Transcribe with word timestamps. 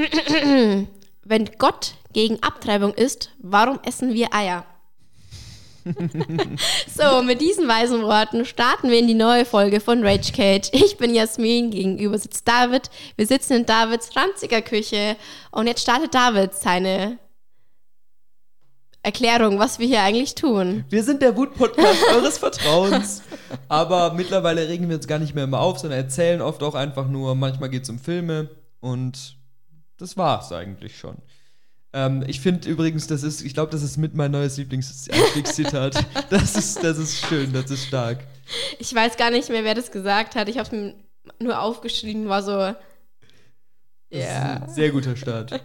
Wenn 1.24 1.50
Gott 1.58 1.94
gegen 2.12 2.42
Abtreibung 2.42 2.94
ist, 2.94 3.30
warum 3.40 3.78
essen 3.84 4.14
wir 4.14 4.34
Eier? 4.34 4.64
so, 6.94 7.22
mit 7.22 7.40
diesen 7.40 7.66
weisen 7.66 8.02
Worten 8.02 8.44
starten 8.44 8.90
wir 8.90 8.98
in 8.98 9.06
die 9.06 9.14
neue 9.14 9.44
Folge 9.44 9.80
von 9.80 10.04
Rage 10.04 10.32
Cage. 10.32 10.68
Ich 10.72 10.98
bin 10.98 11.14
Jasmin, 11.14 11.70
gegenüber 11.70 12.18
sitzt 12.18 12.46
David. 12.46 12.90
Wir 13.16 13.26
sitzen 13.26 13.54
in 13.54 13.66
Davids 13.66 14.14
ranziger 14.14 14.60
Küche 14.60 15.16
und 15.50 15.66
jetzt 15.66 15.82
startet 15.82 16.14
David 16.14 16.54
seine 16.54 17.18
Erklärung, 19.02 19.58
was 19.58 19.78
wir 19.78 19.86
hier 19.86 20.02
eigentlich 20.02 20.34
tun. 20.34 20.84
Wir 20.90 21.02
sind 21.02 21.22
der 21.22 21.34
Wut-Podcast 21.36 22.04
eures 22.14 22.36
Vertrauens. 22.36 23.22
Aber 23.68 24.12
mittlerweile 24.12 24.68
regen 24.68 24.88
wir 24.88 24.96
uns 24.96 25.06
gar 25.06 25.18
nicht 25.18 25.34
mehr 25.34 25.44
immer 25.44 25.60
auf, 25.60 25.78
sondern 25.78 25.98
erzählen 25.98 26.42
oft 26.42 26.62
auch 26.62 26.74
einfach 26.74 27.08
nur. 27.08 27.34
Manchmal 27.34 27.70
geht 27.70 27.84
es 27.84 27.90
um 27.90 27.98
Filme 27.98 28.50
und 28.80 29.39
das 30.00 30.16
war's 30.16 30.52
eigentlich 30.52 30.98
schon. 30.98 31.16
Ähm, 31.92 32.24
ich 32.26 32.40
finde 32.40 32.68
übrigens, 32.68 33.06
das 33.06 33.22
ist, 33.22 33.42
ich 33.42 33.54
glaube, 33.54 33.72
das 33.72 33.82
ist 33.82 33.96
mit 33.96 34.14
mein 34.14 34.30
neues 34.30 34.56
Lieblingszitat. 34.56 36.06
das, 36.30 36.56
ist, 36.56 36.82
das 36.82 36.98
ist 36.98 37.26
schön, 37.26 37.52
das 37.52 37.70
ist 37.70 37.86
stark. 37.86 38.18
Ich 38.78 38.94
weiß 38.94 39.16
gar 39.16 39.30
nicht 39.30 39.48
mehr, 39.48 39.64
wer 39.64 39.74
das 39.74 39.90
gesagt 39.90 40.36
hat. 40.36 40.48
Ich 40.48 40.58
habe 40.58 40.68
es 40.76 40.94
nur 41.40 41.60
aufgeschrieben, 41.60 42.28
war 42.28 42.42
so. 42.42 42.74
Ja. 44.10 44.66
Sehr 44.68 44.90
guter 44.90 45.16
Start. 45.16 45.60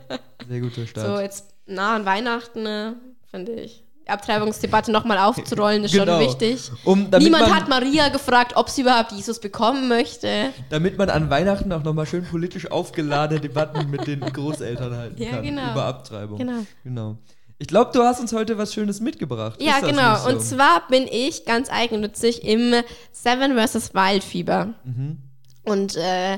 Sehr 0.47 0.59
guter 0.59 0.85
Start. 0.85 1.07
So, 1.07 1.19
jetzt 1.19 1.53
nah 1.65 1.95
an 1.95 2.05
Weihnachten, 2.05 2.63
ne, 2.63 2.95
finde 3.29 3.53
ich. 3.53 3.84
Abtreibungsdebatte 4.07 4.91
nochmal 4.91 5.17
aufzurollen, 5.17 5.83
ist 5.83 5.93
genau. 5.93 6.19
schon 6.19 6.27
wichtig. 6.27 6.71
Um, 6.83 7.09
Niemand 7.19 7.47
man, 7.47 7.55
hat 7.55 7.67
Maria 7.67 8.09
gefragt, 8.09 8.53
ob 8.55 8.69
sie 8.69 8.81
überhaupt 8.81 9.11
Jesus 9.11 9.39
bekommen 9.39 9.87
möchte. 9.87 10.51
Damit 10.69 10.97
man 10.97 11.09
an 11.09 11.29
Weihnachten 11.29 11.71
auch 11.71 11.83
nochmal 11.83 12.05
schön 12.05 12.23
politisch 12.23 12.69
aufgeladene 12.69 13.41
Debatten 13.41 13.89
mit 13.89 14.05
den 14.07 14.21
Großeltern 14.21 14.95
halten 14.95 15.21
ja, 15.21 15.31
kann 15.31 15.43
genau. 15.43 15.71
über 15.71 15.85
Abtreibung. 15.85 16.37
Genau. 16.37 16.65
genau. 16.83 17.17
Ich 17.57 17.67
glaube, 17.67 17.91
du 17.93 18.03
hast 18.03 18.19
uns 18.19 18.33
heute 18.33 18.57
was 18.57 18.73
Schönes 18.73 18.99
mitgebracht. 18.99 19.61
Ja, 19.61 19.79
genau. 19.79 20.17
So? 20.17 20.29
Und 20.29 20.41
zwar 20.41 20.87
bin 20.89 21.07
ich 21.09 21.45
ganz 21.45 21.69
eigennützig 21.71 22.43
im 22.43 22.73
Seven 23.11 23.57
vs. 23.57 23.93
Wild 23.93 24.23
Fieber. 24.23 24.73
Mhm. 24.83 25.19
Und 25.63 25.95
äh, 25.95 26.37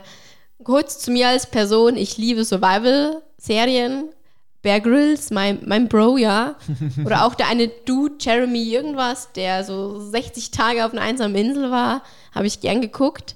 kurz 0.63 0.99
zu 0.99 1.11
mir 1.11 1.29
als 1.29 1.47
Person, 1.47 1.97
ich 1.97 2.17
liebe 2.17 2.45
Survival-Serien 2.45 4.09
Bear 4.61 4.79
Grylls, 4.79 5.29
mein, 5.29 5.59
mein 5.65 5.87
Bro, 5.87 6.17
ja. 6.17 6.55
Oder 7.05 7.25
auch 7.25 7.35
der 7.35 7.47
eine 7.47 7.67
Dude, 7.67 8.15
Jeremy 8.19 8.63
irgendwas, 8.63 9.31
der 9.33 9.63
so 9.63 9.99
60 9.99 10.51
Tage 10.51 10.85
auf 10.85 10.93
einer 10.93 11.01
einsamen 11.01 11.35
Insel 11.35 11.71
war, 11.71 12.03
habe 12.33 12.47
ich 12.47 12.59
gern 12.59 12.81
geguckt. 12.81 13.35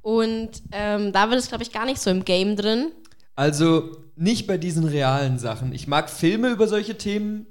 Und 0.00 0.50
ähm, 0.72 1.12
da 1.12 1.30
wird 1.30 1.38
es, 1.38 1.48
glaube 1.48 1.62
ich, 1.62 1.72
gar 1.72 1.86
nicht 1.86 2.00
so 2.00 2.10
im 2.10 2.24
Game 2.24 2.56
drin. 2.56 2.90
Also 3.36 3.96
nicht 4.16 4.46
bei 4.46 4.58
diesen 4.58 4.84
realen 4.84 5.38
Sachen. 5.38 5.72
Ich 5.72 5.86
mag 5.86 6.10
Filme 6.10 6.50
über 6.50 6.66
solche 6.68 6.98
Themen, 6.98 7.46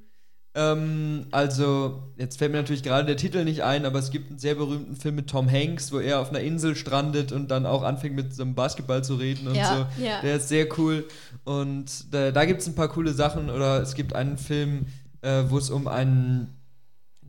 ähm, 0.54 1.28
also, 1.32 2.04
jetzt 2.18 2.38
fällt 2.38 2.52
mir 2.52 2.58
natürlich 2.58 2.84
gerade 2.84 3.06
der 3.06 3.16
Titel 3.16 3.46
nicht 3.46 3.64
ein, 3.64 3.86
aber 3.86 4.00
es 4.00 4.12
gibt 4.12 4.30
einen 4.30 4.40
sehr 4.40 4.56
berühmten 4.56 4.98
Film 4.98 5.16
mit 5.16 5.30
Tom 5.30 5.50
Hanks, 5.50 5.94
wo 5.94 6.00
er 6.00 6.20
auf 6.20 6.30
einer 6.30 6.42
Insel 6.42 6.76
strandet 6.76 7.32
und 7.32 7.50
dann 7.50 7.66
auch 7.66 7.84
anfängt 7.84 8.16
mit 8.16 8.36
so 8.36 8.44
einem 8.44 8.54
Basketball 8.54 9.02
zu 9.02 9.16
reden 9.16 9.48
und 9.48 9.56
ja, 9.56 9.88
so. 9.98 10.04
Ja. 10.04 10.22
Der 10.22 10.36
ist 10.36 10.50
sehr 10.50 10.68
cool. 10.78 11.08
Und 11.46 12.14
da, 12.14 12.32
da 12.32 12.44
gibt 12.44 12.62
es 12.62 12.68
ein 12.68 12.76
paar 12.76 12.90
coole 12.90 13.14
Sachen. 13.14 13.50
Oder 13.50 13.82
es 13.82 13.96
gibt 13.96 14.14
einen 14.14 14.38
Film, 14.38 14.88
äh, 15.22 15.44
wo 15.48 15.58
es 15.58 15.70
um 15.70 15.88
einen. 15.88 16.58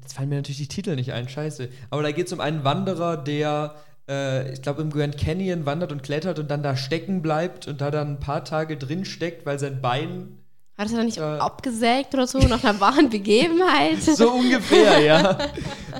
Jetzt 0.00 0.14
fallen 0.14 0.28
mir 0.28 0.36
natürlich 0.36 0.58
die 0.58 0.68
Titel 0.68 0.96
nicht 0.96 1.12
ein, 1.12 1.28
scheiße. 1.28 1.68
Aber 1.90 2.02
da 2.02 2.10
geht 2.10 2.26
es 2.26 2.32
um 2.32 2.40
einen 2.40 2.64
Wanderer, 2.64 3.16
der 3.16 3.76
äh, 4.08 4.52
ich 4.52 4.62
glaube, 4.62 4.82
im 4.82 4.90
Grand 4.90 5.16
Canyon 5.16 5.64
wandert 5.64 5.92
und 5.92 6.02
klettert 6.02 6.40
und 6.40 6.50
dann 6.50 6.64
da 6.64 6.76
stecken 6.76 7.22
bleibt 7.22 7.68
und 7.68 7.80
da 7.80 7.92
dann 7.92 8.14
ein 8.14 8.20
paar 8.20 8.44
Tage 8.44 8.76
drin 8.76 9.04
steckt, 9.04 9.46
weil 9.46 9.60
sein 9.60 9.80
Bein 9.80 10.41
hat 10.76 10.86
es 10.86 10.92
dann 10.92 11.06
nicht 11.06 11.18
äh, 11.18 11.22
abgesägt 11.22 12.14
oder 12.14 12.26
so 12.26 12.38
nach 12.38 12.64
einer 12.64 12.80
wahren 12.80 13.10
Begebenheit? 13.10 13.98
So 14.02 14.32
ungefähr, 14.32 15.00
ja. 15.04 15.38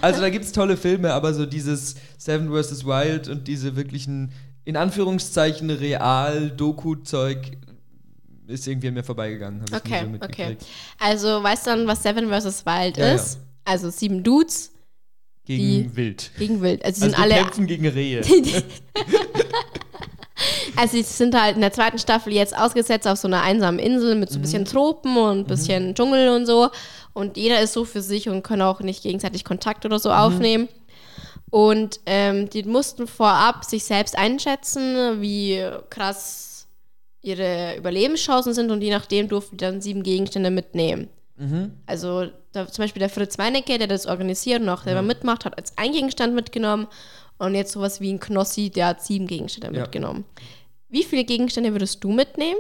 Also 0.01 0.20
da 0.20 0.31
gibt 0.31 0.45
es 0.45 0.52
tolle 0.52 0.77
Filme, 0.77 1.13
aber 1.13 1.35
so 1.35 1.47
dieses 1.47 1.97
Seven 2.19 2.51
vs. 2.51 2.85
Wild 2.85 3.29
und 3.29 3.48
diese 3.48 3.77
wirklichen, 3.77 4.33
in 4.64 4.77
Anführungszeichen, 4.77 5.70
real-Doku-Zeug 5.70 7.58
ist 8.47 8.67
irgendwie 8.67 8.89
an 8.89 8.95
mir 8.95 9.05
vorbeigegangen. 9.05 9.63
Okay, 9.73 10.07
so 10.11 10.27
okay. 10.27 10.57
Also 10.98 11.42
weißt 11.42 11.67
du 11.67 11.70
dann, 11.70 11.86
was 11.86 12.02
Seven 12.02 12.29
vs. 12.29 12.64
Wild 12.67 12.97
ja, 12.97 13.13
ist? 13.14 13.35
Ja. 13.35 13.41
Also 13.64 13.91
sieben 13.91 14.23
Dudes. 14.23 14.73
Gegen 15.45 15.97
Wild. 15.97 16.30
Gegen 16.39 16.63
Wild. 16.63 16.85
Also, 16.85 17.05
also 17.05 17.17
sind 17.17 17.23
alle. 17.23 17.35
kämpfen 17.35 17.67
gegen 17.67 17.86
Rehe. 17.89 18.23
Also 20.77 20.97
sie 20.97 21.03
sind 21.03 21.41
halt 21.41 21.57
in 21.57 21.61
der 21.61 21.73
zweiten 21.73 21.98
Staffel 21.98 22.33
jetzt 22.33 22.57
ausgesetzt 22.57 23.07
auf 23.07 23.19
so 23.19 23.29
einer 23.29 23.42
einsamen 23.42 23.79
Insel 23.79 24.14
mit 24.14 24.30
so 24.30 24.36
ein 24.36 24.39
mhm. 24.39 24.42
bisschen 24.42 24.64
Tropen 24.64 25.17
und 25.17 25.39
ein 25.39 25.42
mhm. 25.42 25.47
bisschen 25.47 25.89
mhm. 25.89 25.95
Dschungel 25.95 26.29
und 26.30 26.47
so. 26.47 26.70
Und 27.13 27.36
jeder 27.36 27.61
ist 27.61 27.73
so 27.75 27.85
für 27.85 28.01
sich 28.01 28.29
und 28.29 28.42
können 28.42 28.63
auch 28.63 28.80
nicht 28.80 29.03
gegenseitig 29.03 29.45
Kontakt 29.45 29.85
oder 29.85 29.98
so 29.98 30.08
mhm. 30.08 30.14
aufnehmen. 30.14 30.69
Und 31.51 32.01
ähm, 32.07 32.48
die 32.48 32.63
mussten 32.63 33.07
vorab 33.07 33.64
sich 33.64 33.85
selbst 33.85 34.17
einschätzen, 34.17 35.20
wie 35.20 35.63
krass 35.91 36.67
ihre 37.20 37.77
Überlebenschancen 37.77 38.55
sind 38.55 38.70
und 38.70 38.83
je 38.83 38.91
nachdem 38.91 39.29
durften 39.29 39.57
die 39.57 39.64
dann 39.64 39.80
sieben 39.80 40.03
Gegenstände 40.03 40.51
mitnehmen. 40.51 41.09
Mhm. 41.36 41.73
Also 41.86 42.27
da, 42.53 42.67
zum 42.67 42.85
Beispiel 42.85 43.01
der 43.01 43.09
Fritz 43.09 43.39
Meinecke, 43.39 43.79
der 43.79 43.86
das 43.86 44.07
organisiert 44.07 44.63
und 44.63 44.69
auch 44.69 44.85
selber 44.85 45.03
mitmacht, 45.03 45.45
hat 45.45 45.57
als 45.57 45.77
ein 45.77 45.92
Gegenstand 45.92 46.35
mitgenommen 46.35 46.89
und 47.42 47.55
jetzt 47.55 47.73
sowas 47.73 48.01
wie 48.01 48.13
ein 48.13 48.20
Knossi, 48.20 48.70
der 48.70 48.86
hat 48.89 49.03
sieben 49.03 49.27
Gegenstände 49.27 49.75
ja. 49.77 49.83
mitgenommen. 49.83 50.25
Wie 50.89 51.03
viele 51.03 51.25
Gegenstände 51.25 51.73
würdest 51.73 52.03
du 52.05 52.13
mitnehmen? 52.13 52.58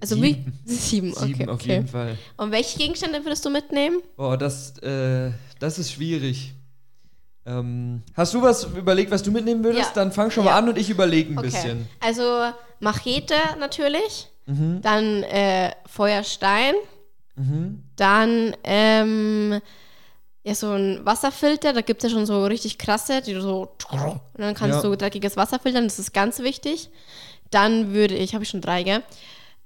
Also 0.00 0.16
sieben. 0.16 0.60
wie? 0.64 0.72
Sieben, 0.72 1.12
okay. 1.16 1.26
Sieben 1.26 1.48
auf 1.48 1.54
okay. 1.54 1.72
jeden 1.74 1.88
Fall. 1.88 2.18
Und 2.36 2.50
welche 2.50 2.78
Gegenstände 2.78 3.24
würdest 3.24 3.44
du 3.44 3.50
mitnehmen? 3.50 4.00
Boah, 4.16 4.36
das, 4.36 4.78
äh, 4.78 5.30
das 5.58 5.78
ist 5.78 5.92
schwierig. 5.92 6.52
Ähm, 7.46 8.02
hast 8.14 8.34
du 8.34 8.42
was 8.42 8.64
überlegt, 8.64 9.10
was 9.10 9.22
du 9.22 9.30
mitnehmen 9.30 9.62
würdest? 9.62 9.90
Ja. 9.90 9.94
Dann 9.94 10.12
fang 10.12 10.30
schon 10.30 10.44
ja. 10.44 10.52
mal 10.52 10.58
an 10.58 10.68
und 10.68 10.78
ich 10.78 10.90
überlege 10.90 11.32
ein 11.32 11.38
okay. 11.38 11.46
bisschen. 11.46 11.88
Also 12.00 12.22
Machete 12.80 13.34
natürlich, 13.58 14.28
mhm. 14.46 14.80
dann 14.82 15.22
äh, 15.24 15.72
Feuerstein, 15.86 16.74
mhm. 17.36 17.82
dann 17.96 18.56
ähm, 18.64 19.60
ja, 20.42 20.54
so 20.54 20.70
ein 20.72 21.00
Wasserfilter, 21.04 21.72
da 21.72 21.82
gibt 21.82 22.02
es 22.02 22.10
ja 22.10 22.16
schon 22.16 22.26
so 22.26 22.44
richtig 22.46 22.78
krasse, 22.78 23.20
die 23.20 23.34
so 23.34 23.72
und 23.92 24.20
dann 24.38 24.54
kannst 24.54 24.82
ja. 24.82 24.88
du 24.88 24.96
dreckiges 24.96 25.36
Wasser 25.36 25.58
filtern, 25.58 25.84
das 25.84 25.98
ist 25.98 26.14
ganz 26.14 26.38
wichtig. 26.38 26.88
Dann 27.50 27.92
würde 27.92 28.14
ich, 28.14 28.34
habe 28.34 28.44
ich 28.44 28.50
schon 28.50 28.60
drei, 28.60 28.82
gell? 28.82 29.02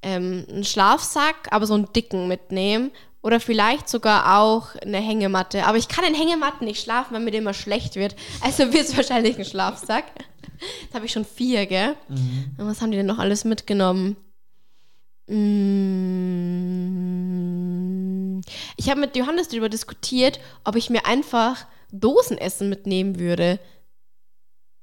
Ähm, 0.03 0.47
einen 0.49 0.65
Schlafsack, 0.65 1.49
aber 1.51 1.67
so 1.67 1.75
einen 1.75 1.93
dicken 1.93 2.29
mitnehmen. 2.29 2.91
Oder 3.23 3.41
vielleicht 3.41 3.89
sogar 3.89 4.39
auch 4.39 4.75
eine 4.77 4.99
Hängematte. 4.99 5.65
Aber 5.65 5.79
ich 5.79 5.89
kann 5.89 6.05
in 6.05 6.15
Hängematten 6.15 6.67
nicht 6.67 6.83
schlafen, 6.83 7.15
weil 7.15 7.23
mir 7.23 7.33
immer 7.33 7.55
schlecht 7.55 7.97
wird. 7.97 8.17
Also 8.43 8.65
wird 8.73 8.85
es 8.85 8.97
wahrscheinlich 8.97 9.39
ein 9.39 9.45
Schlafsack. 9.45 10.05
Jetzt 10.83 10.95
habe 10.95 11.07
ich 11.07 11.13
schon 11.13 11.25
vier, 11.25 11.67
gell? 11.67 11.95
Mhm. 12.09 12.55
Und 12.59 12.67
was 12.67 12.81
haben 12.81 12.91
die 12.91 12.97
denn 12.97 13.07
noch 13.07 13.19
alles 13.19 13.45
mitgenommen? 13.45 14.17
Mmh. 15.27 16.75
Ich 18.77 18.91
habe 18.91 19.01
mit 19.01 19.17
Johannes 19.17 19.49
darüber 19.49 19.69
diskutiert, 19.69 20.39
ob 20.65 20.77
ich 20.77 20.91
mir 20.91 21.07
einfach 21.07 21.67
Dosenessen 21.91 22.69
mitnehmen 22.69 23.19
würde. 23.19 23.59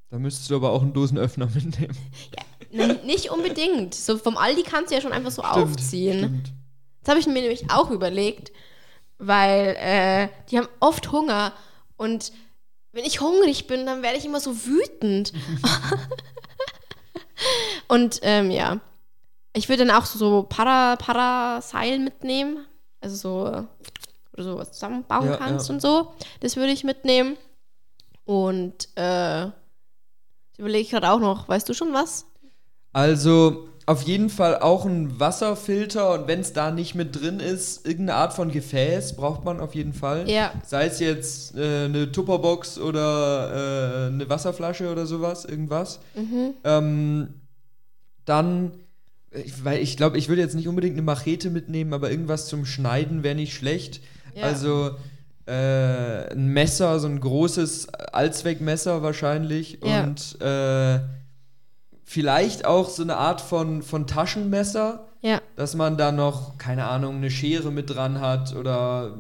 Da 0.10 0.18
müsstest 0.18 0.50
du 0.50 0.56
aber 0.56 0.72
auch 0.72 0.82
einen 0.82 0.94
Dosenöffner 0.94 1.46
mitnehmen. 1.54 1.96
Ja, 2.72 2.88
nicht 3.06 3.30
unbedingt. 3.30 3.94
So 3.94 4.18
vom 4.18 4.38
Aldi 4.38 4.64
kannst 4.64 4.92
du 4.92 4.96
ja 4.96 5.02
schon 5.02 5.12
einfach 5.12 5.32
so 5.32 5.44
stimmt, 5.44 5.58
aufziehen. 5.58 6.20
Stimmt. 6.20 6.54
Das 7.02 7.10
habe 7.10 7.20
ich 7.20 7.28
mir 7.28 7.42
nämlich 7.42 7.70
auch 7.72 7.92
überlegt, 7.92 8.52
weil 9.18 9.76
äh, 9.80 10.30
die 10.50 10.58
haben 10.58 10.68
oft 10.80 11.12
Hunger 11.12 11.54
und 11.98 12.32
wenn 12.94 13.06
ich 13.06 13.22
hungrig 13.22 13.68
bin, 13.68 13.86
dann 13.86 14.02
werde 14.02 14.18
ich 14.18 14.26
immer 14.26 14.40
so 14.40 14.66
wütend. 14.66 15.32
und 17.88 18.20
ähm, 18.22 18.52
ja, 18.52 18.82
ich 19.54 19.70
würde 19.70 19.86
dann 19.86 19.96
auch 19.96 20.06
so 20.06 20.44
Para, 20.44 20.96
Paraseil 20.96 22.00
mitnehmen. 22.00 22.66
Also 23.02 23.16
so, 23.16 23.68
wo 24.32 24.38
du 24.38 24.44
sowas 24.44 24.72
zusammenbauen 24.74 25.30
ja, 25.30 25.38
kannst 25.38 25.70
ja. 25.70 25.76
und 25.76 25.82
so. 25.82 26.14
Das 26.40 26.56
würde 26.56 26.72
ich 26.72 26.84
mitnehmen. 26.84 27.38
Und 28.26 28.88
äh, 28.96 29.48
überlege 30.58 30.84
ich 30.84 30.92
gerade 30.92 31.10
auch 31.10 31.20
noch, 31.20 31.50
weißt 31.50 31.68
du 31.68 31.74
schon 31.74 31.94
was? 31.94 32.26
Also 32.94 33.68
auf 33.88 34.04
jeden 34.04 34.30
Fall 34.30 34.60
auch 34.60 34.86
ein 34.86 35.20
Wasserfilter 35.20 36.14
und 36.14 36.28
wenn 36.28 36.42
es 36.42 36.54
da 36.54 36.72
nicht 36.72 36.94
mit 36.94 37.20
drin 37.20 37.40
ist, 37.40 37.86
irgendeine 37.86 38.20
Art 38.20 38.34
von 38.34 38.52
Gefäß 38.52 39.16
braucht 39.16 39.44
man 39.44 39.60
auf 39.60 39.74
jeden 39.76 39.94
Fall. 39.94 40.30
Ja. 40.30 40.54
Sei 40.66 40.86
es 40.86 41.00
jetzt 41.00 41.56
äh, 41.58 41.86
eine 41.86 42.12
Tupperbox 42.12 42.80
oder 42.80 44.06
äh, 44.06 44.08
eine 44.08 44.30
Wasserflasche 44.30 44.92
oder 44.92 45.06
sowas, 45.06 45.46
irgendwas. 45.46 46.00
Mhm. 46.16 46.54
Ähm, 46.64 47.34
dann 48.26 48.72
ich, 49.32 49.64
weil 49.64 49.80
ich 49.82 49.98
glaube, 49.98 50.18
ich 50.18 50.30
würde 50.30 50.42
jetzt 50.42 50.56
nicht 50.56 50.68
unbedingt 50.68 50.94
eine 50.94 51.02
Machete 51.02 51.50
mitnehmen, 51.50 51.94
aber 51.94 52.12
irgendwas 52.12 52.48
zum 52.48 52.66
Schneiden 52.66 53.24
wäre 53.24 53.36
nicht 53.36 53.54
schlecht. 53.54 54.02
Ja. 54.36 54.44
Also 54.44 54.92
äh, 55.46 56.32
ein 56.32 56.48
Messer, 56.48 57.00
so 57.00 57.08
ein 57.08 57.20
großes 57.20 57.90
Allzweckmesser 57.90 59.02
wahrscheinlich 59.02 59.80
ja. 59.84 60.04
und 60.04 60.40
äh, 60.42 61.00
vielleicht 62.04 62.66
auch 62.66 62.90
so 62.90 63.04
eine 63.04 63.18
Art 63.18 63.42
von, 63.42 63.82
von 63.82 64.06
Taschenmesser, 64.06 65.08
Ja. 65.22 65.42
dass 65.56 65.76
man 65.76 65.98
da 65.98 66.12
noch, 66.12 66.58
keine 66.58 66.86
Ahnung, 66.86 67.18
eine 67.18 67.32
Schere 67.32 67.72
mit 67.72 67.90
dran 67.90 68.20
hat 68.20 68.56
oder 68.56 69.18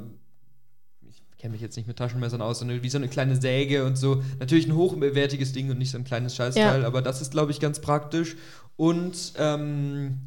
kenne 1.41 1.53
mich 1.53 1.61
jetzt 1.61 1.75
nicht 1.75 1.87
mit 1.87 1.97
Taschenmessern 1.97 2.41
aus, 2.41 2.59
sondern 2.59 2.83
wie 2.83 2.89
so 2.89 2.97
eine 2.99 3.07
kleine 3.07 3.35
Säge 3.35 3.83
und 3.83 3.97
so. 3.97 4.21
Natürlich 4.39 4.67
ein 4.67 4.75
hochwertiges 4.75 5.51
Ding 5.53 5.71
und 5.71 5.79
nicht 5.79 5.89
so 5.91 5.97
ein 5.97 6.03
kleines 6.03 6.35
Scheißteil, 6.35 6.81
Ja. 6.81 6.87
aber 6.87 7.01
das 7.01 7.19
ist, 7.19 7.31
glaube 7.31 7.51
ich, 7.51 7.59
ganz 7.59 7.81
praktisch. 7.81 8.35
Und 8.77 9.33
ähm, 9.37 10.19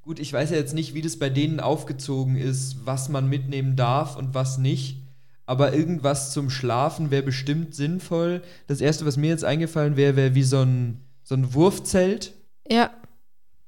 gut, 0.00 0.18
ich 0.18 0.32
weiß 0.32 0.50
ja 0.50 0.56
jetzt 0.56 0.74
nicht, 0.74 0.94
wie 0.94 1.02
das 1.02 1.18
bei 1.18 1.28
denen 1.28 1.60
aufgezogen 1.60 2.36
ist, 2.36 2.78
was 2.86 3.08
man 3.10 3.28
mitnehmen 3.28 3.76
darf 3.76 4.16
und 4.16 4.34
was 4.34 4.56
nicht. 4.58 4.96
Aber 5.44 5.74
irgendwas 5.74 6.32
zum 6.32 6.48
Schlafen 6.48 7.10
wäre 7.10 7.22
bestimmt 7.22 7.74
sinnvoll. 7.74 8.42
Das 8.66 8.80
erste, 8.80 9.04
was 9.04 9.16
mir 9.18 9.28
jetzt 9.28 9.44
eingefallen 9.44 9.96
wäre, 9.96 10.16
wäre 10.16 10.34
wie 10.34 10.42
so 10.42 10.60
ein, 10.62 11.00
so 11.22 11.34
ein 11.34 11.52
Wurfzelt 11.52 12.32
Ja. 12.70 12.90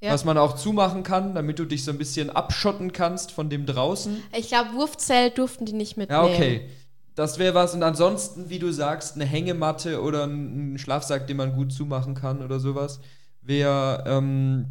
Ja. 0.00 0.12
was 0.12 0.24
man 0.24 0.38
auch 0.38 0.54
zumachen 0.56 1.02
kann, 1.02 1.34
damit 1.34 1.58
du 1.58 1.64
dich 1.64 1.84
so 1.84 1.90
ein 1.90 1.98
bisschen 1.98 2.30
abschotten 2.30 2.92
kannst 2.92 3.32
von 3.32 3.50
dem 3.50 3.66
draußen. 3.66 4.22
Ich 4.38 4.48
glaube, 4.48 4.72
Wurfzelt 4.74 5.36
durften 5.38 5.66
die 5.66 5.72
nicht 5.72 5.96
mitnehmen. 5.96 6.26
Ja, 6.28 6.32
okay. 6.34 6.68
Das 7.14 7.38
wäre 7.38 7.55
was. 7.55 7.75
Und 7.75 7.82
ansonsten, 7.82 8.50
wie 8.50 8.58
du 8.58 8.72
sagst, 8.72 9.14
eine 9.14 9.25
Hängematte 9.25 10.02
oder 10.02 10.25
ein 10.25 10.78
Schlafsack, 10.78 11.26
den 11.26 11.37
man 11.37 11.55
gut 11.55 11.72
zumachen 11.72 12.14
kann 12.14 12.43
oder 12.43 12.58
sowas, 12.58 13.00
wäre 13.40 14.05
ähm, 14.06 14.66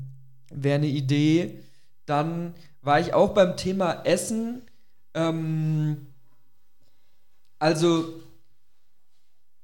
wär 0.51 0.75
eine 0.75 0.87
Idee. 0.87 1.59
Dann 2.05 2.53
war 2.81 2.99
ich 2.99 3.13
auch 3.13 3.33
beim 3.33 3.55
Thema 3.55 4.03
Essen. 4.05 4.61
Ähm, 5.13 6.07
also, 7.59 8.05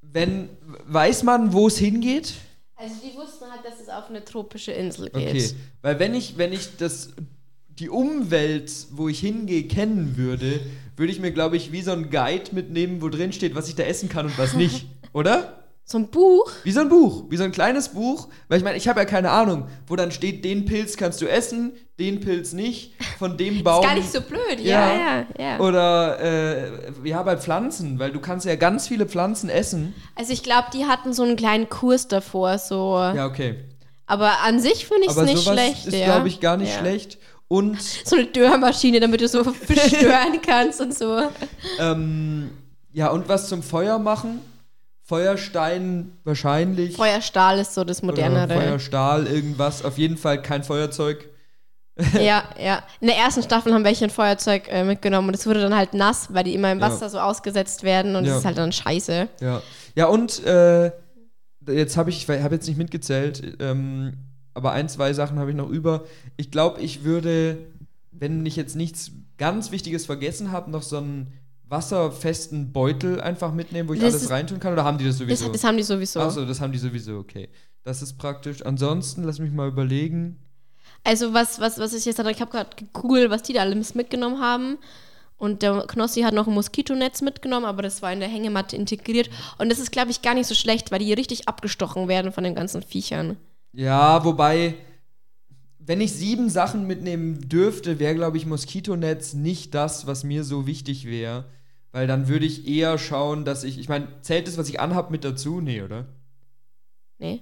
wenn, 0.02 0.50
weiß 0.86 1.24
man, 1.24 1.52
wo 1.52 1.68
es 1.68 1.78
hingeht? 1.78 2.36
Also 2.76 2.96
die 3.04 3.18
wussten 3.18 3.46
halt, 3.52 3.66
dass 3.66 3.82
es 3.82 3.90
auf 3.90 4.10
eine 4.10 4.24
tropische 4.24 4.72
Insel 4.72 5.10
geht. 5.10 5.28
Okay, 5.28 5.50
weil 5.82 6.00
wenn 6.00 6.14
ich, 6.14 6.38
wenn 6.38 6.54
ich 6.54 6.78
das, 6.78 7.10
die 7.68 7.90
Umwelt, 7.90 8.72
wo 8.92 9.10
ich 9.10 9.20
hingehe, 9.20 9.68
kennen 9.68 10.16
würde, 10.16 10.62
würde 11.00 11.12
ich 11.12 11.20
mir, 11.20 11.32
glaube 11.32 11.58
ich, 11.58 11.72
wie 11.72 11.82
so 11.82 11.92
ein 11.92 12.10
Guide 12.10 12.52
mitnehmen, 12.52 13.02
wo 13.02 13.10
drin 13.10 13.32
steht, 13.32 13.56
was 13.56 13.68
ich 13.70 13.76
da 13.76 13.84
essen 13.84 14.10
kann 14.10 14.28
und 14.28 14.38
was 14.38 14.54
nicht. 14.54 14.86
Oder? 15.14 15.56
So 15.86 15.98
ein 15.98 16.10
Buch. 16.10 16.52
Wie 16.64 16.72
so 16.72 16.82
ein 16.82 16.90
Buch, 16.90 17.24
wie 17.30 17.38
so 17.38 17.44
ein 17.44 17.52
kleines 17.52 17.90
Buch, 17.90 18.28
weil 18.48 18.60
ich 18.60 18.64
meine, 18.64 18.78
ich 18.78 18.88
habe 18.88 19.00
ja 19.00 19.06
keine 19.06 19.32
Ahnung, 19.32 19.68
wo 19.88 19.96
dann 19.96 20.12
steht, 20.12 20.46
den 20.46 20.66
Pilz 20.66 20.98
kannst 20.98 21.20
du 21.20 21.26
essen, 21.26 21.72
den 21.98 22.20
Pilz 22.20 22.54
nicht, 22.54 22.94
von 23.18 23.38
dem 23.38 23.64
Baum. 23.64 23.82
Ist 23.82 23.88
gar 23.88 23.96
nicht 23.96 24.12
so 24.12 24.22
blöd. 24.22 24.60
Ja, 24.60 24.94
ja, 24.94 25.26
ja. 25.40 25.60
Oder 25.60 26.20
äh, 26.20 26.72
ja, 27.06 27.24
bei 27.24 27.38
Pflanzen, 27.38 27.98
weil 27.98 28.12
du 28.12 28.20
kannst 28.20 28.46
ja 28.46 28.56
ganz 28.56 28.88
viele 28.88 29.08
Pflanzen 29.08 29.50
essen. 29.50 29.96
Also 30.14 30.32
ich 30.32 30.44
glaube, 30.44 30.68
die 30.76 30.86
hatten 30.86 31.12
so 31.12 31.24
einen 31.24 31.36
kleinen 31.36 31.70
Kurs 31.70 32.08
davor, 32.08 32.60
so. 32.60 32.96
Ja, 32.98 33.26
okay. 33.26 33.56
Aber 34.06 34.42
an 34.44 34.60
sich 34.60 34.86
finde 34.86 35.06
ich 35.06 35.12
es 35.12 35.18
nicht 35.18 35.38
sowas 35.38 35.60
schlecht. 35.60 35.88
ist, 35.88 35.96
ja. 35.96 36.06
glaube 36.06 36.28
ich, 36.28 36.40
gar 36.40 36.58
nicht 36.58 36.74
ja. 36.74 36.80
schlecht. 36.80 37.18
Und 37.50 37.82
So 37.82 38.16
eine 38.16 38.28
Dörrmaschine, 38.28 39.00
damit 39.02 39.20
du 39.22 39.28
so 39.28 39.44
bestören 39.68 40.40
kannst 40.46 40.80
und 40.80 40.98
so. 40.98 41.24
Ähm, 41.80 42.52
ja, 42.94 43.10
und 43.10 43.28
was 43.28 43.50
zum 43.50 43.62
Feuer 43.64 44.00
machen? 44.00 44.40
Feuerstein 45.04 46.12
wahrscheinlich. 46.24 46.96
Feuerstahl 46.96 47.58
ist 47.60 47.74
so 47.74 47.84
das 47.84 48.04
oder 48.04 48.12
modernere. 48.12 48.54
Feuerstahl, 48.54 49.26
irgendwas. 49.28 49.84
Auf 49.84 49.98
jeden 49.98 50.18
Fall 50.18 50.42
kein 50.42 50.64
Feuerzeug. 50.64 51.28
Ja, 52.14 52.46
ja. 52.58 52.82
In 53.02 53.08
der 53.08 53.18
ersten 53.18 53.44
Staffel 53.44 53.74
haben 53.74 53.84
welche 53.84 54.06
ein 54.06 54.10
Feuerzeug 54.10 54.70
äh, 54.70 54.86
mitgenommen 54.86 55.28
und 55.28 55.34
es 55.34 55.46
wurde 55.46 55.60
dann 55.60 55.76
halt 55.76 55.94
nass, 55.94 56.30
weil 56.34 56.46
die 56.46 56.54
immer 56.54 56.72
im 56.72 56.80
Ja. 56.80 56.86
Wasser 56.90 57.10
so 57.10 57.20
ausgesetzt 57.20 57.84
werden 57.84 58.16
und 58.16 58.24
Ja. 58.24 58.30
das 58.30 58.40
ist 58.40 58.46
halt 58.46 58.58
dann 58.58 58.72
scheiße. 58.72 59.28
Ja. 59.42 59.62
Ja, 59.96 60.06
und 60.06 60.42
äh, 60.46 60.92
jetzt 61.68 61.98
habe 61.98 62.10
ich, 62.10 62.30
ich 62.30 62.42
habe 62.42 62.56
jetzt 62.56 62.68
nicht 62.70 62.78
mitgezählt, 62.78 63.58
ähm, 63.60 64.14
aber 64.54 64.72
ein, 64.72 64.90
zwei 64.90 65.14
Sachen 65.14 65.40
habe 65.40 65.52
ich 65.52 65.56
noch 65.58 65.70
über. 65.70 66.06
Ich 66.38 66.52
glaube, 66.52 66.82
ich 66.82 67.04
würde, 67.04 67.58
wenn 68.12 68.46
ich 68.46 68.56
jetzt 68.56 68.76
nichts 68.76 69.12
ganz 69.38 69.72
Wichtiges 69.72 70.06
vergessen 70.06 70.52
habe, 70.52 70.70
noch 70.72 70.84
so 70.84 70.98
einen 70.98 71.34
wasserfesten 71.68 72.72
Beutel 72.72 73.22
einfach 73.22 73.54
mitnehmen, 73.54 73.88
wo 73.88 73.94
ich 73.94 74.00
Das 74.00 74.16
alles 74.16 74.30
reintun 74.30 74.60
kann. 74.60 74.74
Oder 74.74 74.84
haben 74.84 74.98
die 74.98 75.06
das 75.06 75.18
Das, 75.18 75.28
sowieso? 75.28 75.52
das 75.52 75.64
haben 75.64 75.78
die 75.78 75.84
sowieso. 75.84 76.20
Achso, 76.20 76.46
das 76.46 76.60
haben 76.62 76.72
die 76.72 76.80
sowieso, 76.80 77.18
okay. 77.18 77.50
Das 77.84 78.02
ist 78.02 78.18
praktisch. 78.18 78.66
Ansonsten, 78.66 79.24
lass 79.24 79.40
mich 79.40 79.52
mal 79.52 79.68
überlegen. 79.68 80.38
Also 81.04 81.34
was, 81.34 81.60
was, 81.60 81.78
was 81.78 81.94
ich 81.94 82.06
jetzt 82.06 82.20
hatte, 82.20 82.32
ich 82.32 82.42
habe 82.42 82.52
gerade 82.52 82.76
gegoogelt, 82.76 83.30
was 83.30 83.44
die 83.44 83.54
da 83.54 83.62
alles 83.62 83.96
mitgenommen 83.96 84.42
haben. 84.42 84.78
Und 85.38 85.62
der 85.62 85.86
Knossi 85.88 86.22
hat 86.22 86.34
noch 86.34 86.48
ein 86.48 86.54
Moskitonetz 86.54 87.22
mitgenommen, 87.22 87.66
aber 87.66 87.82
das 87.82 88.02
war 88.02 88.12
in 88.12 88.20
der 88.20 88.28
Hängematte 88.28 88.76
integriert. 88.76 89.30
Und 89.58 89.70
das 89.70 89.80
ist, 89.80 89.92
glaube 89.92 90.12
ich, 90.12 90.22
gar 90.22 90.34
nicht 90.34 90.48
so 90.48 90.56
schlecht, 90.56 90.92
weil 90.92 91.00
die 91.00 91.14
richtig 91.14 91.48
abgestochen 91.48 92.10
werden 92.10 92.34
von 92.34 92.44
den 92.44 92.56
ganzen 92.56 92.82
Viechern. 92.82 93.38
Ja, 93.74 94.24
wobei, 94.26 94.76
wenn 95.80 96.02
ich 96.02 96.14
sieben 96.14 96.50
Sachen 96.50 96.88
mitnehmen 96.88 97.48
dürfte, 97.50 98.00
wäre, 98.00 98.16
glaube 98.16 98.38
ich, 98.38 98.46
Moskitonetz 98.46 99.34
nicht 99.34 99.74
das, 99.74 100.08
was 100.08 100.24
mir 100.24 100.44
so 100.44 100.68
wichtig 100.68 101.06
wäre. 101.06 101.46
Weil 101.92 102.06
dann 102.08 102.28
würde 102.28 102.46
ich 102.46 102.68
eher 102.68 102.98
schauen, 102.98 103.46
dass 103.46 103.64
ich, 103.64 103.80
ich 103.80 103.90
meine, 103.90 104.08
zählt 104.22 104.48
das, 104.48 104.58
was 104.58 104.70
ich 104.70 104.80
anhab, 104.80 105.10
mit 105.10 105.24
dazu? 105.24 105.62
Nee, 105.62 105.82
oder? 105.82 106.06
Nee? 107.18 107.42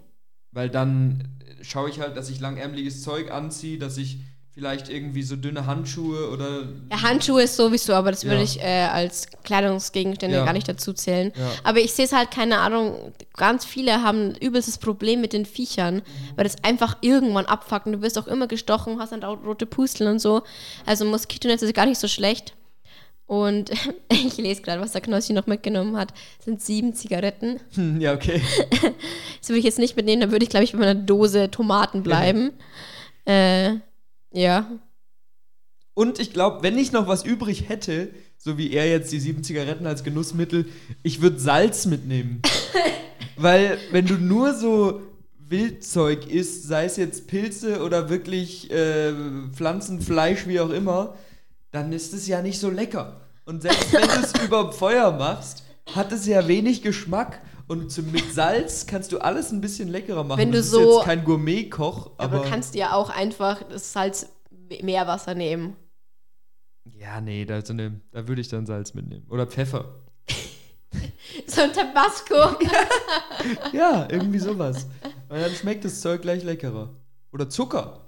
Weil 0.51 0.69
dann 0.69 1.39
äh, 1.39 1.63
schaue 1.63 1.89
ich 1.89 1.99
halt, 1.99 2.15
dass 2.15 2.29
ich 2.29 2.39
langärmeliges 2.39 3.01
Zeug 3.01 3.31
anziehe, 3.31 3.77
dass 3.77 3.97
ich 3.97 4.21
vielleicht 4.57 4.89
irgendwie 4.89 5.21
so 5.21 5.35
dünne 5.35 5.67
Handschuhe 5.67 6.31
oder. 6.31 6.63
Ja, 6.89 7.03
Handschuhe 7.03 7.43
ist 7.43 7.55
sowieso, 7.55 7.93
aber 7.93 8.09
das 8.09 8.23
würde 8.23 8.37
Ja. 8.37 8.43
ich 8.43 8.59
äh, 8.59 8.87
als 8.91 9.27
Kleidungsgegenstände 9.43 10.37
Ja. 10.37 10.45
gar 10.45 10.53
nicht 10.53 10.67
dazu 10.67 10.93
zählen. 10.93 11.31
Ja. 11.37 11.51
Aber 11.63 11.79
ich 11.79 11.93
sehe 11.93 12.05
es 12.05 12.11
halt, 12.11 12.31
keine 12.31 12.57
Ahnung, 12.59 13.13
ganz 13.35 13.65
viele 13.65 14.01
haben 14.01 14.29
ein 14.29 14.35
übelstes 14.35 14.79
Problem 14.79 15.21
mit 15.21 15.31
den 15.33 15.45
Viechern, 15.45 16.01
weil 16.35 16.43
das 16.43 16.55
einfach 16.63 16.97
irgendwann 17.01 17.45
abfuckt 17.45 17.85
und 17.85 17.91
du 17.91 18.01
wirst 18.01 18.17
auch 18.17 18.25
immer 18.25 18.47
gestochen, 18.47 18.99
hast 18.99 19.11
dann 19.11 19.23
auch 19.23 19.37
rote 19.45 19.67
Pusteln 19.67 20.09
und 20.09 20.19
so. 20.19 20.41
Also 20.87 21.05
Moskitonetz 21.05 21.61
ist 21.61 21.75
gar 21.75 21.85
nicht 21.85 21.99
so 21.99 22.07
schlecht. 22.07 22.55
Und 23.27 23.69
ich 24.11 24.37
lese 24.37 24.63
gerade, 24.63 24.81
was 24.81 24.93
der 24.93 25.01
Knossi 25.01 25.33
noch 25.33 25.45
mitgenommen 25.45 25.97
hat. 25.97 26.13
Das 26.37 26.45
sind 26.45 26.61
sieben 26.63 26.95
Zigaretten. 26.95 27.59
Hm, 27.75 28.01
ja, 28.01 28.13
okay. 28.15 28.41
Das 29.39 29.49
würde 29.49 29.59
ich 29.59 29.65
jetzt 29.65 29.77
nicht 29.79 29.95
mitnehmen, 29.95 30.21
da 30.21 30.31
würde 30.31 30.43
ich, 30.43 30.49
glaube 30.49 30.63
ich, 30.63 30.71
bei 30.71 30.79
meiner 30.79 30.95
Dose 30.95 31.51
Tomaten 31.51 32.01
bleiben. 32.01 32.51
äh, 33.25 33.75
ja. 34.37 34.79
Und 35.93 36.19
ich 36.19 36.31
glaube, 36.31 36.61
wenn 36.61 36.77
ich 36.77 36.91
noch 36.91 37.07
was 37.07 37.25
übrig 37.25 37.69
hätte, 37.69 38.13
so 38.37 38.57
wie 38.57 38.71
er 38.71 38.87
jetzt 38.87 39.11
die 39.11 39.19
sieben 39.19 39.43
Zigaretten 39.43 39.87
als 39.87 40.03
Genussmittel, 40.03 40.67
ich 41.01 41.21
würde 41.21 41.39
Salz 41.39 41.87
mitnehmen. 41.87 42.41
Weil 43.35 43.79
wenn 43.91 44.05
du 44.05 44.13
nur 44.13 44.53
so 44.53 45.01
Wildzeug 45.39 46.27
isst, 46.27 46.67
sei 46.67 46.85
es 46.85 46.97
jetzt 46.97 47.27
Pilze 47.27 47.81
oder 47.81 48.09
wirklich 48.09 48.69
äh, 48.69 49.13
Pflanzen, 49.53 50.01
Fleisch, 50.01 50.45
wie 50.45 50.59
auch 50.59 50.69
immer, 50.69 51.15
dann 51.71 51.91
ist 51.91 52.13
es 52.13 52.27
ja 52.27 52.43
nicht 52.43 52.59
so 52.59 52.69
lecker. 52.69 53.21
Und 53.45 53.63
selbst 53.63 53.91
wenn 53.91 54.07
du 54.07 54.19
es 54.23 54.33
über 54.45 54.71
Feuer 54.71 55.11
machst, 55.11 55.63
hat 55.95 56.11
es 56.11 56.27
ja 56.27 56.47
wenig 56.47 56.83
Geschmack. 56.83 57.41
Und 57.67 57.91
zum, 57.91 58.11
mit 58.11 58.33
Salz 58.33 58.85
kannst 58.87 59.11
du 59.11 59.17
alles 59.19 59.51
ein 59.51 59.59
bisschen 59.61 59.89
leckerer 59.89 60.23
machen. 60.23 60.39
Wenn 60.39 60.51
du 60.51 60.57
das 60.57 60.67
ist 60.67 60.71
so- 60.71 60.97
jetzt 60.99 61.05
kein 61.05 61.23
Gourmet-Koch, 61.25 62.11
Aber, 62.17 62.23
aber. 62.35 62.43
du 62.43 62.49
kannst 62.49 62.73
dir 62.75 62.93
auch 62.95 63.09
einfach 63.09 63.61
das 63.63 63.91
Salz 63.93 64.27
Meerwasser 64.81 65.35
nehmen. 65.35 65.75
ja, 66.97 67.19
nee, 67.21 67.45
da, 67.45 67.63
so 67.65 67.73
eine, 67.73 67.99
da 68.11 68.27
würde 68.27 68.41
ich 68.41 68.47
dann 68.47 68.65
Salz 68.65 68.93
mitnehmen. 68.93 69.25
Oder 69.29 69.47
Pfeffer. 69.47 69.85
So 71.45 71.61
ein 71.61 71.73
Tabasco. 71.73 72.35
Ja, 73.73 74.07
irgendwie 74.09 74.39
sowas. 74.39 74.87
Weil 75.27 75.41
dann 75.41 75.51
schmeckt 75.51 75.83
das 75.85 76.01
Zeug 76.01 76.21
gleich 76.21 76.43
leckerer. 76.43 76.95
Oder 77.31 77.49
Zucker. 77.49 78.06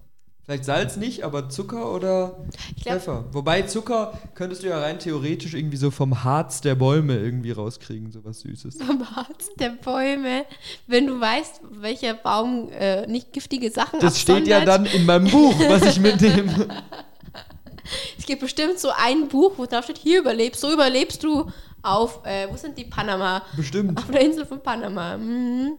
Vielleicht 0.50 0.66
Salz 0.66 0.98
nicht, 0.98 1.22
aber 1.22 1.48
Zucker 1.50 1.94
oder 1.94 2.40
glaub- 2.82 2.96
Pfeffer. 2.96 3.26
Wobei 3.34 3.62
Zucker 3.62 4.20
könntest 4.34 4.64
du 4.64 4.68
ja 4.68 4.80
rein 4.80 4.98
theoretisch 4.98 5.54
irgendwie 5.54 5.78
so 5.78 5.92
vom 5.92 6.24
Harz 6.24 6.60
der 6.62 6.74
Bäume 6.74 7.18
irgendwie 7.18 7.52
rauskriegen, 7.52 8.12
sowas 8.12 8.40
Süßes. 8.40 8.78
Vom 8.84 9.16
Harz 9.16 9.52
der 9.60 9.70
Bäume. 9.70 10.46
Wenn 10.88 11.06
du 11.06 11.22
weißt, 11.22 11.62
welcher 11.70 12.16
Baum 12.16 12.68
äh, 12.72 13.06
nicht 13.06 13.32
giftige 13.32 13.70
Sachen 13.70 14.00
Das 14.00 14.20
steht 14.20 14.48
ja 14.48 14.58
absondert. 14.58 14.88
dann 14.92 15.00
in 15.00 15.06
meinem 15.06 15.30
Buch, 15.30 15.54
was 15.68 15.86
ich 15.86 16.00
mitnehme. 16.00 16.68
Es 18.18 18.26
gibt 18.26 18.42
bestimmt 18.42 18.80
so 18.80 18.90
ein 18.98 19.28
Buch, 19.28 19.54
wo 19.58 19.68
drauf 19.68 19.84
steht, 19.84 20.00
hier 20.00 20.20
überlebst, 20.20 20.62
so 20.62 20.74
überlebst 20.74 21.24
du 21.24 21.46
auf, 21.84 22.26
äh, 22.26 22.48
wo 22.52 22.58
sind 22.58 22.76
die 22.76 22.86
Panama? 22.86 23.44
Bestimmt. 23.56 24.00
Auf 24.00 24.10
der 24.10 24.22
Insel 24.22 24.48
von 24.48 24.64
Panama. 24.64 25.16
Mhm. 25.16 25.78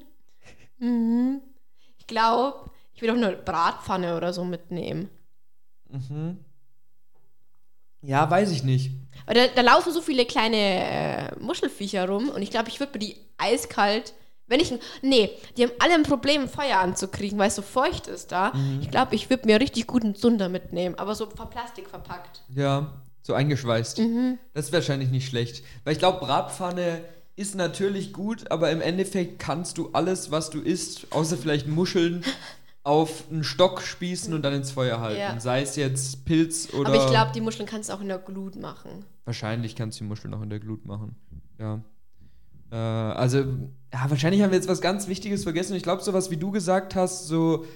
Mhm. 0.79 1.41
Ich 1.99 2.07
glaube, 2.07 2.71
ich 3.01 3.03
will 3.03 3.11
auch 3.11 3.29
eine 3.29 3.35
Bratpfanne 3.35 4.15
oder 4.15 4.35
so 4.35 4.45
mitnehmen. 4.45 5.09
Mhm. 5.89 6.37
Ja, 8.03 8.31
weiß 8.31 8.51
ich 8.51 8.63
nicht. 8.63 8.93
Weil 9.25 9.35
da, 9.35 9.47
da 9.55 9.63
laufen 9.63 9.91
so 9.93 10.03
viele 10.03 10.27
kleine 10.27 10.57
äh, 10.57 11.39
Muschelviecher 11.39 12.07
rum 12.07 12.29
und 12.29 12.43
ich 12.43 12.51
glaube, 12.51 12.69
ich 12.69 12.79
würde 12.79 12.93
mir 12.93 12.99
die 12.99 13.17
eiskalt, 13.39 14.13
wenn 14.49 14.61
ich, 14.61 14.75
nee, 15.01 15.31
die 15.57 15.63
haben 15.63 15.73
alle 15.79 15.95
ein 15.95 16.03
Problem, 16.03 16.47
Feuer 16.47 16.79
anzukriegen, 16.79 17.39
weil 17.39 17.49
es 17.49 17.55
so 17.55 17.63
feucht 17.63 18.07
ist 18.07 18.33
da. 18.33 18.53
Mhm. 18.53 18.81
Ich 18.83 18.91
glaube, 18.91 19.15
ich 19.15 19.31
würde 19.31 19.47
mir 19.47 19.61
richtig 19.61 19.87
guten 19.87 20.15
Zunder 20.15 20.51
mitnehmen, 20.51 20.97
aber 20.97 21.15
so 21.15 21.27
ver 21.27 21.47
Plastik 21.47 21.89
verpackt. 21.89 22.43
Ja, 22.55 23.01
so 23.23 23.33
eingeschweißt. 23.33 23.99
Mhm. 23.99 24.39
Das 24.53 24.67
ist 24.67 24.73
wahrscheinlich 24.75 25.11
nicht 25.11 25.27
schlecht. 25.27 25.65
Weil 25.85 25.95
ich 25.95 25.99
glaube, 25.99 26.19
Bratpfanne 26.19 27.03
ist 27.37 27.55
natürlich 27.55 28.13
gut, 28.13 28.51
aber 28.51 28.71
im 28.71 28.83
Endeffekt 28.83 29.39
kannst 29.39 29.79
du 29.79 29.89
alles, 29.95 30.31
was 30.31 30.51
du 30.51 30.61
isst, 30.61 31.07
außer 31.11 31.39
vielleicht 31.39 31.67
Muscheln, 31.67 32.23
auf 32.83 33.25
einen 33.31 33.45
Stock 33.45 33.83
spießen 33.83 34.33
und 34.33 34.43
dann 34.43 34.55
ins 34.55 34.71
Feuer 34.71 35.01
halten. 35.01 35.21
Ja. 35.21 35.39
Sei 35.39 35.63
es 35.63 35.77
jetzt 35.77 36.25
Pilz 36.25 36.73
oder. 36.73 36.89
Aber 36.89 36.97
ich 36.97 37.11
glaube, 37.11 37.33
die 37.35 37.41
Muscheln 37.41 37.69
kannst 37.69 37.91
du 37.91 37.95
auch 37.95 38.01
in 38.01 38.09
der 38.09 38.19
Glut 38.19 38.57
machen. 38.57 39.05
Wahrscheinlich 39.25 39.77
kannst 39.77 40.01
du 40.01 40.05
die 40.05 40.09
Muscheln 40.09 40.33
auch 40.35 40.43
in 40.43 40.51
der 40.51 40.61
Glut 40.61 40.87
machen. 40.87 41.15
Ja. 41.59 41.83
Äh, 42.73 42.77
also, 42.77 43.39
ja, 43.93 44.09
wahrscheinlich 44.09 44.43
haben 44.43 44.51
wir 44.51 44.57
jetzt 44.57 44.69
was 44.69 44.81
ganz 44.81 45.09
Wichtiges 45.09 45.43
vergessen. 45.43 45.77
Ich 45.77 45.83
glaube, 45.83 46.03
sowas 46.03 46.31
wie 46.31 46.37
du 46.37 46.51
gesagt 46.51 46.95
hast, 46.95 47.27
so 47.27 47.67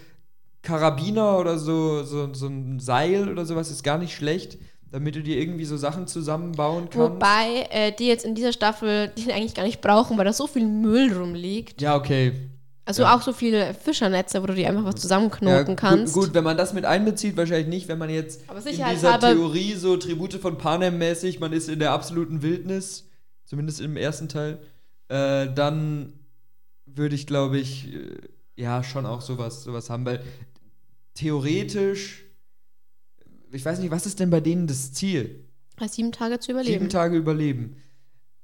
Karabiner 0.63 1.39
oder 1.39 1.59
so, 1.59 2.03
so, 2.05 2.33
so 2.33 2.47
ein 2.47 2.81
Seil 2.81 3.29
oder 3.29 3.45
sowas 3.45 3.71
ist 3.71 3.83
gar 3.83 3.99
nicht 3.99 4.15
schlecht, 4.15 4.59
damit 4.91 5.15
du 5.17 5.23
dir 5.23 5.39
irgendwie 5.39 5.67
so 5.67 5.77
Sachen 5.77 6.07
zusammenbauen 6.07 6.89
kannst. 6.89 6.99
Wobei 6.99 7.67
äh, 7.71 7.93
die 7.93 8.07
jetzt 8.07 8.25
in 8.25 8.35
dieser 8.35 8.53
Staffel 8.53 9.13
die 9.19 9.31
eigentlich 9.33 9.55
gar 9.55 9.65
nicht 9.65 9.83
brauchen, 9.83 10.17
weil 10.17 10.25
da 10.25 10.33
so 10.33 10.47
viel 10.47 10.67
Müll 10.67 11.13
rumliegt. 11.13 11.83
Ja, 11.83 11.95
okay. 11.97 12.33
Also 12.87 13.03
Ja. 13.03 13.15
auch 13.17 13.23
so 13.23 13.33
viele 13.33 13.73
Fischernetze, 13.73 14.43
wo 14.43 14.47
du 14.47 14.55
die 14.55 14.67
einfach 14.67 14.85
was 14.85 14.95
Ja, 14.97 15.01
zusammenknoten 15.01 15.75
gu- 15.75 15.81
kannst. 15.81 16.13
Gut, 16.13 16.35
wenn 16.35 16.45
man 16.45 16.57
das 16.57 16.75
mit 16.75 16.85
einbezieht, 16.85 17.37
wahrscheinlich 17.37 17.69
nicht, 17.69 17.89
wenn 17.89 17.99
man 17.99 18.11
jetzt 18.11 18.43
Aber 18.47 18.59
in 18.67 18.85
dieser 18.93 19.19
Theorie 19.19 19.73
so 19.75 19.97
Tribute 19.97 20.35
von 20.35 20.59
Panem 20.59 20.99
mäßig, 20.99 21.41
man 21.41 21.53
ist 21.55 21.69
in 21.71 21.79
der 21.79 21.93
absoluten 21.93 22.43
Wildnis, 22.43 23.09
zumindest 23.47 23.81
im 23.81 23.97
ersten 23.97 24.29
Teil, 24.29 24.59
äh, 25.09 25.49
dann 25.55 26.13
würde 26.85 27.15
ich, 27.15 27.27
glaube 27.27 27.59
ich, 27.59 27.93
äh, 27.95 28.19
ja, 28.57 28.85
schon 28.85 29.07
auch 29.07 29.23
sowas, 29.23 29.65
sowas 29.65 29.89
haben, 29.89 30.05
weil 30.05 30.23
theoretisch, 31.15 32.25
ich 33.53 33.65
weiß 33.65 33.79
nicht, 33.79 33.91
was 33.91 34.07
ist 34.07 34.21
denn 34.21 34.31
bei 34.31 34.41
denen 34.41 34.67
das 34.67 34.93
Ziel? 34.93 35.45
Sieben 35.89 36.13
Tage 36.13 36.39
zu 36.39 36.47
Sieben 36.49 36.61
überleben. 36.61 36.89
Tage 36.89 37.17
überleben. 37.17 37.77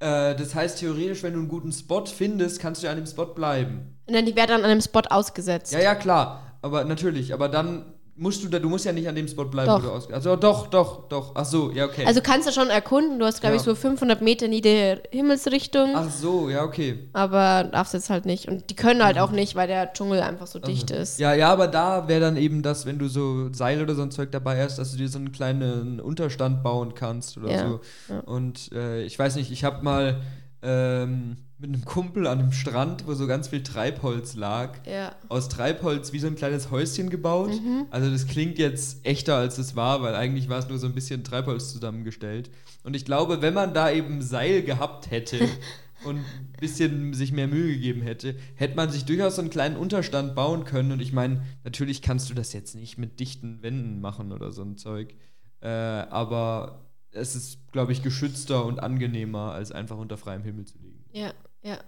Äh, 0.00 0.35
das 0.35 0.54
heißt, 0.54 0.78
theoretisch, 0.78 1.23
wenn 1.23 1.35
du 1.35 1.40
einen 1.40 1.49
guten 1.49 1.73
Spot 1.73 2.04
findest, 2.06 2.59
kannst 2.61 2.82
du 2.82 2.88
an 2.90 2.97
dem 2.97 3.06
Spot 3.06 3.26
bleiben. 3.26 3.97
Und 4.10 4.16
dann 4.16 4.26
die 4.26 4.34
werden 4.34 4.50
an 4.56 4.64
einem 4.64 4.80
Spot 4.80 5.02
ausgesetzt. 5.08 5.72
Ja, 5.72 5.78
ja, 5.80 5.94
klar. 5.94 6.42
Aber 6.62 6.82
natürlich, 6.84 7.32
aber 7.32 7.48
dann 7.48 7.84
musst 8.16 8.42
du 8.42 8.48
da, 8.48 8.58
du 8.58 8.68
musst 8.68 8.84
ja 8.84 8.92
nicht 8.92 9.08
an 9.08 9.14
dem 9.14 9.28
Spot 9.28 9.44
bleiben, 9.44 9.68
Doch. 9.68 9.78
wo 9.82 9.86
du 9.86 9.92
aus. 9.92 10.10
Also 10.12 10.34
doch, 10.34 10.66
doch, 10.66 11.08
doch. 11.08 11.30
Ach 11.36 11.44
so, 11.46 11.70
ja, 11.70 11.86
okay. 11.86 12.04
Also 12.04 12.20
kannst 12.20 12.48
du 12.48 12.52
schon 12.52 12.68
erkunden, 12.68 13.18
du 13.20 13.24
hast, 13.24 13.40
glaube 13.40 13.54
ich, 13.56 13.62
Ja. 13.62 13.66
so 13.66 13.74
500 13.76 14.20
Meter 14.20 14.46
in 14.46 14.52
jede 14.52 15.00
Himmelsrichtung, 15.10 15.92
Ach 15.94 16.10
so, 16.10 16.50
ja, 16.50 16.64
okay. 16.64 17.08
aber 17.12 17.64
darfst 17.70 17.94
jetzt 17.94 18.10
halt 18.10 18.26
nicht. 18.26 18.48
Und 18.48 18.68
die 18.68 18.74
können 18.76 19.02
halt 19.04 19.16
auch 19.18 19.30
nicht, 19.30 19.54
weil 19.54 19.68
der 19.68 19.92
Dschungel 19.94 20.20
einfach 20.22 20.48
so 20.48 20.58
dicht 20.58 20.90
ist. 20.90 21.18
Ja, 21.20 21.32
ja, 21.34 21.50
aber 21.52 21.68
da 21.68 22.08
wäre 22.08 22.20
dann 22.20 22.36
eben 22.36 22.62
das, 22.62 22.84
wenn 22.84 22.98
du 22.98 23.06
so 23.08 23.50
Seil 23.54 23.80
oder 23.80 23.94
so 23.94 24.02
ein 24.02 24.10
Zeug 24.10 24.30
dabei 24.32 24.60
hast, 24.62 24.78
dass 24.78 24.90
du 24.90 24.98
dir 24.98 25.08
so 25.08 25.18
einen 25.18 25.30
kleinen 25.32 26.00
Unterstand 26.00 26.62
bauen 26.64 26.94
kannst 26.94 27.38
oder 27.38 27.50
Ja, 27.50 27.68
so. 27.68 27.80
ja. 28.12 28.20
Und 28.26 28.72
äh, 28.72 29.02
ich 29.04 29.18
weiß 29.18 29.36
nicht, 29.36 29.50
ich 29.52 29.64
habe 29.64 29.82
mal 29.84 30.20
ähm, 30.62 31.36
mit 31.58 31.72
einem 31.74 31.84
Kumpel 31.84 32.26
an 32.26 32.38
einem 32.38 32.52
Strand, 32.52 33.06
wo 33.06 33.14
so 33.14 33.26
ganz 33.26 33.48
viel 33.48 33.62
Treibholz 33.62 34.34
lag, 34.34 34.78
Ja. 34.86 35.14
aus 35.28 35.48
Treibholz 35.48 36.12
wie 36.12 36.18
so 36.18 36.26
ein 36.26 36.34
kleines 36.36 36.70
Häuschen 36.70 37.10
gebaut. 37.10 37.50
Mhm. 37.50 37.86
Also 37.90 38.10
das 38.10 38.26
klingt 38.26 38.58
jetzt 38.58 39.04
echter, 39.06 39.36
als 39.36 39.58
es 39.58 39.76
war, 39.76 40.02
weil 40.02 40.14
eigentlich 40.14 40.48
war 40.48 40.58
es 40.58 40.68
nur 40.68 40.78
so 40.78 40.86
ein 40.86 40.94
bisschen 40.94 41.22
Treibholz 41.24 41.72
zusammengestellt. 41.72 42.50
Und 42.82 42.96
ich 42.96 43.04
glaube, 43.04 43.42
wenn 43.42 43.52
man 43.54 43.74
da 43.74 43.90
eben 43.90 44.22
Seil 44.22 44.62
gehabt 44.62 45.10
hätte 45.10 45.38
und 46.06 46.16
ein 46.16 46.24
bisschen 46.58 47.12
sich 47.12 47.30
mehr 47.32 47.46
Mühe 47.46 47.74
gegeben 47.74 48.00
hätte, 48.00 48.34
hätte 48.54 48.76
man 48.76 48.90
sich 48.90 49.04
durchaus 49.04 49.36
so 49.36 49.42
einen 49.42 49.50
kleinen 49.50 49.76
Unterstand 49.76 50.34
bauen 50.34 50.64
können. 50.64 50.92
Und 50.92 51.00
ich 51.02 51.12
meine, 51.12 51.42
natürlich 51.62 52.00
kannst 52.00 52.30
du 52.30 52.34
das 52.34 52.54
jetzt 52.54 52.74
nicht 52.74 52.96
mit 52.96 53.20
dichten 53.20 53.62
Wänden 53.62 54.00
machen 54.00 54.32
oder 54.32 54.50
so 54.50 54.62
ein 54.62 54.78
Zeug. 54.78 55.14
Äh, 55.60 55.68
aber 55.68 56.86
es 57.12 57.34
ist, 57.34 57.72
glaube 57.72 57.92
ich, 57.92 58.02
geschützter 58.02 58.64
und 58.64 58.80
angenehmer, 58.80 59.52
als 59.52 59.72
einfach 59.72 59.98
unter 59.98 60.16
freiem 60.16 60.42
Himmel 60.42 60.64
zu 60.66 60.78
liegen. 60.78 61.04
Ja, 61.12 61.32
ja. 61.62 61.78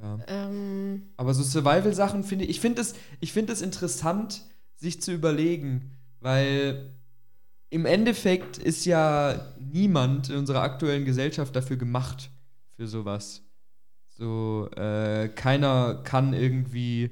Ja. 0.00 0.18
Ähm, 0.26 1.10
Aber 1.16 1.34
so 1.34 1.42
Survival-Sachen 1.42 2.24
finde 2.24 2.44
ich, 2.44 2.52
ich 2.52 2.60
finde 2.60 2.80
es, 2.80 2.94
ich 3.20 3.32
finde 3.32 3.52
es 3.52 3.62
interessant, 3.62 4.42
sich 4.76 5.02
zu 5.02 5.12
überlegen, 5.12 5.92
weil 6.20 6.94
im 7.70 7.86
Endeffekt 7.86 8.58
ist 8.58 8.84
ja 8.84 9.52
niemand 9.58 10.30
in 10.30 10.36
unserer 10.36 10.62
aktuellen 10.62 11.04
Gesellschaft 11.04 11.54
dafür 11.54 11.76
gemacht, 11.76 12.30
für 12.76 12.86
sowas. 12.86 13.42
So, 14.08 14.68
äh, 14.76 15.28
keiner 15.28 16.02
kann 16.04 16.32
irgendwie, 16.34 17.10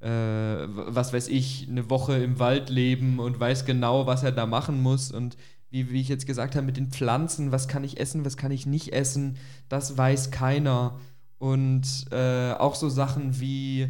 äh, 0.00 0.08
was 0.08 1.12
weiß 1.12 1.28
ich, 1.28 1.68
eine 1.68 1.88
Woche 1.88 2.18
im 2.18 2.38
Wald 2.38 2.70
leben 2.70 3.20
und 3.20 3.40
weiß 3.40 3.64
genau, 3.64 4.06
was 4.06 4.22
er 4.22 4.32
da 4.32 4.46
machen 4.46 4.82
muss 4.82 5.12
und 5.12 5.36
wie, 5.72 5.90
wie 5.90 6.00
ich 6.00 6.08
jetzt 6.08 6.26
gesagt 6.26 6.54
habe, 6.54 6.64
mit 6.66 6.76
den 6.76 6.90
Pflanzen, 6.92 7.50
was 7.50 7.66
kann 7.66 7.82
ich 7.82 7.98
essen, 7.98 8.24
was 8.24 8.36
kann 8.36 8.52
ich 8.52 8.66
nicht 8.66 8.92
essen, 8.92 9.36
das 9.68 9.96
weiß 9.98 10.30
keiner. 10.30 11.00
Und 11.38 12.04
äh, 12.12 12.52
auch 12.52 12.76
so 12.76 12.88
Sachen 12.88 13.40
wie, 13.40 13.88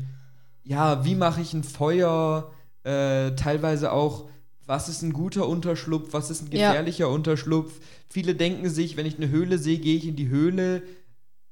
ja, 0.65 1.05
wie 1.05 1.15
mache 1.17 1.43
ich 1.43 1.53
ein 1.53 1.65
Feuer, 1.65 2.51
äh, 2.85 3.33
teilweise 3.33 3.93
auch, 3.93 4.29
was 4.65 4.89
ist 4.89 5.03
ein 5.03 5.13
guter 5.13 5.47
Unterschlupf, 5.49 6.13
was 6.13 6.31
ist 6.31 6.43
ein 6.43 6.53
Ja. 6.57 6.69
gefährlicher 6.69 7.09
Unterschlupf. 7.11 7.73
Viele 8.09 8.35
denken 8.37 8.71
sich, 8.71 8.97
wenn 8.97 9.05
ich 9.07 9.17
eine 9.17 9.29
Höhle 9.29 9.59
sehe, 9.59 9.79
gehe 9.79 9.97
ich 9.97 10.07
in 10.07 10.17
die 10.17 10.29
Höhle. 10.29 10.83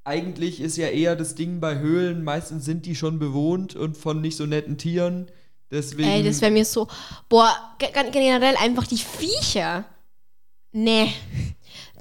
Eigentlich 0.05 0.61
ist 0.61 0.77
ja 0.77 0.87
eher 0.87 1.15
das 1.15 1.35
Ding 1.35 1.59
bei 1.59 1.77
Höhlen, 1.77 2.23
meistens 2.23 2.65
sind 2.65 2.85
die 2.85 2.95
schon 2.95 3.19
bewohnt 3.19 3.75
und 3.75 3.97
von 3.97 4.21
nicht 4.21 4.37
so 4.37 4.45
netten 4.45 4.77
Tieren. 4.77 5.27
Deswegen. 5.69 6.09
ey, 6.09 6.23
das 6.23 6.41
wäre 6.41 6.51
mir 6.51 6.65
so. 6.65 6.87
Boah, 7.29 7.53
ge- 7.77 7.91
ge- 7.93 8.11
generell 8.11 8.55
einfach 8.57 8.87
die 8.87 8.97
Viecher. 8.97 9.85
Nee. 10.71 11.13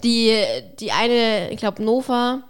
Die, 0.02 0.34
die 0.78 0.92
eine, 0.92 1.50
ich 1.50 1.58
glaube, 1.58 1.82
Nova, 1.82 2.42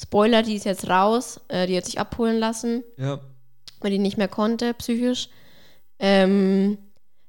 Spoiler, 0.00 0.42
die 0.42 0.54
ist 0.54 0.64
jetzt 0.64 0.88
raus, 0.88 1.40
äh, 1.48 1.66
die 1.66 1.76
hat 1.76 1.86
sich 1.86 1.98
abholen 1.98 2.38
lassen. 2.38 2.84
ja. 2.96 3.20
weil 3.80 3.90
die 3.90 3.98
nicht 3.98 4.18
mehr 4.18 4.28
konnte, 4.28 4.74
psychisch. 4.74 5.28
Ähm, 5.98 6.78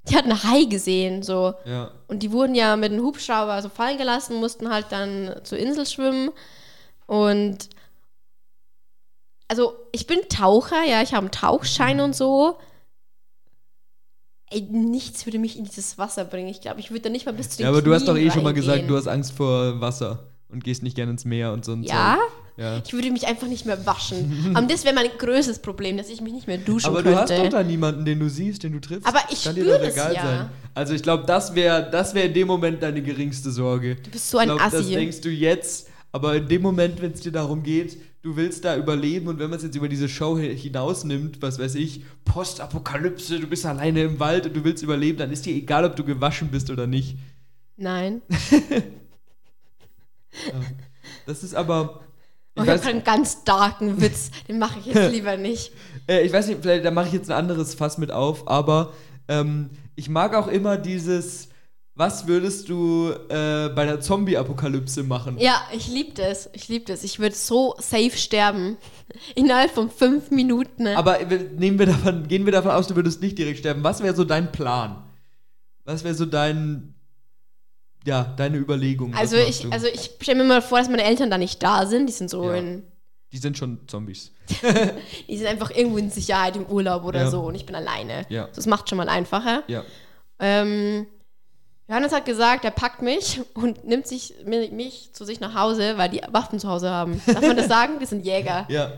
die 0.07 0.15
hat 0.15 0.23
einen 0.23 0.43
Hai 0.43 0.63
gesehen, 0.63 1.23
so. 1.23 1.53
Ja. 1.65 1.91
Und 2.07 2.23
die 2.23 2.31
wurden 2.31 2.55
ja 2.55 2.75
mit 2.75 2.91
einem 2.91 3.03
Hubschrauber 3.03 3.61
so 3.61 3.69
fallen 3.69 3.97
gelassen, 3.97 4.39
mussten 4.39 4.69
halt 4.69 4.87
dann 4.89 5.35
zur 5.43 5.57
Insel 5.57 5.85
schwimmen. 5.85 6.31
Und 7.05 7.69
also 9.47 9.73
ich 9.91 10.07
bin 10.07 10.19
Taucher, 10.29 10.83
ja, 10.83 11.01
ich 11.01 11.13
habe 11.13 11.25
einen 11.25 11.31
Tauchschein 11.31 11.99
und 11.99 12.15
so. 12.15 12.57
Ey, 14.51 14.61
nichts 14.61 15.25
würde 15.25 15.37
mich 15.39 15.57
in 15.57 15.65
dieses 15.65 15.97
Wasser 15.97 16.25
bringen. 16.25 16.49
Ich 16.49 16.61
glaube, 16.61 16.79
ich 16.79 16.89
würde 16.89 17.01
da 17.03 17.09
nicht 17.09 17.25
mal 17.25 17.33
bis 17.33 17.49
zu 17.51 17.57
den 17.57 17.63
ja, 17.65 17.69
aber 17.69 17.81
du 17.81 17.93
hast 17.93 18.07
doch 18.07 18.15
eh 18.15 18.19
Knien 18.21 18.31
schon 18.31 18.43
mal 18.43 18.53
gesagt, 18.53 18.89
du 18.89 18.97
hast 18.97 19.07
Angst 19.07 19.33
vor 19.33 19.79
Wasser 19.79 20.27
und 20.49 20.63
gehst 20.63 20.81
nicht 20.81 20.95
gerne 20.95 21.11
ins 21.11 21.23
Meer 21.25 21.53
und 21.53 21.63
so 21.65 21.73
ein 21.73 21.83
Ja, 21.83 22.17
Zeug. 22.17 22.63
Ja. 22.65 22.81
ich 22.83 22.91
würde 22.91 23.11
mich 23.11 23.27
einfach 23.27 23.47
nicht 23.47 23.65
mehr 23.67 23.85
waschen. 23.85 24.51
Aber 24.55 24.65
das 24.65 24.83
wäre 24.83 24.95
mein 24.95 25.07
größtes 25.17 25.59
Problem, 25.59 25.97
dass 25.97 26.09
ich 26.09 26.19
mich 26.21 26.33
nicht 26.33 26.47
mehr 26.47 26.57
duschen 26.57 26.87
Aber 26.87 27.03
könnte. 27.03 27.11
du 27.11 27.21
hast 27.21 27.31
doch 27.31 27.49
da 27.49 27.63
niemanden, 27.63 28.03
den 28.05 28.19
du 28.19 28.27
siehst, 28.27 28.63
den 28.63 28.73
du 28.73 28.81
triffst. 28.81 29.07
Aber 29.07 29.19
ich 29.29 29.43
Kann 29.43 29.53
dir 29.55 29.61
spüre 29.61 29.77
doch 29.79 29.85
es 29.87 29.93
egal 29.93 30.13
ja. 30.15 30.21
sein. 30.23 30.49
Also 30.73 30.93
ich 30.93 31.03
glaube, 31.03 31.25
das 31.25 31.53
wäre 31.55 31.87
das 31.91 32.13
wär 32.15 32.25
in 32.25 32.33
dem 32.33 32.47
Moment 32.47 32.81
deine 32.81 33.01
geringste 33.03 33.51
Sorge. 33.51 33.95
du 33.97 34.09
bist 34.09 34.29
so 34.29 34.39
ein 34.39 34.49
ich 34.49 34.55
glaub, 34.55 34.71
Das 34.71 34.81
Assi. 34.81 34.93
denkst 34.93 35.21
du 35.21 35.29
jetzt, 35.29 35.87
aber 36.11 36.35
in 36.35 36.47
dem 36.47 36.61
Moment, 36.63 36.99
wenn 37.01 37.11
es 37.11 37.21
dir 37.21 37.31
darum 37.31 37.61
geht, 37.63 37.97
du 38.21 38.35
willst 38.35 38.65
da 38.65 38.75
überleben 38.75 39.27
und 39.27 39.39
wenn 39.39 39.49
man 39.49 39.57
es 39.57 39.63
jetzt 39.63 39.75
über 39.75 39.87
diese 39.89 40.09
Show 40.09 40.37
hi- 40.37 40.55
hinausnimmt, 40.55 41.41
was 41.41 41.57
weiß 41.59 41.75
ich, 41.75 42.03
Postapokalypse, 42.25 43.39
du 43.39 43.47
bist 43.47 43.65
alleine 43.65 44.03
im 44.03 44.19
Wald 44.19 44.45
und 44.47 44.55
du 44.55 44.63
willst 44.63 44.83
überleben, 44.83 45.17
dann 45.17 45.31
ist 45.31 45.45
dir 45.45 45.55
egal, 45.55 45.85
ob 45.85 45.95
du 45.95 46.03
gewaschen 46.03 46.49
bist 46.49 46.69
oder 46.69 46.85
nicht. 46.87 47.17
Nein. 47.77 48.21
Das 51.25 51.43
ist 51.43 51.53
aber. 51.55 52.01
Oh, 52.55 52.61
Ich 52.61 52.67
weiß, 52.67 52.81
habe 52.81 52.91
einen 52.91 53.03
ganz 53.03 53.43
darken 53.43 54.01
Witz. 54.01 54.31
Den 54.47 54.59
mache 54.59 54.79
ich 54.79 54.87
jetzt 54.87 55.11
lieber 55.11 55.37
nicht. 55.37 55.71
äh, 56.07 56.21
ich 56.25 56.33
weiß 56.33 56.47
nicht, 56.47 56.61
vielleicht 56.61 56.85
da 56.85 56.91
mache 56.91 57.07
ich 57.07 57.13
jetzt 57.13 57.29
ein 57.29 57.37
anderes 57.37 57.73
Fass 57.75 57.97
mit 57.97 58.11
auf, 58.11 58.47
aber 58.47 58.93
ähm, 59.27 59.69
ich 59.95 60.09
mag 60.09 60.33
auch 60.35 60.47
immer 60.47 60.77
dieses, 60.77 61.48
was 61.99 62.27
würdest 62.27 62.69
du 62.69 63.09
äh, 63.27 63.67
bei 63.75 63.85
der 63.85 63.99
Zombie-Apokalypse 63.99 65.03
machen? 65.03 65.37
Ja, 65.37 65.61
ich 65.73 65.89
liebe 65.89 66.13
das. 66.13 66.49
Ich 66.53 66.69
liebe 66.69 66.85
das. 66.85 67.03
Ich 67.03 67.19
würde 67.19 67.35
so 67.35 67.75
safe 67.77 68.15
sterben. 68.15 68.77
Innerhalb 69.35 69.71
von 69.71 69.89
fünf 69.89 70.31
Minuten. 70.31 70.87
Aber 70.87 71.19
nehmen 71.57 71.77
wir 71.77 71.87
davon, 71.87 72.25
gehen 72.25 72.45
wir 72.45 72.53
davon 72.53 72.71
aus, 72.71 72.87
du 72.87 72.95
würdest 72.95 73.21
nicht 73.21 73.37
direkt 73.37 73.59
sterben. 73.59 73.83
Was 73.83 74.01
wäre 74.01 74.15
so 74.15 74.23
dein 74.23 74.49
Plan? 74.53 75.03
Was 75.83 76.05
wäre 76.05 76.15
so 76.15 76.25
dein, 76.25 76.93
ja, 78.05 78.33
deine 78.37 78.59
Überlegung? 78.59 79.13
Also 79.13 79.35
machst 79.35 79.49
ich, 79.49 79.61
du? 79.63 79.69
also 79.69 79.87
ich 79.87 80.11
stelle 80.21 80.41
mir 80.41 80.47
mal 80.47 80.61
vor, 80.61 80.77
dass 80.77 80.87
meine 80.87 81.03
Eltern 81.03 81.29
da 81.29 81.37
nicht 81.37 81.61
da 81.61 81.85
sind. 81.85 82.07
Die 82.07 82.13
sind 82.13 82.29
so 82.29 82.45
Ja. 82.49 82.55
in, 82.55 82.83
Die 83.33 83.39
sind 83.39 83.57
schon 83.57 83.77
Zombies. 83.89 84.31
die 85.27 85.37
sind 85.37 85.47
einfach 85.47 85.69
irgendwo 85.71 85.97
in 85.97 86.11
Sicherheit 86.11 86.55
im 86.55 86.65
Urlaub 86.65 87.03
oder 87.03 87.23
Ja. 87.23 87.29
so 87.29 87.41
und 87.41 87.55
ich 87.55 87.65
bin 87.65 87.75
alleine. 87.75 88.25
Ja. 88.29 88.47
Das 88.55 88.67
macht 88.67 88.87
schon 88.87 88.97
mal 88.99 89.09
einfacher. 89.09 89.63
Ja. 89.67 89.83
Ähm, 90.39 91.05
Johannes 91.89 92.13
hat 92.13 92.23
gesagt, 92.25 92.63
er 92.63 92.71
packt 92.71 93.01
mich 93.01 93.41
und 93.55 93.83
nimmt 93.83 94.07
sich 94.07 94.35
mi- 94.45 94.69
mich 94.71 95.11
zu 95.13 95.25
sich 95.25 95.39
nach 95.39 95.55
Hause, 95.55 95.97
weil 95.97 96.09
die 96.09 96.21
Waffen 96.29 96.59
zu 96.59 96.69
Hause 96.69 96.89
haben. 96.91 97.19
Darf 97.25 97.41
man 97.41 97.57
das 97.57 97.67
sagen? 97.77 97.99
Wir 97.99 98.07
sind 98.07 98.23
Jäger. 98.25 98.65
Ja. 98.69 98.93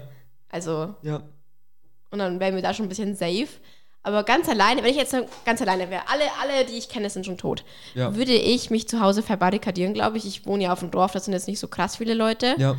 Also 0.50 0.94
Ja. 1.02 1.24
Und 2.12 2.20
dann 2.20 2.40
wären 2.42 2.56
wir 2.56 2.62
da 2.62 2.74
schon 2.74 2.86
ein 2.86 2.90
bisschen 2.90 3.16
safe. 3.16 3.48
Aber 4.04 4.24
ganz 4.24 4.50
alleine, 4.50 4.84
wenn 4.84 4.90
ich 4.92 4.98
jetzt 4.98 5.16
ganz 5.46 5.62
alleine 5.62 5.90
wäre, 5.90 6.02
alle, 6.10 6.24
alle, 6.42 6.66
die 6.66 6.74
ich 6.74 6.90
kenne, 6.90 7.10
sind 7.10 7.26
schon 7.26 7.38
tot, 7.38 7.64
Ja. 7.94 8.14
würde 8.16 8.34
ich 8.34 8.70
mich 8.70 8.88
zu 8.90 9.00
Hause 9.00 9.22
verbarrikadieren, 9.24 9.94
glaube 9.94 10.18
ich. 10.18 10.26
Ich 10.26 10.46
wohne 10.46 10.64
ja 10.66 10.74
auf 10.74 10.80
dem 10.80 10.92
Dorf, 10.92 11.12
das 11.14 11.26
sind 11.26 11.34
jetzt 11.34 11.48
nicht 11.48 11.60
so 11.60 11.68
krass 11.70 11.96
viele 11.98 12.14
Leute. 12.16 12.56
Ja. 12.58 12.76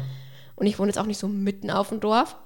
Und 0.56 0.66
ich 0.66 0.78
wohne 0.78 0.88
jetzt 0.90 0.98
auch 0.98 1.06
nicht 1.06 1.18
so 1.18 1.28
mitten 1.28 1.70
auf 1.70 1.88
dem 1.88 2.00
Dorf. 2.00 2.36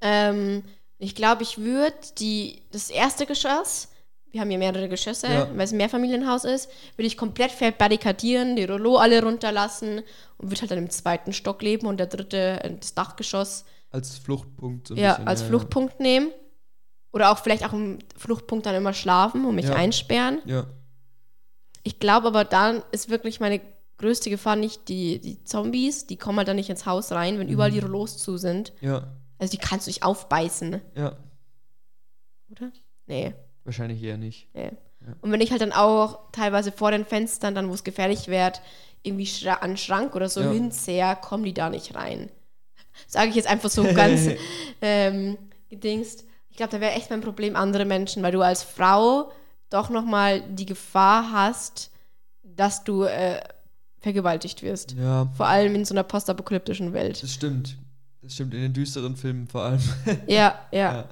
Ähm, 0.00 0.62
Ich 1.02 1.14
glaube, 1.14 1.42
ich 1.42 1.56
würde 1.58 1.96
die 2.18 2.62
das 2.72 2.90
erste 2.90 3.24
Geschoss, 3.26 3.88
wir 4.32 4.40
haben 4.40 4.50
hier 4.50 4.58
mehrere 4.58 4.88
Geschosse, 4.88 5.26
Ja. 5.26 5.48
weil 5.50 5.60
es 5.62 5.72
ein 5.72 5.76
Mehrfamilienhaus 5.78 6.44
ist, 6.44 6.70
würde 6.96 7.06
ich 7.06 7.16
komplett 7.16 7.50
verbarrikadieren, 7.52 8.56
die 8.56 8.64
Rollo 8.64 8.96
alle 8.96 9.22
runterlassen 9.22 10.02
und 10.38 10.50
würde 10.50 10.60
halt 10.60 10.70
dann 10.70 10.78
im 10.78 10.90
zweiten 10.90 11.32
Stock 11.32 11.62
leben 11.62 11.86
und 11.86 11.98
der 11.98 12.06
dritte, 12.06 12.62
äh, 12.62 12.76
das 12.78 12.94
Dachgeschoss, 12.94 13.64
Als 13.92 14.18
Fluchtpunkt. 14.18 14.86
So 14.88 14.94
ja, 14.94 15.14
bisschen, 15.14 15.26
als 15.28 15.42
Fluchtpunkt 15.42 15.98
nehmen. 16.00 16.30
Oder 17.12 17.32
auch 17.32 17.38
vielleicht 17.38 17.64
auch 17.64 17.72
im 17.72 17.98
Fluchtpunkt 18.16 18.64
dann 18.66 18.76
immer 18.76 18.92
schlafen 18.92 19.44
und 19.44 19.56
mich 19.56 19.66
Ja. 19.66 19.74
einsperren. 19.74 20.40
Ja. 20.44 20.66
Ich 21.82 21.98
glaube 21.98 22.28
aber 22.28 22.44
dann 22.44 22.84
ist 22.92 23.08
wirklich 23.10 23.40
meine 23.40 23.60
größte 23.98 24.30
Gefahr 24.30 24.54
nicht 24.54 24.88
die, 24.88 25.18
die 25.20 25.42
Zombies, 25.44 26.06
die 26.06 26.16
kommen 26.16 26.38
halt 26.38 26.46
dann 26.46 26.54
nicht 26.56 26.70
ins 26.70 26.86
Haus 26.86 27.10
rein, 27.10 27.38
wenn 27.40 27.48
überall 27.48 27.72
die 27.72 27.80
Rollos 27.80 28.16
zu 28.16 28.36
sind. 28.36 28.72
Ja. 28.80 29.08
Also 29.38 29.50
die 29.50 29.58
kannst 29.58 29.86
du 29.86 29.90
nicht 29.90 30.04
aufbeißen? 30.04 30.80
Ja. 30.94 31.16
oder? 32.50 32.70
Nee. 33.06 33.34
Wahrscheinlich 33.64 34.02
eher 34.02 34.16
nicht. 34.16 34.48
nee. 34.54 34.70
Und 35.22 35.32
wenn 35.32 35.40
ich 35.40 35.50
halt 35.50 35.62
dann 35.62 35.72
auch 35.72 36.30
teilweise 36.32 36.72
vor 36.72 36.90
den 36.90 37.06
Fenstern, 37.06 37.54
dann 37.54 37.68
wo 37.70 37.74
es 37.74 37.84
gefährlich 37.84 38.28
wird, 38.28 38.60
irgendwie 39.02 39.26
an 39.48 39.76
Schrank 39.78 40.14
oder 40.14 40.28
so 40.28 40.42
Ja. 40.42 40.50
hinsehe, 40.50 41.16
kommen 41.22 41.44
die 41.44 41.54
da 41.54 41.70
nicht 41.70 41.94
rein. 41.94 42.30
Sage 43.06 43.30
ich 43.30 43.36
jetzt 43.36 43.48
einfach 43.48 43.70
so 43.70 43.82
ganz 43.94 44.28
ähm, 44.82 45.38
gedingst. 45.70 46.24
Ich 46.50 46.56
glaube, 46.58 46.72
da 46.72 46.80
wäre 46.80 46.92
echt 46.92 47.08
mein 47.10 47.22
Problem 47.22 47.56
andere 47.56 47.86
Menschen, 47.86 48.22
weil 48.22 48.32
du 48.32 48.42
als 48.42 48.62
Frau 48.62 49.32
doch 49.70 49.88
nochmal 49.88 50.42
die 50.42 50.66
Gefahr 50.66 51.32
hast, 51.32 51.90
dass 52.42 52.84
du 52.84 53.04
äh, 53.04 53.40
vergewaltigt 54.00 54.62
wirst. 54.62 54.92
Ja, 54.92 55.28
Vor 55.36 55.46
allem 55.46 55.74
in 55.76 55.84
so 55.86 55.94
einer 55.94 56.02
postapokalyptischen 56.02 56.92
Welt. 56.92 57.22
das 57.22 57.32
stimmt. 57.32 57.78
Das 58.22 58.34
stimmt, 58.34 58.52
in 58.52 58.60
den 58.60 58.72
düsteren 58.74 59.16
Filmen 59.16 59.46
vor 59.48 59.62
allem. 59.62 59.80
Ja, 60.26 60.58
ja. 60.72 60.92
Ja. 60.92 61.08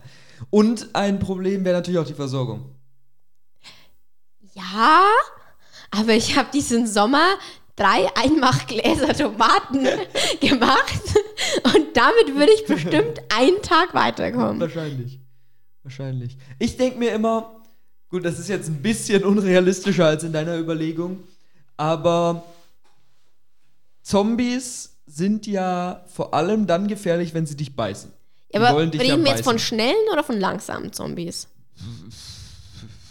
Und 0.50 0.94
ein 0.94 1.18
Problem 1.18 1.64
wäre 1.64 1.76
natürlich 1.76 1.98
auch 1.98 2.06
die 2.06 2.14
Versorgung. 2.14 2.74
Ja, 4.54 5.04
aber 5.90 6.14
ich 6.14 6.36
habe 6.36 6.48
diesen 6.52 6.86
Sommer 6.86 7.26
drei 7.76 8.08
Einmachgläser 8.16 9.14
Tomaten 9.14 9.84
gemacht 10.40 11.02
und 11.62 11.96
damit 11.96 12.34
würde 12.34 12.52
ich 12.52 12.66
bestimmt 12.66 13.20
einen 13.36 13.62
Tag 13.62 13.94
weiterkommen. 13.94 14.60
Wahrscheinlich. 14.60 15.20
Wahrscheinlich. 15.84 16.36
Ich 16.58 16.76
denke 16.76 16.98
mir 16.98 17.12
immer, 17.12 17.62
gut, 18.10 18.24
das 18.24 18.38
ist 18.38 18.48
jetzt 18.48 18.68
ein 18.68 18.82
bisschen 18.82 19.24
unrealistischer 19.24 20.06
als 20.06 20.24
in 20.24 20.32
deiner 20.32 20.58
Überlegung, 20.58 21.20
aber 21.76 22.42
Zombies 24.02 24.96
sind 25.06 25.46
ja 25.46 26.04
vor 26.08 26.34
allem 26.34 26.66
dann 26.66 26.88
gefährlich, 26.88 27.32
wenn 27.32 27.46
sie 27.46 27.56
dich 27.56 27.76
beißen. 27.76 28.12
Ja, 28.52 28.60
aber 28.60 28.76
wollen 28.76 28.90
dich 28.90 29.02
ja 29.02 29.12
reden 29.14 29.24
wir 29.24 29.32
jetzt 29.32 29.44
von 29.44 29.58
schnellen 29.58 29.94
oder 30.12 30.24
von 30.24 30.38
langsamen 30.38 30.92
Zombies? 30.92 31.48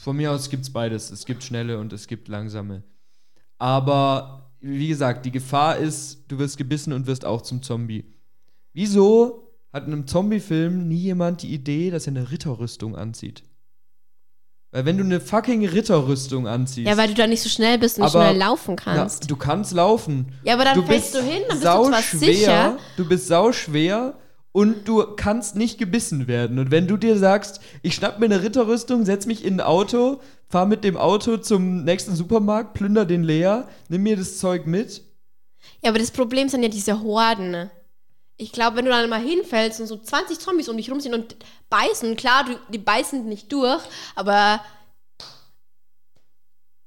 Von 0.01 0.17
mir 0.17 0.31
aus 0.31 0.49
gibt 0.49 0.63
es 0.63 0.71
beides. 0.71 1.11
Es 1.11 1.25
gibt 1.25 1.43
schnelle 1.43 1.77
und 1.79 1.93
es 1.93 2.07
gibt 2.07 2.27
langsame. 2.27 2.83
Aber 3.57 4.51
wie 4.61 4.87
gesagt, 4.87 5.25
die 5.25 5.31
Gefahr 5.31 5.77
ist, 5.77 6.23
du 6.27 6.39
wirst 6.39 6.57
gebissen 6.57 6.93
und 6.93 7.07
wirst 7.07 7.25
auch 7.25 7.41
zum 7.41 7.61
Zombie. 7.61 8.05
Wieso 8.73 9.53
hat 9.73 9.85
in 9.87 9.93
einem 9.93 10.07
Zombie-Film 10.07 10.87
nie 10.87 10.95
jemand 10.97 11.41
die 11.43 11.53
Idee, 11.53 11.91
dass 11.91 12.07
er 12.07 12.11
eine 12.15 12.31
Ritterrüstung 12.31 12.95
anzieht? 12.95 13.43
Weil 14.71 14.85
wenn 14.85 14.97
du 14.97 15.03
eine 15.03 15.19
fucking 15.19 15.65
Ritterrüstung 15.67 16.47
anziehst. 16.47 16.87
Ja, 16.87 16.97
weil 16.97 17.07
du 17.09 17.13
da 17.13 17.25
nicht 17.25 17.41
so 17.41 17.49
schnell 17.49 17.77
bist 17.77 17.97
und 17.97 18.03
nicht 18.05 18.15
Aber- 18.15 18.25
schnell 18.27 18.37
laufen 18.39 18.75
kannst. 18.75 19.29
du 19.29 19.35
kannst 19.35 19.71
laufen. 19.73 20.33
Ja, 20.43 20.55
aber 20.55 20.65
dann 20.65 20.75
du 20.75 20.83
fällst 20.85 21.13
bist 21.13 21.23
du 21.23 21.27
hin, 21.27 21.43
dann 21.47 21.59
bist 21.59 21.63
du 21.63 21.89
zwar 21.89 22.01
sicher. 22.01 22.77
Du 22.97 23.07
bist 23.07 23.27
sauschwer 23.27 24.17
und 24.57 24.87
du 24.87 25.05
kannst 25.15 25.55
nicht 25.55 25.77
gebissen 25.77 26.27
werden. 26.27 26.57
Und 26.57 26.71
wenn 26.71 26.87
du 26.87 26.97
dir 26.97 27.15
sagst, 27.15 27.61
ich 27.83 27.93
schnapp 27.93 28.17
mir 28.17 28.25
eine 28.25 28.41
Ritterrüstung, 28.41 29.05
setz 29.05 29.27
mich 29.27 29.45
in 29.45 29.57
ein 29.57 29.61
Auto, 29.61 30.19
fahr 30.49 30.65
mit 30.65 30.83
dem 30.83 30.97
Auto 30.97 31.37
zum 31.37 31.83
nächsten 31.83 32.15
Supermarkt, 32.15 32.73
plünder 32.73 33.05
den 33.05 33.23
leer, 33.23 33.67
nimm 33.87 34.01
mir 34.01 34.17
das 34.17 34.39
Zeug 34.39 34.65
mit. 34.65 35.03
Ja, 35.83 35.91
aber 35.91 35.99
das 35.99 36.09
Problem 36.09 36.49
sind 36.49 36.63
ja 36.63 36.69
diese 36.69 37.03
Horden. 37.03 37.69
Ich 38.35 38.51
glaube, 38.51 38.77
wenn 38.77 38.85
du 38.85 38.89
dann 38.89 39.07
mal 39.11 39.21
hinfällst 39.21 39.79
und 39.79 39.85
so 39.85 39.95
20 39.95 40.39
Zombies 40.39 40.69
um 40.69 40.77
dich 40.77 40.89
rum 40.89 41.01
sind 41.01 41.13
und 41.13 41.35
beißen, 41.69 42.15
klar, 42.15 42.45
du, 42.45 42.57
die 42.73 42.79
beißen 42.79 43.29
nicht 43.29 43.53
durch, 43.53 43.83
aber 44.15 44.59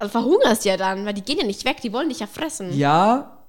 also 0.01 0.11
verhungerst 0.11 0.65
ja 0.65 0.77
dann, 0.77 1.07
weil 1.07 1.15
die 1.15 1.23
gehen 1.23 1.39
ja 1.39 1.47
nicht 1.47 1.65
weg, 1.65 1.81
die 1.83 1.93
wollen 1.93 2.09
dich 2.09 2.19
ja 2.19 2.27
fressen. 2.27 2.77
Ja, 2.77 3.40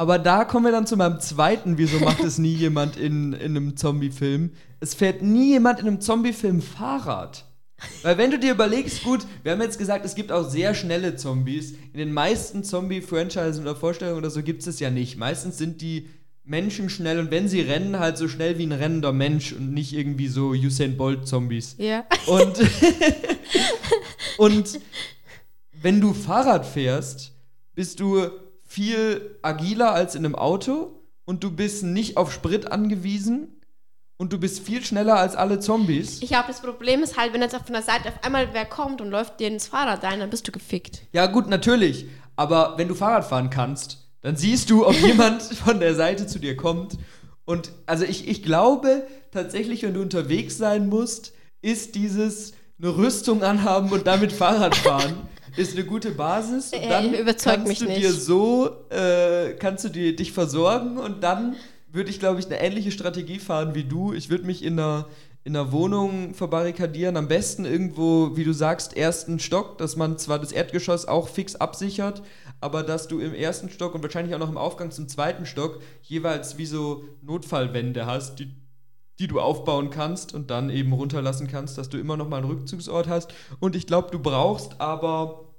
aber 0.00 0.18
da 0.18 0.46
kommen 0.46 0.64
wir 0.64 0.72
dann 0.72 0.86
zu 0.86 0.96
meinem 0.96 1.20
zweiten, 1.20 1.76
wieso 1.76 1.98
macht 1.98 2.24
es 2.24 2.38
nie 2.38 2.54
jemand 2.54 2.96
in, 2.96 3.34
in 3.34 3.54
einem 3.54 3.76
Zombie-Film? 3.76 4.52
Es 4.80 4.94
fährt 4.94 5.20
nie 5.20 5.50
jemand 5.50 5.78
in 5.78 5.86
einem 5.86 6.00
Zombie-Film 6.00 6.62
Fahrrad. 6.62 7.44
Weil 8.00 8.16
wenn 8.16 8.30
du 8.30 8.38
dir 8.38 8.52
überlegst, 8.52 9.04
gut, 9.04 9.26
wir 9.42 9.52
haben 9.52 9.60
jetzt 9.60 9.78
gesagt, 9.78 10.06
es 10.06 10.14
gibt 10.14 10.32
auch 10.32 10.48
sehr 10.48 10.72
schnelle 10.72 11.16
Zombies. 11.16 11.72
In 11.92 11.98
den 11.98 12.14
meisten 12.14 12.64
Zombie-Franchisen 12.64 13.60
oder 13.60 13.76
Vorstellungen 13.76 14.16
oder 14.16 14.30
so 14.30 14.42
gibt 14.42 14.62
es 14.62 14.68
es 14.68 14.80
ja 14.80 14.88
nicht. 14.88 15.18
Meistens 15.18 15.58
sind 15.58 15.82
die 15.82 16.08
Menschen 16.44 16.88
schnell 16.88 17.18
und 17.18 17.30
wenn 17.30 17.46
sie 17.46 17.60
rennen, 17.60 17.98
halt 17.98 18.16
so 18.16 18.26
schnell 18.26 18.56
wie 18.56 18.64
ein 18.64 18.72
rennender 18.72 19.12
Mensch 19.12 19.52
und 19.52 19.74
nicht 19.74 19.92
irgendwie 19.92 20.28
so 20.28 20.52
Usain 20.52 20.96
Bolt-Zombies. 20.96 21.76
Ja. 21.76 22.06
Und, 22.26 22.58
und 24.38 24.80
wenn 25.72 26.00
du 26.00 26.14
Fahrrad 26.14 26.64
fährst, 26.64 27.34
bist 27.74 28.00
du 28.00 28.30
viel 28.70 29.36
agiler 29.42 29.92
als 29.92 30.14
in 30.14 30.24
einem 30.24 30.36
Auto 30.36 31.02
und 31.24 31.42
du 31.42 31.50
bist 31.50 31.82
nicht 31.82 32.16
auf 32.16 32.32
Sprit 32.32 32.70
angewiesen 32.70 33.60
und 34.16 34.32
du 34.32 34.38
bist 34.38 34.60
viel 34.60 34.84
schneller 34.84 35.16
als 35.16 35.34
alle 35.34 35.58
Zombies. 35.58 36.22
Ich 36.22 36.28
glaube, 36.28 36.44
das 36.46 36.60
Problem 36.60 37.02
ist 37.02 37.18
halt, 37.18 37.32
wenn 37.32 37.42
jetzt 37.42 37.56
von 37.56 37.72
der 37.72 37.82
Seite 37.82 38.10
auf 38.10 38.22
einmal 38.22 38.54
wer 38.54 38.64
kommt 38.64 39.00
und 39.00 39.10
läuft 39.10 39.40
dir 39.40 39.48
ins 39.48 39.66
Fahrrad 39.66 40.04
rein, 40.04 40.20
dann 40.20 40.30
bist 40.30 40.46
du 40.46 40.52
gefickt. 40.52 41.02
Ja, 41.12 41.26
gut, 41.26 41.48
natürlich. 41.48 42.06
Aber 42.36 42.74
wenn 42.78 42.86
du 42.86 42.94
Fahrrad 42.94 43.24
fahren 43.24 43.50
kannst, 43.50 44.08
dann 44.20 44.36
siehst 44.36 44.70
du, 44.70 44.86
ob 44.86 44.94
jemand 45.04 45.42
von 45.42 45.80
der 45.80 45.96
Seite 45.96 46.28
zu 46.28 46.38
dir 46.38 46.56
kommt. 46.56 46.96
Und 47.44 47.72
also 47.86 48.04
ich, 48.04 48.28
ich 48.28 48.44
glaube 48.44 49.04
tatsächlich, 49.32 49.82
wenn 49.82 49.94
du 49.94 50.00
unterwegs 50.00 50.58
sein 50.58 50.88
musst, 50.88 51.32
ist 51.60 51.96
dieses 51.96 52.52
eine 52.80 52.96
Rüstung 52.96 53.42
anhaben 53.42 53.90
und 53.90 54.06
damit 54.06 54.30
Fahrrad 54.30 54.76
fahren, 54.76 55.28
ist 55.60 55.76
eine 55.76 55.84
gute 55.84 56.10
Basis. 56.10 56.72
Und 56.72 56.80
Äh, 56.82 56.88
dann 56.88 57.14
überzeugt 57.14 57.64
kannst 57.64 57.80
du 57.82 57.86
nicht. 57.86 58.00
dir 58.02 58.12
so, 58.12 58.70
äh, 58.90 59.54
kannst 59.58 59.84
du 59.84 59.88
dir, 59.88 60.16
dich 60.16 60.32
versorgen 60.32 60.98
und 60.98 61.22
dann 61.22 61.56
würde 61.92 62.10
ich, 62.10 62.18
glaube 62.20 62.38
ich, 62.40 62.46
eine 62.46 62.60
ähnliche 62.60 62.90
Strategie 62.92 63.38
fahren 63.38 63.74
wie 63.74 63.84
du. 63.84 64.12
Ich 64.12 64.30
würde 64.30 64.44
mich 64.44 64.62
in 64.62 64.78
einer, 64.78 65.06
in 65.42 65.56
einer 65.56 65.72
Wohnung 65.72 66.34
verbarrikadieren, 66.34 67.16
am 67.16 67.26
besten 67.28 67.64
irgendwo, 67.64 68.36
wie 68.36 68.44
du 68.44 68.52
sagst, 68.52 68.96
ersten 68.96 69.40
Stock, 69.40 69.78
dass 69.78 69.96
man 69.96 70.16
zwar 70.18 70.38
das 70.38 70.52
Erdgeschoss 70.52 71.08
auch 71.08 71.28
fix 71.28 71.56
absichert, 71.56 72.22
aber 72.60 72.82
dass 72.82 73.08
du 73.08 73.18
im 73.18 73.34
ersten 73.34 73.70
Stock 73.70 73.94
und 73.94 74.02
wahrscheinlich 74.02 74.34
auch 74.34 74.38
noch 74.38 74.50
im 74.50 74.58
Aufgang 74.58 74.90
zum 74.92 75.08
zweiten 75.08 75.46
Stock 75.46 75.80
jeweils 76.02 76.58
wie 76.58 76.66
so 76.66 77.02
Notfallwände 77.22 78.06
hast, 78.06 78.38
die, 78.38 78.54
die 79.18 79.26
du 79.26 79.40
aufbauen 79.40 79.90
kannst 79.90 80.32
und 80.34 80.50
dann 80.50 80.70
eben 80.70 80.92
runterlassen 80.92 81.48
kannst, 81.48 81.76
dass 81.78 81.88
du 81.88 81.98
immer 81.98 82.16
noch 82.16 82.28
mal 82.28 82.36
einen 82.38 82.46
Rückzugsort 82.50 83.08
hast. 83.08 83.32
Und 83.58 83.74
ich 83.74 83.86
glaube, 83.86 84.10
du 84.12 84.18
brauchst 84.20 84.80
aber 84.80 85.49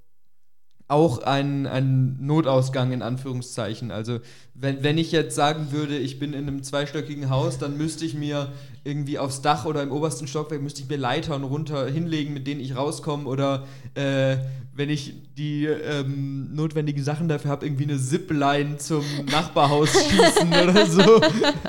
auch 0.92 1.24
einen, 1.24 1.68
einen 1.68 2.18
Notausgang 2.26 2.92
in 2.92 3.02
Anführungszeichen. 3.02 3.92
Also 3.92 4.20
wenn, 4.54 4.84
wenn 4.84 4.98
ich 4.98 5.12
jetzt 5.12 5.36
sagen 5.36 5.72
würde, 5.72 5.98
ich 5.98 6.20
bin 6.20 6.34
in 6.34 6.48
einem 6.48 6.64
zweistöckigen 6.64 7.30
Haus, 7.30 7.58
dann 7.58 7.78
müsste 7.78 8.06
ich 8.06 8.14
mir 8.14 8.52
irgendwie 8.84 9.18
aufs 9.18 9.42
Dach 9.42 9.66
oder 9.66 9.82
im 9.84 9.92
obersten 9.92 10.28
Stockwerk 10.28 10.62
müsste 10.62 10.82
ich 10.82 10.90
mir 10.90 10.98
Leitern 10.98 11.44
runter 11.44 11.88
hinlegen, 11.88 12.34
mit 12.34 12.46
denen 12.46 12.60
ich 12.60 12.76
rauskomme 12.76 13.28
oder 13.28 13.66
äh, 13.96 14.38
wenn 14.74 14.90
ich 14.90 15.14
die 15.38 15.66
ähm, 15.66 16.54
notwendigen 16.54 17.04
Sachen 17.04 17.28
dafür 17.28 17.52
habe, 17.52 17.66
irgendwie 17.66 17.84
eine 17.84 17.98
Zipline 17.98 18.78
zum 18.78 19.04
Nachbarhaus 19.32 19.90
schießen 19.92 20.50
oder 20.50 20.86
so. 20.86 21.22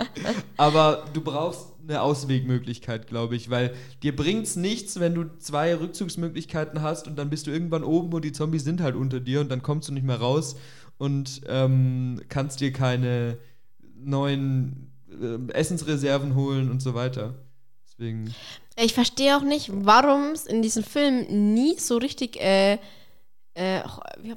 Aber 0.56 1.04
du 1.12 1.20
brauchst 1.20 1.71
eine 1.92 2.02
Auswegmöglichkeit, 2.02 3.06
glaube 3.06 3.36
ich, 3.36 3.50
weil 3.50 3.74
dir 4.02 4.16
bringt's 4.16 4.56
nichts, 4.56 4.98
wenn 4.98 5.14
du 5.14 5.24
zwei 5.38 5.74
Rückzugsmöglichkeiten 5.74 6.82
hast 6.82 7.06
und 7.06 7.16
dann 7.16 7.30
bist 7.30 7.46
du 7.46 7.50
irgendwann 7.50 7.84
oben 7.84 8.12
und 8.12 8.24
die 8.24 8.32
Zombies 8.32 8.64
sind 8.64 8.80
halt 8.80 8.96
unter 8.96 9.20
dir 9.20 9.40
und 9.40 9.50
dann 9.50 9.62
kommst 9.62 9.88
du 9.88 9.92
nicht 9.92 10.06
mehr 10.06 10.20
raus 10.20 10.56
und 10.98 11.42
ähm, 11.48 12.20
kannst 12.28 12.60
dir 12.60 12.72
keine 12.72 13.38
neuen 13.94 14.92
äh, 15.10 15.52
Essensreserven 15.52 16.34
holen 16.34 16.70
und 16.70 16.80
so 16.80 16.94
weiter. 16.94 17.34
Deswegen. 17.86 18.34
Ich 18.76 18.94
verstehe 18.94 19.36
auch 19.36 19.42
nicht, 19.42 19.70
warum 19.72 20.30
es 20.32 20.46
in 20.46 20.62
diesem 20.62 20.82
Film 20.82 21.54
nie 21.54 21.78
so 21.78 21.98
richtig 21.98 22.40
äh, 22.40 22.78
äh, 23.54 23.82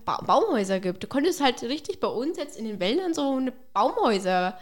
ba 0.04 0.18
Baumhäuser 0.18 0.80
gibt. 0.80 1.04
Du 1.04 1.08
könntest 1.08 1.42
halt 1.42 1.64
richtig 1.64 2.00
bei 2.00 2.08
uns 2.08 2.38
jetzt 2.38 2.58
in 2.58 2.66
den 2.66 2.80
Wäldern 2.80 3.14
so 3.14 3.36
eine 3.36 3.54
Baumhäuser 3.74 4.58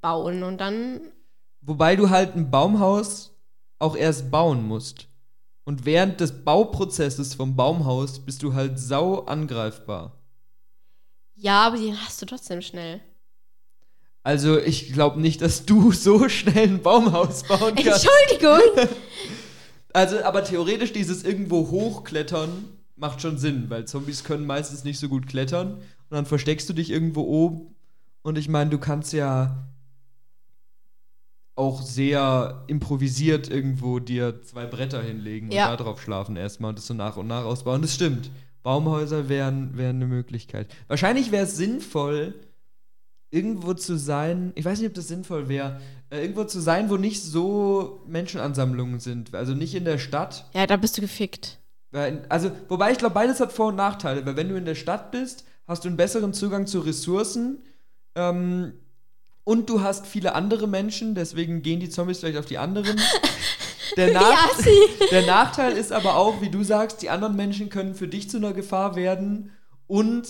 bauen 0.00 0.42
und 0.42 0.58
dann. 0.58 1.00
Wobei 1.66 1.96
du 1.96 2.10
halt 2.10 2.36
ein 2.36 2.50
Baumhaus 2.50 3.36
auch 3.80 3.96
erst 3.96 4.30
bauen 4.30 4.66
musst. 4.66 5.08
Und 5.64 5.84
während 5.84 6.20
des 6.20 6.44
Bauprozesses 6.44 7.34
vom 7.34 7.56
Baumhaus 7.56 8.20
bist 8.20 8.44
du 8.44 8.54
halt 8.54 8.78
sau 8.78 9.24
angreifbar. 9.24 10.16
Ja, 11.34 11.66
aber 11.66 11.76
den 11.76 12.00
hast 12.00 12.22
du 12.22 12.26
trotzdem 12.26 12.62
schnell. 12.62 13.00
Also 14.22 14.58
ich 14.58 14.92
glaube 14.92 15.20
nicht, 15.20 15.42
dass 15.42 15.66
du 15.66 15.90
so 15.92 16.28
schnell 16.28 16.68
ein 16.68 16.82
Baumhaus 16.82 17.42
bauen 17.42 17.74
kannst. 17.74 18.06
Entschuldigung. 18.06 18.88
Also, 19.92 20.22
aber 20.24 20.44
theoretisch 20.44 20.92
dieses 20.92 21.24
irgendwo 21.24 21.70
hochklettern 21.70 22.50
macht 22.96 23.22
schon 23.22 23.38
Sinn, 23.38 23.70
weil 23.70 23.86
Zombies 23.86 24.24
können 24.24 24.44
meistens 24.44 24.84
nicht 24.84 24.98
so 24.98 25.08
gut 25.08 25.26
klettern 25.26 25.76
und 25.78 26.10
dann 26.10 26.26
versteckst 26.26 26.68
du 26.68 26.74
dich 26.74 26.90
irgendwo 26.90 27.22
oben 27.22 27.74
und 28.20 28.36
ich 28.36 28.50
meine, 28.50 28.68
du 28.68 28.78
kannst 28.78 29.14
ja 29.14 29.66
auch 31.56 31.82
sehr 31.82 32.62
improvisiert 32.68 33.50
irgendwo 33.50 33.98
dir 33.98 34.42
zwei 34.42 34.66
Bretter 34.66 35.02
hinlegen 35.02 35.50
Ja. 35.50 35.64
und 35.72 35.78
da 35.78 35.84
drauf 35.84 36.00
schlafen 36.02 36.36
erstmal 36.36 36.68
und 36.70 36.78
das 36.78 36.86
so 36.86 36.94
nach 36.94 37.16
und 37.16 37.26
nach 37.26 37.44
ausbauen. 37.44 37.82
Das 37.82 37.94
stimmt. 37.94 38.30
Baumhäuser 38.62 39.28
wären, 39.28 39.76
wären 39.76 39.96
eine 39.96 40.06
Möglichkeit. 40.06 40.68
Wahrscheinlich 40.88 41.32
wäre 41.32 41.44
es 41.44 41.56
sinnvoll, 41.56 42.34
irgendwo 43.30 43.74
zu 43.74 43.96
sein, 43.96 44.52
ich 44.54 44.64
weiß 44.64 44.78
nicht, 44.78 44.88
ob 44.88 44.94
das 44.94 45.08
sinnvoll 45.08 45.48
wäre, 45.48 45.80
äh, 46.10 46.20
irgendwo 46.20 46.44
zu 46.44 46.60
sein, 46.60 46.90
wo 46.90 46.96
nicht 46.96 47.22
so 47.22 48.02
Menschenansammlungen 48.06 49.00
sind. 49.00 49.34
Also 49.34 49.54
nicht 49.54 49.74
in 49.74 49.84
der 49.84 49.98
Stadt. 49.98 50.46
Ja, 50.54 50.66
da 50.66 50.76
bist 50.76 50.96
du 50.96 51.00
gefickt. 51.00 51.58
Also, 52.28 52.50
wobei 52.68 52.92
ich 52.92 52.98
glaube, 52.98 53.14
beides 53.14 53.40
hat 53.40 53.52
Vor- 53.52 53.68
und 53.68 53.76
Nachteile, 53.76 54.26
weil 54.26 54.36
wenn 54.36 54.48
du 54.50 54.56
in 54.56 54.66
der 54.66 54.74
Stadt 54.74 55.10
bist, 55.12 55.44
hast 55.66 55.84
du 55.84 55.88
einen 55.88 55.96
besseren 55.96 56.34
Zugang 56.34 56.66
zu 56.66 56.80
Ressourcen 56.80 57.62
ähm, 58.14 58.74
und 59.46 59.70
du 59.70 59.80
hast 59.80 60.08
viele 60.08 60.34
andere 60.34 60.66
Menschen, 60.66 61.14
deswegen 61.14 61.62
gehen 61.62 61.78
die 61.78 61.88
Zombies 61.88 62.18
vielleicht 62.18 62.38
auf 62.38 62.46
die 62.46 62.58
anderen. 62.58 63.00
Der, 63.96 64.12
Nach 64.12 64.50
der 65.10 65.24
Nachteil 65.24 65.72
ist 65.74 65.90
aber 65.90 66.16
auch, 66.16 66.42
wie 66.42 66.50
du 66.50 66.62
sagst, 66.62 67.00
die 67.00 67.08
anderen 67.08 67.34
Menschen 67.34 67.70
können 67.70 67.94
für 67.94 68.08
dich 68.08 68.28
zu 68.28 68.36
einer 68.36 68.52
Gefahr 68.52 68.94
werden 68.94 69.52
und 69.86 70.26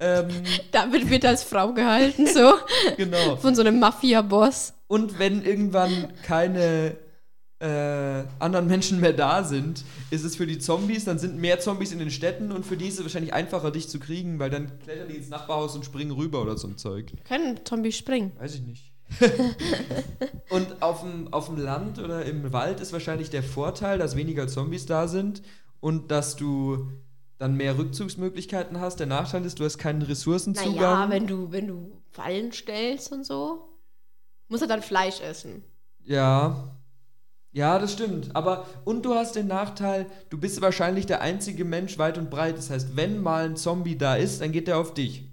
ähm, 0.00 0.28
Damit 0.72 1.08
wird 1.08 1.24
als 1.24 1.44
Frau 1.44 1.72
gehalten, 1.72 2.26
so. 2.26 2.54
genau. 2.96 3.36
Von 3.36 3.54
so 3.54 3.60
einem 3.60 3.78
Mafia-Boss. 3.78 4.72
Und 4.88 5.20
wenn 5.20 5.44
irgendwann 5.44 6.08
keine 6.24 6.96
äh, 7.60 8.24
anderen 8.38 8.66
Menschen 8.66 9.00
mehr 9.00 9.12
da 9.12 9.44
sind, 9.44 9.84
ist 10.10 10.24
es 10.24 10.34
für 10.34 10.46
die 10.46 10.58
Zombies, 10.58 11.04
dann 11.04 11.18
sind 11.18 11.38
mehr 11.38 11.60
Zombies 11.60 11.92
in 11.92 11.98
den 11.98 12.10
Städten 12.10 12.52
und 12.52 12.64
für 12.64 12.76
die 12.76 12.88
ist 12.88 12.98
es 12.98 13.02
wahrscheinlich 13.02 13.34
einfacher, 13.34 13.70
dich 13.70 13.88
zu 13.88 14.00
kriegen, 14.00 14.38
weil 14.38 14.48
dann 14.48 14.78
klettern 14.80 15.08
die 15.08 15.16
ins 15.16 15.28
Nachbarhaus 15.28 15.76
und 15.76 15.84
springen 15.84 16.12
rüber 16.12 16.40
oder 16.40 16.56
so 16.56 16.66
ein 16.66 16.78
Zeug. 16.78 17.12
Können 17.24 17.60
Zombies 17.64 17.96
springen? 17.96 18.32
Weiß 18.38 18.54
ich 18.54 18.62
nicht. 18.62 18.92
und 20.50 20.82
auf 20.82 21.02
dem, 21.02 21.32
auf 21.32 21.46
dem 21.46 21.58
Land 21.58 21.98
oder 21.98 22.24
im 22.24 22.52
Wald 22.52 22.80
ist 22.80 22.92
wahrscheinlich 22.92 23.28
der 23.28 23.42
Vorteil, 23.42 23.98
dass 23.98 24.16
weniger 24.16 24.48
Zombies 24.48 24.86
da 24.86 25.08
sind 25.08 25.42
und 25.80 26.10
dass 26.10 26.36
du 26.36 26.90
dann 27.38 27.56
mehr 27.56 27.76
Rückzugsmöglichkeiten 27.76 28.80
hast. 28.80 29.00
Der 29.00 29.06
Nachteil 29.06 29.44
ist, 29.44 29.58
du 29.58 29.64
hast 29.64 29.78
keinen 29.78 30.02
Ressourcenzugang. 30.02 30.76
Naja, 30.76 31.10
wenn 31.10 31.26
du, 31.26 31.52
wenn 31.52 31.66
du 31.66 31.92
Fallen 32.10 32.52
stellst 32.52 33.12
und 33.12 33.24
so, 33.24 33.68
muss 34.48 34.62
er 34.62 34.68
dann 34.68 34.82
Fleisch 34.82 35.20
essen. 35.20 35.64
Ja. 36.04 36.79
Ja, 37.52 37.78
das 37.78 37.92
stimmt. 37.92 38.34
Aber, 38.34 38.66
und 38.84 39.04
du 39.04 39.14
hast 39.14 39.34
den 39.34 39.48
Nachteil, 39.48 40.06
du 40.28 40.38
bist 40.38 40.60
wahrscheinlich 40.60 41.06
der 41.06 41.20
einzige 41.20 41.64
Mensch 41.64 41.98
weit 41.98 42.16
und 42.16 42.30
breit. 42.30 42.56
Das 42.56 42.70
heißt, 42.70 42.96
wenn 42.96 43.20
mal 43.20 43.44
ein 43.44 43.56
Zombie 43.56 43.98
da 43.98 44.14
ist, 44.14 44.40
dann 44.40 44.52
geht 44.52 44.68
der 44.68 44.78
auf 44.78 44.94
dich. 44.94 45.24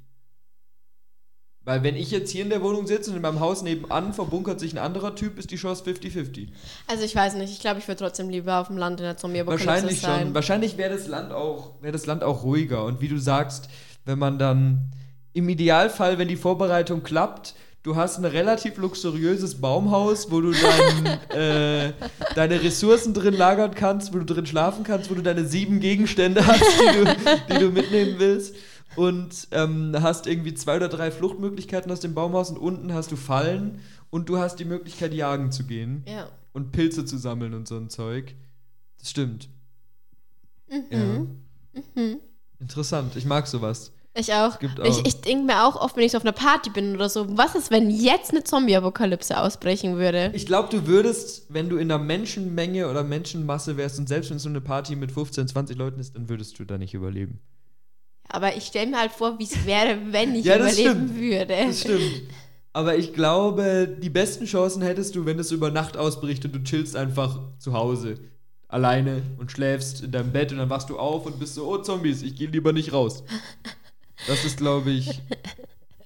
Weil 1.68 1.84
wenn 1.84 1.98
ich 1.98 2.12
jetzt 2.12 2.32
hier 2.32 2.44
in 2.44 2.50
der 2.50 2.64
Wohnung 2.64 2.88
sitze 2.88 3.10
und 3.10 3.18
in 3.18 3.22
meinem 3.22 3.42
Haus 3.42 3.62
nebenan 3.62 4.14
verbunkert 4.14 4.58
sich 4.58 4.72
ein 4.74 4.78
anderer 4.78 5.16
Typ, 5.16 5.38
ist 5.38 5.52
die 5.52 5.58
Chance 5.58 5.84
50-50. 5.84 6.48
Also 6.88 7.04
ich 7.04 7.14
weiß 7.14 7.36
nicht, 7.36 7.52
ich 7.52 7.60
glaube, 7.60 7.80
ich 7.80 7.88
würde 7.90 8.00
trotzdem 8.00 8.30
lieber 8.30 8.62
auf 8.62 8.68
dem 8.68 8.78
Land 8.78 9.02
in 9.02 9.06
der 9.06 9.18
Zombie-Apokalypse 9.18 9.68
Wahrscheinlich 9.68 10.00
sein. 10.00 10.22
schon. 10.22 10.34
Wahrscheinlich 10.34 10.78
wäre 10.78 10.96
das 10.96 11.08
Land 11.08 11.34
auch, 11.34 11.74
wäre 11.82 11.92
das 11.92 12.06
Land 12.06 12.24
auch 12.24 12.44
ruhiger. 12.44 12.86
Und 12.86 13.02
wie 13.02 13.10
du 13.10 13.18
sagst, 13.18 13.68
wenn 14.06 14.18
man 14.18 14.40
dann 14.40 14.92
im 15.34 15.50
Idealfall, 15.50 16.18
wenn 16.18 16.30
die 16.30 16.38
Vorbereitung 16.38 17.04
klappt, 17.04 17.54
du 17.88 17.96
hast 17.96 18.18
ein 18.18 18.26
relativ 18.26 18.76
luxuriöses 18.76 19.56
Baumhaus, 19.62 20.30
wo 20.30 20.42
du 20.42 20.52
dein, 20.52 21.06
äh, 21.30 21.94
deine 22.36 22.62
Ressourcen 22.62 23.14
drin 23.14 23.34
lagern 23.34 23.74
kannst, 23.74 24.14
wo 24.14 24.18
du 24.20 24.26
drin 24.26 24.46
schlafen 24.46 24.84
kannst, 24.84 25.10
wo 25.10 25.16
du 25.16 25.22
deine 25.24 25.46
sieben 25.46 25.80
Gegenstände 25.80 26.46
hast, 26.46 26.62
die 26.62 26.98
du, 27.06 27.16
die 27.54 27.60
du 27.60 27.70
mitnehmen 27.72 28.16
willst. 28.20 28.56
Und 28.98 29.48
ähm, 29.52 29.96
hast 30.02 30.28
irgendwie 30.28 30.54
zwei 30.54 30.76
oder 30.76 30.90
drei 30.90 31.12
Fluchtmöglichkeiten 31.12 31.90
aus 31.90 32.02
dem 32.02 32.14
Baumhaus 32.14 32.50
und 32.50 32.58
unten 32.58 32.94
hast 32.94 33.10
du 33.12 33.16
Fallen 33.16 33.80
und 34.10 34.28
du 34.28 34.38
hast 34.38 34.58
die 34.58 34.66
Möglichkeit, 34.66 35.14
jagen 35.14 35.54
zu 35.54 35.64
gehen 35.64 36.04
Ja. 36.08 36.28
und 36.52 36.74
Pilze 36.74 37.06
zu 37.06 37.18
sammeln 37.18 37.54
und 37.54 37.70
so 37.70 37.78
ein 37.78 37.90
Zeug. 37.90 38.36
Das 39.00 39.12
stimmt. 39.12 39.48
Mhm. 40.70 41.38
Ja. 41.96 42.04
Interessant, 42.60 43.16
ich 43.16 43.26
mag 43.26 43.48
sowas. 43.48 43.94
Ich 44.20 44.34
auch. 44.34 44.58
gibt 44.60 44.80
Ich, 44.80 45.06
ich 45.06 45.22
denke 45.22 45.46
mir 45.46 45.66
auch 45.66 45.76
oft, 45.76 45.96
wenn 45.96 46.04
ich 46.04 46.12
so 46.12 46.18
auf 46.18 46.24
einer 46.24 46.32
Party 46.32 46.70
bin 46.70 46.96
oder 46.96 47.08
so, 47.10 47.38
was 47.38 47.56
ist, 47.56 47.70
wenn 47.72 47.90
jetzt 47.90 48.32
eine 48.32 48.44
Zombie-Apokalypse 48.44 49.40
ausbrechen 49.40 49.98
würde? 49.98 50.32
Ich 50.34 50.46
glaube, 50.46 50.70
du 50.70 50.88
würdest, 50.88 51.46
wenn 51.50 51.70
du 51.70 51.78
in 51.78 51.92
einer 51.92 52.04
Menschenmenge 52.04 52.90
oder 52.90 53.04
Menschenmasse 53.04 53.78
wärst 53.78 54.00
und 54.00 54.10
selbst 54.10 54.30
wenn 54.30 54.38
es 54.38 54.44
so 54.44 54.50
eine 54.50 54.62
Party 54.62 54.96
mit 54.96 55.12
15, 55.12 55.48
20 55.48 55.78
Leuten 55.78 56.00
ist, 56.00 56.16
dann 56.16 56.30
würdest 56.30 56.58
du 56.60 56.66
da 56.66 56.78
nicht 56.78 56.94
überleben. 56.94 57.40
Aber 58.30 58.56
ich 58.58 58.66
stelle 58.66 58.88
mir 58.92 59.00
halt 59.00 59.12
vor, 59.12 59.40
wie 59.40 59.44
es 59.44 59.66
wäre, 59.66 59.98
wenn 60.12 60.36
ich 60.36 60.46
Ja, 60.46 60.58
das 60.58 60.78
überleben 60.78 61.08
stimmt. 61.08 61.20
würde. 61.20 61.56
Das 61.68 61.80
stimmt. 61.82 62.22
Aber 62.74 62.96
ich 62.98 63.14
glaube, 63.14 63.88
die 64.02 64.10
besten 64.10 64.46
Chancen 64.46 64.82
hättest 64.82 65.16
du, 65.16 65.26
wenn 65.26 65.40
es 65.40 65.52
über 65.52 65.72
Nacht 65.72 65.98
ausbricht 65.98 66.44
und 66.46 66.54
du 66.54 66.64
chillst 66.64 66.96
einfach 66.96 67.40
zu 67.58 67.74
Hause. 67.74 68.16
Alleine 68.68 69.22
und 69.38 69.52
schläfst 69.52 70.04
in 70.04 70.12
deinem 70.12 70.32
Bett 70.34 70.52
und 70.52 70.58
dann 70.58 70.70
wachst 70.70 70.90
du 70.90 71.00
auf 71.00 71.26
und 71.26 71.40
bist 71.40 71.56
so, 71.56 71.66
oh 71.68 71.78
Zombies, 71.78 72.22
ich 72.22 72.36
gehe 72.36 72.50
lieber 72.50 72.74
nicht 72.74 72.92
raus. 72.92 73.24
Das 74.26 74.44
ist, 74.44 74.58
glaube 74.58 74.92
ich, 74.92 75.22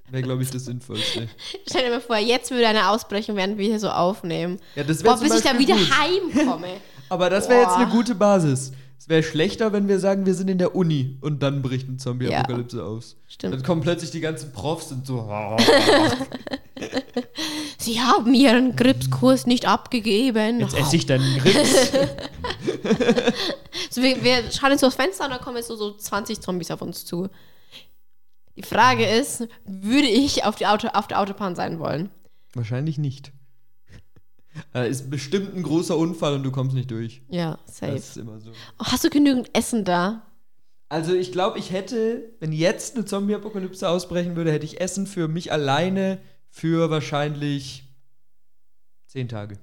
wäre, 0.10 0.24
glaube 0.24 0.44
ich, 0.44 0.52
das 0.52 0.66
Sinnvollste. 0.66 1.30
Stell 1.68 1.86
dir 1.86 1.92
mal 1.92 2.02
vor, 2.02 2.18
jetzt 2.18 2.52
würde 2.52 2.68
eine 2.68 2.90
ausbrechen, 2.90 3.36
während 3.36 3.58
wir 3.58 3.66
hier 3.66 3.80
so 3.80 3.90
aufnehmen. 3.90 4.60
Ja, 4.76 4.84
das 4.84 5.04
wäre 5.04 5.16
Boah, 5.16 5.24
bis 5.24 5.36
ich 5.36 5.42
da 5.42 5.54
Beispiel 5.54 5.68
wieder 5.68 5.78
gut. 5.78 5.98
heimkomme. 5.98 6.68
Aber 7.10 7.30
das 7.30 7.48
wäre 7.50 7.62
jetzt 7.62 7.76
eine 7.76 7.90
gute 7.90 8.16
Basis. 8.16 8.72
Es 8.98 9.10
wäre 9.10 9.24
schlechter, 9.24 9.74
wenn 9.74 9.88
wir 9.88 10.00
sagen, 10.00 10.26
wir 10.28 10.36
sind 10.36 10.48
in 10.50 10.60
der 10.60 10.76
Uni 10.76 11.18
und 11.22 11.42
dann 11.42 11.64
bricht 11.64 11.88
eine 11.88 11.98
Zombie-Apokalypse 11.98 12.84
aus. 12.86 13.16
Stimmt. 13.28 13.56
Dann 13.56 13.64
kommen 13.64 13.82
plötzlich 13.82 14.12
die 14.12 14.20
ganzen 14.20 14.52
Profs 14.54 14.92
und 14.92 15.08
so. 15.08 15.28
Sie 17.80 18.00
haben 18.00 18.34
ihren 18.36 18.76
Gripskurs 18.76 19.48
nicht 19.48 19.68
abgegeben. 19.68 20.60
Jetzt 20.60 20.78
esse 20.78 20.96
ich 20.96 21.08
deinen 21.08 21.40
Grips. 21.44 21.92
So, 23.90 24.04
wir, 24.04 24.24
wir 24.24 24.52
schauen 24.52 24.70
jetzt 24.72 24.82
so 24.82 24.88
aufs 24.88 24.96
Fenster 24.96 25.26
und 25.26 25.32
da 25.32 25.40
kommen 25.40 25.58
jetzt 25.58 25.68
so, 25.68 25.76
so 25.76 25.94
20 25.94 26.40
Zombies 26.40 26.70
auf 26.70 26.82
uns 26.84 27.04
zu. 27.04 27.28
Die 28.62 28.68
Frage 28.68 29.08
ist, 29.08 29.48
würde 29.66 30.08
ich 30.08 30.44
auf, 30.44 30.56
die 30.56 30.68
Auto, 30.68 30.88
auf 30.90 31.08
der 31.08 31.20
Autobahn 31.20 31.56
sein 31.56 31.80
wollen? 31.80 32.10
Wahrscheinlich 32.54 32.98
nicht. 32.98 33.32
Da 34.74 34.84
ist 34.86 35.10
bestimmt 35.10 35.56
ein 35.56 35.64
großer 35.64 35.98
Unfall 35.98 36.36
und 36.36 36.44
du 36.44 36.52
kommst 36.52 36.76
nicht 36.76 36.92
durch. 36.92 37.22
Ja, 37.30 37.58
safe. 37.66 37.94
Das 37.94 38.10
ist 38.10 38.18
immer 38.18 38.40
so. 38.40 38.52
Oh, 38.80 38.86
hast 38.86 39.04
du 39.04 39.10
genügend 39.10 39.50
Essen 39.58 39.84
da? 39.84 40.28
Also 40.90 41.14
ich 41.14 41.32
glaube, 41.32 41.58
ich 41.58 41.72
hätte, 41.72 42.34
wenn 42.40 42.52
jetzt 42.52 42.96
eine 42.96 43.06
Zombie-Apokalypse 43.06 43.88
ausbrechen 43.88 44.36
würde, 44.36 44.52
hätte 44.52 44.66
ich 44.66 44.82
Essen 44.82 45.08
für 45.08 45.28
mich 45.28 45.52
alleine 45.52 46.20
für 46.50 46.90
wahrscheinlich 46.90 47.86
zehn 49.08 49.30
Tage. 49.30 49.58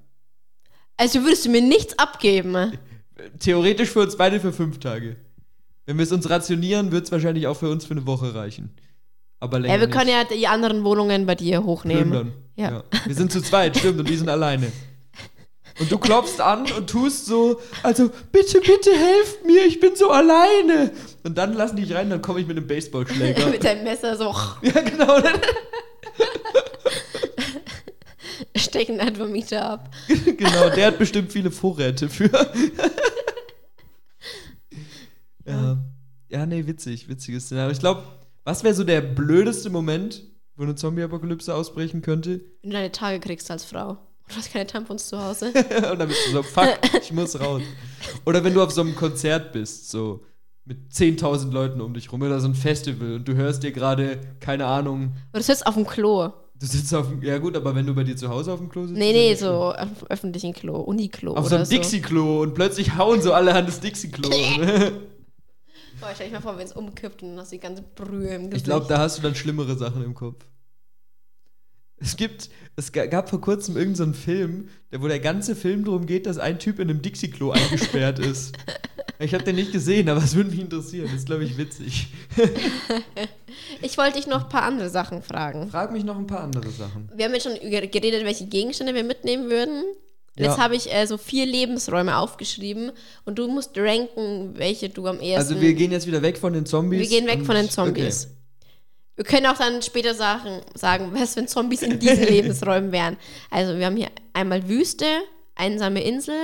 Also 0.96 1.22
würdest 1.22 1.44
du 1.44 1.50
mir 1.50 1.62
nichts 1.62 1.98
abgeben? 1.98 2.72
Theoretisch 3.38 3.90
für 3.90 4.00
uns 4.00 4.16
beide 4.16 4.40
für 4.40 4.52
fünf 4.52 4.80
Tage. 4.80 5.16
Wenn 5.84 5.98
wir 5.98 6.02
es 6.02 6.12
uns 6.12 6.28
rationieren, 6.28 6.92
wird 6.92 7.04
es 7.04 7.12
wahrscheinlich 7.12 7.46
auch 7.46 7.56
für 7.56 7.70
uns 7.70 7.84
für 7.84 7.92
eine 7.92 8.06
Woche 8.06 8.34
reichen. 8.34 8.74
Aber 9.40 9.58
länger 9.58 9.74
Ja, 9.74 9.80
wir 9.80 9.86
nicht. 9.86 9.96
können 9.96 10.10
ja 10.10 10.24
die 10.24 10.46
anderen 10.46 10.84
Wohnungen 10.84 11.26
bei 11.26 11.34
dir 11.34 11.64
hochnehmen. 11.64 12.10
Plündern. 12.10 12.32
Ja. 12.56 12.82
Wir 13.06 13.14
sind 13.14 13.30
zu 13.30 13.40
zweit, 13.40 13.76
stimmt, 13.76 14.00
und 14.00 14.08
die 14.08 14.16
sind 14.16 14.28
alleine. 14.28 14.72
Und 15.78 15.92
du 15.92 15.98
klopfst 15.98 16.40
an 16.40 16.70
und 16.72 16.90
tust 16.90 17.26
so, 17.26 17.60
also 17.84 18.10
bitte, 18.32 18.60
bitte 18.60 18.90
helft 18.90 19.44
mir, 19.46 19.64
ich 19.64 19.78
bin 19.78 19.94
so 19.94 20.10
alleine. 20.10 20.90
Und 21.22 21.38
dann 21.38 21.52
lassen 21.54 21.76
die 21.76 21.82
dich 21.82 21.94
rein, 21.94 22.10
dann 22.10 22.20
komme 22.20 22.40
ich 22.40 22.48
mit 22.48 22.56
einem 22.56 22.66
Baseballschläger. 22.66 23.46
Mit 23.50 23.62
deinem 23.62 23.84
Messer 23.84 24.16
so 24.16 24.34
ja, 24.62 24.80
genau. 24.80 25.20
stechen 28.56 28.98
ein 29.00 29.14
Vermieter 29.14 29.70
ab. 29.70 29.90
genau, 30.08 30.70
der 30.70 30.88
hat 30.88 30.98
bestimmt 30.98 31.30
viele 31.32 31.52
Vorräte 31.52 32.08
für. 32.08 32.30
ja. 35.46 35.78
ja, 36.28 36.46
nee, 36.46 36.66
witzig, 36.66 37.08
witziges 37.08 37.44
Szenario. 37.46 37.70
Ich 37.70 37.78
glaube, 37.78 38.02
was 38.48 38.64
wäre 38.64 38.74
so 38.74 38.82
der 38.82 39.02
blödeste 39.02 39.68
Moment, 39.68 40.24
wo 40.56 40.62
eine 40.62 40.74
Zombie-Apokalypse 40.74 41.54
ausbrechen 41.54 42.00
könnte? 42.00 42.40
Wenn 42.62 42.70
du 42.70 42.76
deine 42.76 42.90
Tage 42.90 43.20
kriegst 43.20 43.50
als 43.50 43.64
Frau. 43.64 43.98
Du 44.26 44.36
hast 44.36 44.50
keine 44.50 44.66
Tampons 44.66 45.06
zu 45.08 45.22
Hause. 45.22 45.48
Und 45.92 45.98
dann 45.98 46.08
bist 46.08 46.26
du 46.26 46.32
so, 46.32 46.42
fuck, 46.42 46.78
ich 46.98 47.12
muss 47.12 47.38
raus. 47.38 47.60
Oder 48.24 48.42
wenn 48.42 48.54
du 48.54 48.62
auf 48.62 48.70
so 48.70 48.80
einem 48.80 48.96
Konzert 48.96 49.52
bist, 49.52 49.90
so 49.90 50.24
mit 50.64 50.90
10.000 50.90 51.52
Leuten 51.52 51.82
um 51.82 51.92
dich 51.92 52.10
rum 52.10 52.22
oder 52.22 52.40
so 52.40 52.48
ein 52.48 52.54
Festival 52.54 53.16
und 53.16 53.28
du 53.28 53.34
hörst 53.34 53.62
dir 53.62 53.72
gerade, 53.72 54.18
keine 54.40 54.64
Ahnung, 54.64 55.12
Oder 55.32 55.40
du 55.40 55.44
sitzt 55.44 55.66
auf 55.66 55.74
dem 55.74 55.86
Klo. 55.86 56.30
du 56.58 56.66
sitzt 56.66 56.94
auf 56.94 57.06
dem, 57.06 57.22
ja 57.22 57.36
gut, 57.36 57.54
aber 57.54 57.74
wenn 57.74 57.86
du 57.86 57.94
bei 57.94 58.04
dir 58.04 58.16
zu 58.16 58.30
Hause 58.30 58.52
auf 58.52 58.60
dem 58.60 58.70
Klo 58.70 58.86
sitzt. 58.86 58.98
Nee, 58.98 59.12
nee, 59.12 59.34
so 59.34 59.74
auf 59.74 59.98
dem 60.00 60.08
öffentlichen 60.08 60.54
Klo, 60.54 60.80
Uniklo. 60.80 61.34
Auf 61.34 61.48
so 61.48 61.56
einem 61.56 61.68
Dixie-Klo 61.68 62.42
und 62.42 62.54
plötzlich 62.54 62.96
hauen 62.96 63.20
so 63.20 63.34
alle 63.34 63.54
an 63.54 63.66
das 63.66 63.80
Dixie-Klo. 63.80 64.30
Boah, 66.00 66.10
stell 66.14 66.26
dich 66.26 66.32
mal 66.34 66.40
vor, 66.40 66.56
wenn 66.58 66.66
es 66.66 66.72
umkippt 66.72 67.22
und 67.22 67.30
dann 67.30 67.38
hast 67.40 67.52
du 67.52 67.56
die 67.56 67.60
ganze 67.60 67.82
Brühe 67.82 68.28
im 68.28 68.42
Gesicht. 68.50 68.56
ich 68.56 68.64
glaube, 68.64 68.86
da 68.88 68.98
hast 68.98 69.18
du 69.18 69.22
dann 69.22 69.34
schlimmere 69.34 69.76
Sachen 69.76 70.02
im 70.04 70.14
Kopf. 70.14 70.44
Es 72.00 72.16
gibt, 72.16 72.48
es 72.76 72.92
ga- 72.92 73.06
gab 73.06 73.28
vor 73.28 73.40
kurzem 73.40 73.76
irgendeinen 73.76 74.14
so 74.14 74.20
Film, 74.20 74.68
wo 74.96 75.08
der 75.08 75.18
ganze 75.18 75.56
Film 75.56 75.84
darum 75.84 76.06
geht, 76.06 76.26
dass 76.26 76.38
ein 76.38 76.60
Typ 76.60 76.78
in 76.78 76.88
einem 76.88 77.02
Dixie-Klo 77.02 77.50
eingesperrt 77.52 78.20
ist. 78.20 78.56
Ich 79.18 79.34
habe 79.34 79.42
den 79.42 79.56
nicht 79.56 79.72
gesehen, 79.72 80.08
aber 80.08 80.22
es 80.22 80.36
würde 80.36 80.50
mich 80.50 80.60
interessieren. 80.60 81.06
Das 81.06 81.14
ist, 81.16 81.26
glaube 81.26 81.44
ich, 81.44 81.56
witzig. 81.58 82.06
Ich 83.82 83.96
wollte 83.98 84.18
dich 84.18 84.26
noch 84.26 84.44
ein 84.44 84.48
paar 84.48 84.62
andere 84.62 84.90
Sachen 84.90 85.22
fragen. 85.22 85.68
Frag 85.70 85.92
mich 85.92 86.04
noch 86.04 86.16
ein 86.16 86.26
paar 86.26 86.40
andere 86.40 86.68
Sachen. 86.70 87.08
Wir 87.14 87.24
haben 87.26 87.34
jetzt 87.34 87.44
schon 87.44 87.54
geredet, 87.70 88.24
welche 88.24 88.46
Gegenstände 88.46 88.94
wir 88.94 89.04
mitnehmen 89.04 89.50
würden. 89.50 89.84
Ja. 90.38 90.46
Jetzt 90.46 90.58
habe 90.58 90.76
ich 90.76 90.92
äh, 90.92 91.06
so 91.06 91.18
vier 91.18 91.46
Lebensräume 91.46 92.16
aufgeschrieben 92.16 92.92
und 93.24 93.38
du 93.38 93.48
musst 93.48 93.76
ranken, 93.76 94.52
welche 94.56 94.88
du 94.88 95.06
am 95.06 95.20
ehesten. 95.20 95.38
Also 95.38 95.60
wir 95.60 95.74
gehen 95.74 95.90
jetzt 95.90 96.06
wieder 96.06 96.22
weg 96.22 96.38
von 96.38 96.52
den 96.52 96.64
Zombies. 96.64 97.00
Wir 97.00 97.08
gehen 97.08 97.26
weg 97.26 97.44
von 97.44 97.56
den 97.56 97.68
Zombies. 97.68 98.28
Wir 99.16 99.24
können 99.24 99.46
auch 99.46 99.58
dann 99.58 99.82
später 99.82 100.14
Sachen 100.14 100.60
sagen, 100.74 101.10
was 101.12 101.34
für 101.34 101.44
Zombies 101.44 101.82
in 101.82 101.98
diesen 101.98 102.22
Lebensräumen 102.28 102.92
wären. 102.92 103.16
Also 103.50 103.76
wir 103.76 103.86
haben 103.86 103.96
hier 103.96 104.10
einmal 104.32 104.68
Wüste, 104.68 105.06
einsame 105.56 106.04
Insel, 106.04 106.36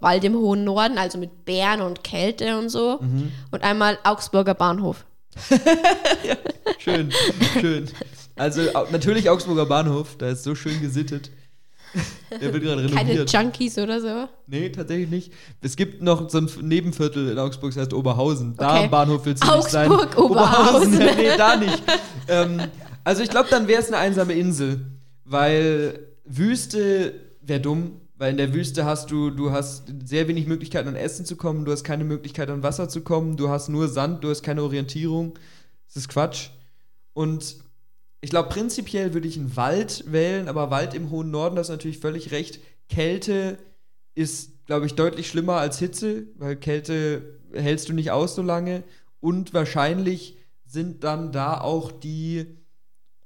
Wald 0.00 0.22
im 0.24 0.34
hohen 0.34 0.64
Norden, 0.64 0.98
also 0.98 1.16
mit 1.16 1.46
Bären 1.46 1.80
und 1.80 2.04
Kälte 2.04 2.58
und 2.58 2.68
so. 2.68 2.98
Mhm. 3.00 3.32
Und 3.50 3.62
einmal 3.62 3.98
Augsburger 4.04 4.54
Bahnhof. 4.54 5.04
Okay. 6.64 6.76
Schön, 6.78 7.12
schön. 7.60 7.90
Also 8.36 8.62
natürlich 8.90 9.28
Augsburger 9.28 9.66
Bahnhof, 9.66 10.16
da 10.16 10.28
ist 10.28 10.44
so 10.44 10.54
schön 10.54 10.80
gesittet. 10.80 11.30
Der 12.40 12.52
wird 12.52 12.62
gerade 12.62 12.86
Keine 12.86 13.00
renoviert. 13.10 13.32
Junkies 13.32 13.78
oder 13.78 14.00
so. 14.00 14.28
Nee, 14.46 14.70
tatsächlich 14.70 15.08
nicht. 15.10 15.32
Es 15.60 15.76
gibt 15.76 16.02
noch 16.02 16.30
so 16.30 16.38
ein 16.38 16.48
Nebenviertel 16.62 17.30
in 17.30 17.38
Augsburg, 17.38 17.70
das 17.74 17.82
heißt 17.82 17.92
Oberhausen. 17.94 18.54
Da 18.56 18.74
Okay. 18.74 18.84
am 18.84 18.90
Bahnhof 18.90 19.24
willst 19.26 19.44
du 19.44 19.56
nicht 19.56 19.68
sein. 19.70 19.90
Augsburg, 19.90 20.18
Oberhausen. 20.18 21.00
ja, 21.00 21.14
nee, 21.16 21.36
da 21.36 21.56
nicht. 21.56 21.82
ähm, 22.28 22.60
also 23.04 23.22
ich 23.22 23.30
glaube, 23.30 23.48
dann 23.50 23.66
wäre 23.68 23.80
es 23.80 23.88
eine 23.88 23.96
einsame 23.98 24.34
Insel. 24.34 24.80
Weil 25.24 25.98
Wüste 26.24 27.14
wäre 27.40 27.60
dumm. 27.60 27.92
Weil 28.16 28.32
in 28.32 28.36
der 28.36 28.52
Wüste 28.52 28.84
hast 28.84 29.10
du, 29.10 29.30
du 29.30 29.50
hast 29.50 29.90
sehr 30.04 30.28
wenig 30.28 30.46
Möglichkeiten 30.46 30.88
an 30.88 30.94
Essen 30.94 31.24
zu 31.24 31.36
kommen, 31.36 31.64
du 31.64 31.72
hast 31.72 31.84
keine 31.84 32.04
Möglichkeit 32.04 32.50
an 32.50 32.62
Wasser 32.62 32.86
zu 32.90 33.00
kommen, 33.00 33.38
du 33.38 33.48
hast 33.48 33.70
nur 33.70 33.88
Sand, 33.88 34.22
du 34.22 34.28
hast 34.28 34.42
keine 34.42 34.62
Orientierung. 34.62 35.38
Das 35.86 35.96
ist 35.96 36.08
Quatsch. 36.10 36.50
Und 37.14 37.56
ich 38.20 38.30
glaube, 38.30 38.50
prinzipiell 38.50 39.14
würde 39.14 39.28
ich 39.28 39.38
einen 39.38 39.56
Wald 39.56 40.04
wählen, 40.06 40.48
aber 40.48 40.70
Wald 40.70 40.94
im 40.94 41.10
hohen 41.10 41.30
Norden, 41.30 41.56
das 41.56 41.68
ist 41.68 41.72
natürlich 41.72 41.98
völlig 41.98 42.32
recht. 42.32 42.60
Kälte 42.88 43.58
ist, 44.14 44.66
glaube 44.66 44.86
ich, 44.86 44.94
deutlich 44.94 45.28
schlimmer 45.28 45.54
als 45.54 45.78
Hitze, 45.78 46.26
weil 46.36 46.56
Kälte 46.56 47.38
hältst 47.52 47.88
du 47.88 47.92
nicht 47.92 48.10
aus 48.10 48.34
so 48.34 48.42
lange. 48.42 48.82
Und 49.20 49.54
wahrscheinlich 49.54 50.36
sind 50.66 51.04
dann 51.04 51.32
da 51.32 51.60
auch 51.60 51.90
die 51.92 52.46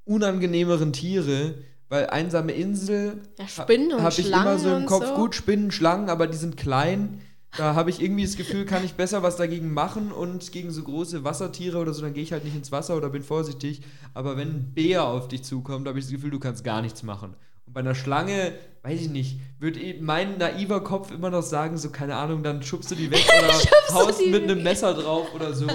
unangenehmeren 0.05 0.93
Tiere, 0.93 1.55
weil 1.89 2.07
einsame 2.07 2.53
Insel 2.53 3.23
Ja, 3.39 3.49
Spinnen 3.49 3.93
und 3.93 4.03
habe 4.03 4.15
ich 4.17 4.27
Schlangen 4.27 4.47
immer 4.47 4.59
so 4.59 4.77
im 4.77 4.87
Kopf, 4.87 5.07
so. 5.07 5.15
gut, 5.15 5.35
Spinnen, 5.35 5.71
Schlangen, 5.71 6.09
aber 6.09 6.27
die 6.27 6.37
sind 6.37 6.57
klein. 6.57 7.21
Da 7.57 7.75
habe 7.75 7.91
ich 7.91 8.03
irgendwie 8.03 8.25
das 8.25 8.37
Gefühl, 8.37 8.65
kann 8.65 8.85
ich 8.85 8.95
besser 8.95 9.23
was 9.23 9.37
dagegen 9.37 9.73
machen 9.73 10.11
und 10.13 10.51
gegen 10.51 10.71
so 10.71 10.83
große 10.83 11.23
Wassertiere 11.25 11.79
oder 11.79 11.93
so, 11.95 12.03
dann 12.03 12.13
gehe 12.15 12.23
ich 12.23 12.33
halt 12.33 12.45
nicht 12.45 12.57
ins 12.57 12.73
Wasser 12.73 12.97
oder 12.97 13.11
bin 13.11 13.23
vorsichtig. 13.23 13.83
Aber 14.13 14.37
wenn 14.37 14.49
ein 14.49 14.73
Bär 14.75 15.05
auf 15.05 15.29
dich 15.29 15.45
zukommt, 15.45 15.87
habe 15.87 15.99
ich 15.99 16.05
das 16.07 16.13
Gefühl, 16.13 16.31
du 16.31 16.41
kannst 16.41 16.65
gar 16.65 16.83
nichts 16.83 17.03
machen. 17.03 17.35
Und 17.67 17.73
bei 17.73 17.81
einer 17.81 17.95
Schlange, 17.95 18.53
weiß 18.83 19.01
ich 19.03 19.09
nicht, 19.09 19.39
würde 19.61 19.81
eh 19.81 20.01
mein 20.01 20.37
naiver 20.39 20.83
Kopf 20.83 21.13
immer 21.13 21.31
noch 21.31 21.43
sagen, 21.43 21.79
so 21.79 21.91
keine 21.91 22.17
Ahnung, 22.17 22.43
dann 22.43 22.63
schubst 22.63 22.91
du 22.91 22.95
die 22.97 23.11
weg 23.11 23.25
oder 23.39 24.01
haust 24.01 24.21
mit 24.27 24.43
einem. 24.43 24.63
Messer 24.63 24.93
drauf 24.95 25.29
oder 25.35 25.55
so. 25.55 25.67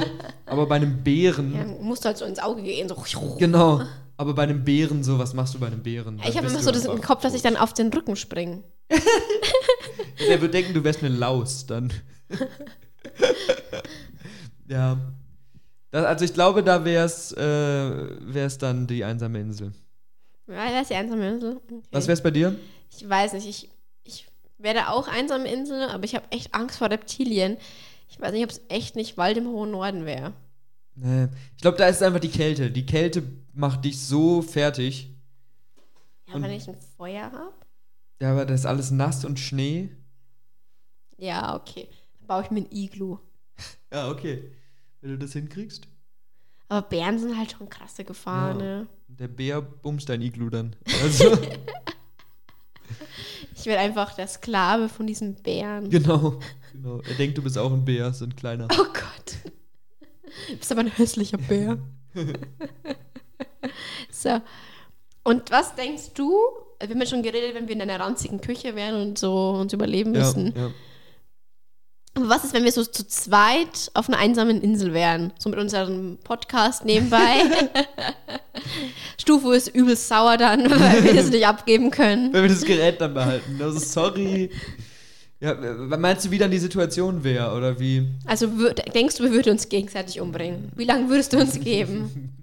Aber 0.46 0.66
bei 0.68 0.76
einem 0.76 1.02
Bären, 1.04 1.54
Ja, 1.56 1.66
musst 1.82 2.04
du 2.04 2.08
halt 2.08 2.18
so 2.18 2.26
ins 2.26 2.40
Auge 2.40 2.62
gehen. 2.62 2.90
So. 2.90 3.36
genau. 3.40 3.82
Aber 4.18 4.34
bei 4.34 4.44
einem 4.44 4.66
Bären, 4.66 5.02
so, 5.02 5.18
was 5.18 5.34
machst 5.34 5.54
du 5.54 5.60
bei 5.60 5.68
einem 5.68 5.82
Bären? 5.82 6.18
Ich 6.20 6.26
Dann 6.26 6.34
habe 6.36 6.44
bist 6.44 6.56
immer 6.56 6.64
so 6.66 6.72
das 6.72 6.84
im 6.84 7.02
Kopf, 7.02 7.22
dass 7.22 7.34
ich 7.34 7.42
dann 7.42 7.56
auf 7.56 7.72
den 7.74 7.88
Rücken 7.94 8.18
springe. 8.18 8.64
Der 10.28 10.42
wird 10.42 10.54
denken, 10.54 10.74
du 10.74 10.84
wärst 10.84 11.04
eine 11.04 11.16
Laus 11.16 11.66
dann. 11.66 11.92
ja. 14.68 14.98
Das, 15.92 16.06
also 16.06 16.26
ich 16.26 16.34
glaube, 16.34 16.64
da 16.64 16.86
wäre 16.86 17.06
es 17.06 17.32
äh, 17.32 17.42
wär's 18.34 18.58
dann 18.58 18.86
die 18.88 19.04
einsame 19.04 19.40
Insel. 19.40 19.72
Ja, 20.48 20.72
das 20.72 20.84
ist 20.84 20.90
die 20.92 20.96
einsame 20.96 21.30
Insel. 21.30 21.58
Okay. 21.58 21.82
Was 21.92 22.08
wär's 22.08 22.22
bei 22.22 22.32
dir? 22.32 22.56
Ich 22.96 23.08
weiß 23.08 23.34
nicht, 23.34 23.48
ich, 23.48 23.70
ich 24.04 24.28
werde 24.58 24.90
auch 24.90 25.08
einsame 25.08 25.52
Insel, 25.52 25.84
aber 25.90 26.04
ich 26.04 26.16
habe 26.16 26.26
echt 26.32 26.54
Angst 26.54 26.78
vor 26.78 26.90
Reptilien. 26.90 27.58
Ich 28.10 28.20
weiß 28.20 28.32
nicht, 28.34 28.44
ob 28.44 28.50
es 28.52 28.62
echt 28.70 28.96
nicht 28.96 29.18
Wald 29.18 29.38
im 29.38 29.48
hohen 29.48 29.72
Norden 29.72 30.06
wäre. 30.06 30.34
Nee. 30.96 31.28
Ich 31.56 31.62
glaube, 31.62 31.78
da 31.78 31.88
ist 31.88 32.04
einfach 32.04 32.20
die 32.20 32.30
Kälte. 32.30 32.70
Die 32.72 32.86
Kälte 32.86 33.24
macht 33.54 33.86
dich 33.86 34.00
so 34.02 34.42
fertig. 34.42 35.14
Ja, 36.28 36.36
Und- 36.36 36.44
wenn 36.44 36.52
ich 36.52 36.68
ein 36.68 36.78
Feuer 36.98 37.32
habe? 37.32 37.54
Ja, 38.22 38.32
aber 38.32 38.46
das 38.46 38.62
ist 38.62 38.66
alles 38.66 38.92
nass 38.92 39.24
und 39.26 39.40
Schnee. 39.40 39.90
Ja, 41.18 41.56
okay. 41.56 41.88
Dann 42.20 42.28
baue 42.28 42.44
ich 42.44 42.52
mir 42.52 42.62
ein 42.62 42.72
Iglu. 42.72 43.18
Ja, 43.94 44.10
okay. 44.10 44.52
Wenn 45.02 45.12
du 45.12 45.18
das 45.18 45.34
hinkriegst. 45.34 45.88
Aber 46.68 46.88
Bären 46.88 47.18
sind 47.18 47.36
halt 47.38 47.52
schon 47.52 47.70
krasse 47.70 48.04
Gefahr, 48.04 48.50
Ja. 48.52 48.56
ne? 48.58 48.88
Der 49.08 49.28
Bär 49.28 49.62
bumst 49.62 50.08
dein 50.10 50.22
Iglu 50.22 50.50
dann. 50.50 50.76
Also, 51.02 51.36
Ich 53.56 53.66
werde 53.66 53.82
einfach 53.82 54.14
der 54.14 54.28
Sklave 54.28 54.88
von 54.90 55.08
diesen 55.08 55.36
Bären. 55.36 55.90
genau, 55.90 56.40
genau. 56.72 57.00
Er 57.02 57.16
denkt, 57.16 57.38
du 57.38 57.42
bist 57.42 57.58
auch 57.58 57.72
ein 57.74 57.84
Bär, 57.84 58.14
so 58.14 58.26
ein 58.26 58.36
kleiner. 58.36 58.68
Oh 58.72 58.84
Gott. 58.86 59.38
Du 60.50 60.58
bist 60.58 60.72
aber 60.72 60.82
ein 60.82 60.88
hässlicher 60.92 61.38
Bär. 61.38 61.78
so. 64.12 64.40
Und 65.24 65.52
was 65.52 65.76
denkst 65.76 66.14
du? 66.14 66.38
Wir 66.82 66.90
haben 66.90 67.00
ja 67.02 67.06
schon 67.08 67.24
geredet, 67.24 67.56
wenn 67.56 67.68
wir 67.68 67.76
in 67.76 67.82
einer 67.82 68.00
ranzigen 68.00 68.40
Küche 68.42 68.76
wären 68.76 68.96
und 69.02 69.18
so 69.20 69.52
uns 69.52 69.74
überleben 69.74 70.14
Ja, 70.16 70.22
müssen. 70.22 70.54
ja. 70.56 70.72
Aber 72.16 72.30
was 72.30 72.44
ist, 72.44 72.54
wenn 72.54 72.64
wir 72.64 72.72
so 72.72 72.84
zu 72.84 73.08
zweit 73.08 73.92
auf 73.94 74.08
einer 74.10 74.18
einsamen 74.18 74.62
Insel 74.62 74.94
wären? 74.94 75.32
So 75.38 75.50
mit 75.50 75.60
unserem 75.60 76.18
Podcast 76.24 76.84
nebenbei. 76.86 77.44
Stufo 79.18 79.52
ist 79.52 79.68
übelst 79.70 80.08
sauer 80.08 80.38
dann, 80.38 80.70
weil 80.80 81.04
wir 81.04 81.14
das 81.14 81.30
nicht 81.30 81.46
abgeben 81.46 81.92
können. 81.92 82.34
Wenn 82.34 82.44
wir 82.44 82.50
das 82.50 82.64
Gerät 82.66 83.00
dann 83.02 83.14
behalten. 83.14 83.60
Also 83.62 83.80
sorry. 83.80 84.50
Ja, 85.42 85.52
äh, 85.52 85.98
meinst 85.98 86.26
du, 86.26 86.32
wie 86.32 86.38
dann 86.38 86.52
die 86.52 86.58
Situation 86.58 87.24
wäre, 87.24 87.56
oder 87.56 87.80
wie? 87.80 88.08
Also 88.26 88.48
denkst 88.94 89.16
du, 89.18 89.24
wir 89.24 89.32
würden 89.32 89.52
uns 89.52 89.70
gegenseitig 89.70 90.20
umbringen? 90.20 90.72
Wie 90.76 90.84
lange 90.86 91.10
würdest 91.10 91.32
du 91.34 91.38
uns 91.38 91.60
geben? 91.60 92.34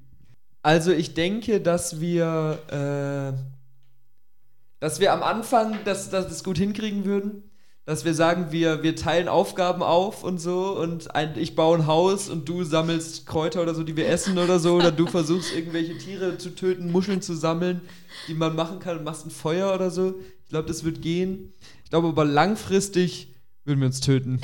Also 0.62 0.92
ich 0.92 1.12
denke, 1.14 1.60
dass 1.60 2.00
wir, 2.00 2.58
äh, 2.70 3.55
dass 4.80 5.00
wir 5.00 5.12
am 5.12 5.22
Anfang 5.22 5.78
das, 5.84 6.10
das, 6.10 6.28
das 6.28 6.44
gut 6.44 6.58
hinkriegen 6.58 7.04
würden. 7.04 7.42
Dass 7.84 8.04
wir 8.04 8.14
sagen, 8.14 8.48
wir, 8.50 8.82
wir 8.82 8.96
teilen 8.96 9.28
Aufgaben 9.28 9.80
auf 9.80 10.24
und 10.24 10.38
so 10.38 10.76
und 10.76 11.14
ein, 11.14 11.38
ich 11.38 11.54
baue 11.54 11.78
ein 11.78 11.86
Haus 11.86 12.28
und 12.28 12.48
du 12.48 12.64
sammelst 12.64 13.26
Kräuter 13.26 13.62
oder 13.62 13.76
so, 13.76 13.84
die 13.84 13.96
wir 13.96 14.08
essen 14.08 14.38
oder 14.38 14.58
so, 14.58 14.74
oder 14.74 14.90
du 14.90 15.06
versuchst 15.06 15.54
irgendwelche 15.54 15.96
Tiere 15.96 16.36
zu 16.36 16.50
töten, 16.50 16.90
Muscheln 16.90 17.22
zu 17.22 17.34
sammeln, 17.34 17.80
die 18.26 18.34
man 18.34 18.56
machen 18.56 18.80
kann 18.80 18.98
und 18.98 19.04
machst 19.04 19.24
ein 19.24 19.30
Feuer 19.30 19.72
oder 19.72 19.92
so. 19.92 20.16
Ich 20.42 20.48
glaube, 20.48 20.66
das 20.66 20.82
wird 20.82 21.00
gehen. 21.00 21.52
Ich 21.84 21.90
glaube 21.90 22.08
aber 22.08 22.24
langfristig 22.24 23.32
würden 23.64 23.78
wir 23.80 23.86
uns 23.86 24.00
töten. 24.00 24.40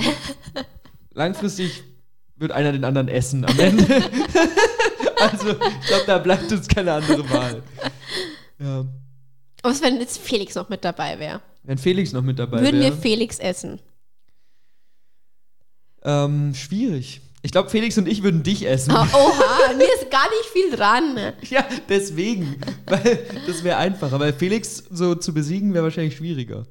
langfristig 1.13 1.83
wird 2.37 2.53
einer 2.53 2.71
den 2.71 2.85
anderen 2.85 3.09
essen 3.09 3.45
am 3.45 3.59
Ende. 3.59 3.85
also, 5.21 5.51
ich 5.51 5.87
glaube, 5.87 6.05
da 6.07 6.19
bleibt 6.19 6.53
uns 6.53 6.69
keine 6.69 6.93
andere 6.93 7.29
Wahl. 7.29 7.63
Ja. 8.61 8.85
Was, 9.63 9.81
wenn 9.83 10.01
jetzt 10.01 10.19
Felix 10.19 10.55
noch 10.55 10.69
mit 10.69 10.85
dabei 10.85 11.19
wäre? 11.19 11.41
Wenn 11.63 11.79
Felix 11.79 12.13
noch 12.13 12.23
mit 12.23 12.39
dabei 12.39 12.61
Würden 12.61 12.81
wir 12.81 12.91
wäre. 12.91 12.97
Felix 12.97 13.39
essen? 13.39 13.81
Ähm, 16.05 16.55
schwierig. 16.55 17.21
Ich 17.45 17.51
glaube, 17.53 17.71
Felix 17.71 17.99
und 17.99 18.07
ich 18.09 18.23
würden 18.23 18.43
dich 18.43 18.67
essen. 18.69 18.93
Oh, 18.93 18.99
oha, 19.01 19.75
mir 19.77 19.85
ist 20.01 20.11
gar 20.11 20.29
nicht 20.29 20.47
viel 20.53 20.71
dran. 20.77 21.33
Ja, 21.51 21.65
deswegen. 21.89 22.57
Weil 22.87 23.19
das 23.47 23.65
wäre 23.65 23.77
einfacher. 23.79 24.19
Weil 24.21 24.33
Felix 24.33 24.85
so 24.91 25.15
zu 25.15 25.35
besiegen 25.35 25.75
wäre 25.75 25.85
wahrscheinlich 25.85 26.17
schwieriger. 26.17 26.65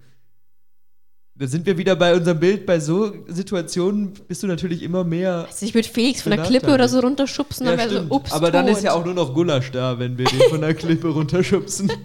Da 1.36 1.48
sind 1.48 1.66
wir 1.66 1.78
wieder 1.78 1.96
bei 1.96 2.14
unserem 2.16 2.40
Bild. 2.40 2.66
Bei 2.66 2.80
so 2.80 3.14
Situationen 3.28 4.14
bist 4.28 4.44
du 4.44 4.48
natürlich 4.48 4.82
immer 4.84 5.04
mehr. 5.04 5.46
Also 5.50 5.66
ich 5.66 5.74
würde 5.74 5.88
Felix 5.90 6.22
von 6.22 6.32
der. 6.32 6.44
Klippe 6.44 6.74
oder 6.74 6.88
so 6.88 7.00
runterschubsen, 7.00 7.66
dann 7.66 7.80
Ja, 7.80 7.90
wäre 7.92 8.04
so, 8.08 8.14
ups, 8.16 8.32
Aber 8.32 8.52
dann 8.52 8.68
tot. 8.68 8.78
ist 8.78 8.84
ja 8.84 8.94
auch 8.94 9.04
nur 9.04 9.14
noch 9.14 9.34
Gulasch 9.34 9.72
da, 9.72 9.98
wenn 10.00 10.18
wir 10.18 10.26
den 10.26 10.42
von 10.50 10.62
der 10.62 10.74
Klippe 10.74 11.08
runterschubsen. 11.10 11.92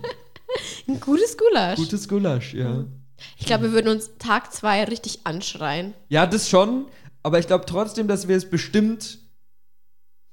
ein 0.88 1.00
gutes 1.00 1.37
Gulasch. 1.37 1.76
Gutes 1.76 2.09
Gulasch, 2.09 2.54
ja. 2.54 2.85
Ich 3.38 3.46
glaube, 3.46 3.64
wir 3.64 3.72
würden 3.72 3.88
uns 3.88 4.11
Tag 4.18 4.52
zwei 4.52 4.85
richtig 4.85 5.20
anschreien. 5.24 5.94
Ja, 6.09 6.26
das 6.26 6.48
schon. 6.48 6.87
Aber 7.22 7.38
ich 7.38 7.46
glaube 7.46 7.64
trotzdem, 7.66 8.09
dass 8.09 8.28
wir 8.28 8.37
es 8.37 8.48
bestimmt 8.48 9.18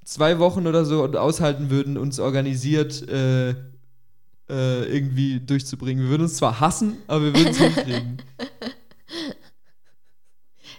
zwei 0.03 0.37
Wochen 0.39 0.67
oder 0.67 0.85
so 0.85 1.03
aushalten 1.05 1.69
würden, 1.69 1.97
uns 1.97 2.19
organisiert 2.19 3.07
äh, 3.07 3.51
äh, 3.51 3.55
irgendwie 4.49 5.39
durchzubringen. 5.39 6.03
Wir 6.03 6.09
würden 6.11 6.23
uns 6.23 6.35
zwar 6.35 6.59
hassen, 6.59 6.97
aber 7.07 7.23
wir 7.23 7.35
würden 7.35 7.49
es 7.49 7.57
hinkriegen. 7.57 8.21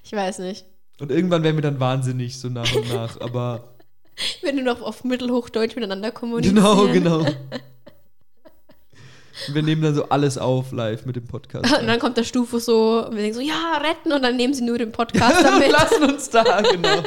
Ich 0.03 0.13
weiß 0.13 0.41
nicht. 0.41 0.67
Und 1.01 1.11
irgendwann 1.11 1.43
wären 1.43 1.57
wir 1.57 1.63
dann 1.63 1.81
wahnsinnig, 1.81 2.39
so 2.39 2.49
nach 2.49 2.73
und 2.75 2.89
nach. 2.93 3.21
Aber 3.21 3.75
Wenn 4.43 4.57
wir 4.57 4.63
noch 4.63 4.81
auf 4.81 5.05
Mittelhochdeutsch 5.05 5.75
miteinander 5.75 6.13
kommunizieren. 6.13 6.57
genau, 6.57 6.87
genau. 6.87 7.27
Und 9.49 9.55
wir 9.55 9.63
nehmen 9.63 9.83
dann 9.83 9.95
so 9.95 10.09
alles 10.09 10.39
auf 10.39 10.73
live 10.73 11.07
mit 11.07 11.17
dem 11.17 11.27
Podcast. 11.27 11.77
Und 11.79 11.87
dann 11.87 11.99
kommt 11.99 12.17
der 12.17 12.25
Stufe 12.25 12.61
so, 12.61 13.05
und 13.07 13.17
wir 13.17 13.23
denken 13.23 13.35
so, 13.37 13.41
ja, 13.41 13.79
retten, 13.79 14.13
und 14.13 14.23
dann 14.23 14.37
nehmen 14.37 14.55
sie 14.55 14.63
nur 14.63 14.79
den 14.79 14.93
Podcast 14.93 15.43
damit. 15.45 15.71
Lassen 15.71 16.03
uns 16.05 16.31
da, 16.31 16.61
genau. 16.63 17.03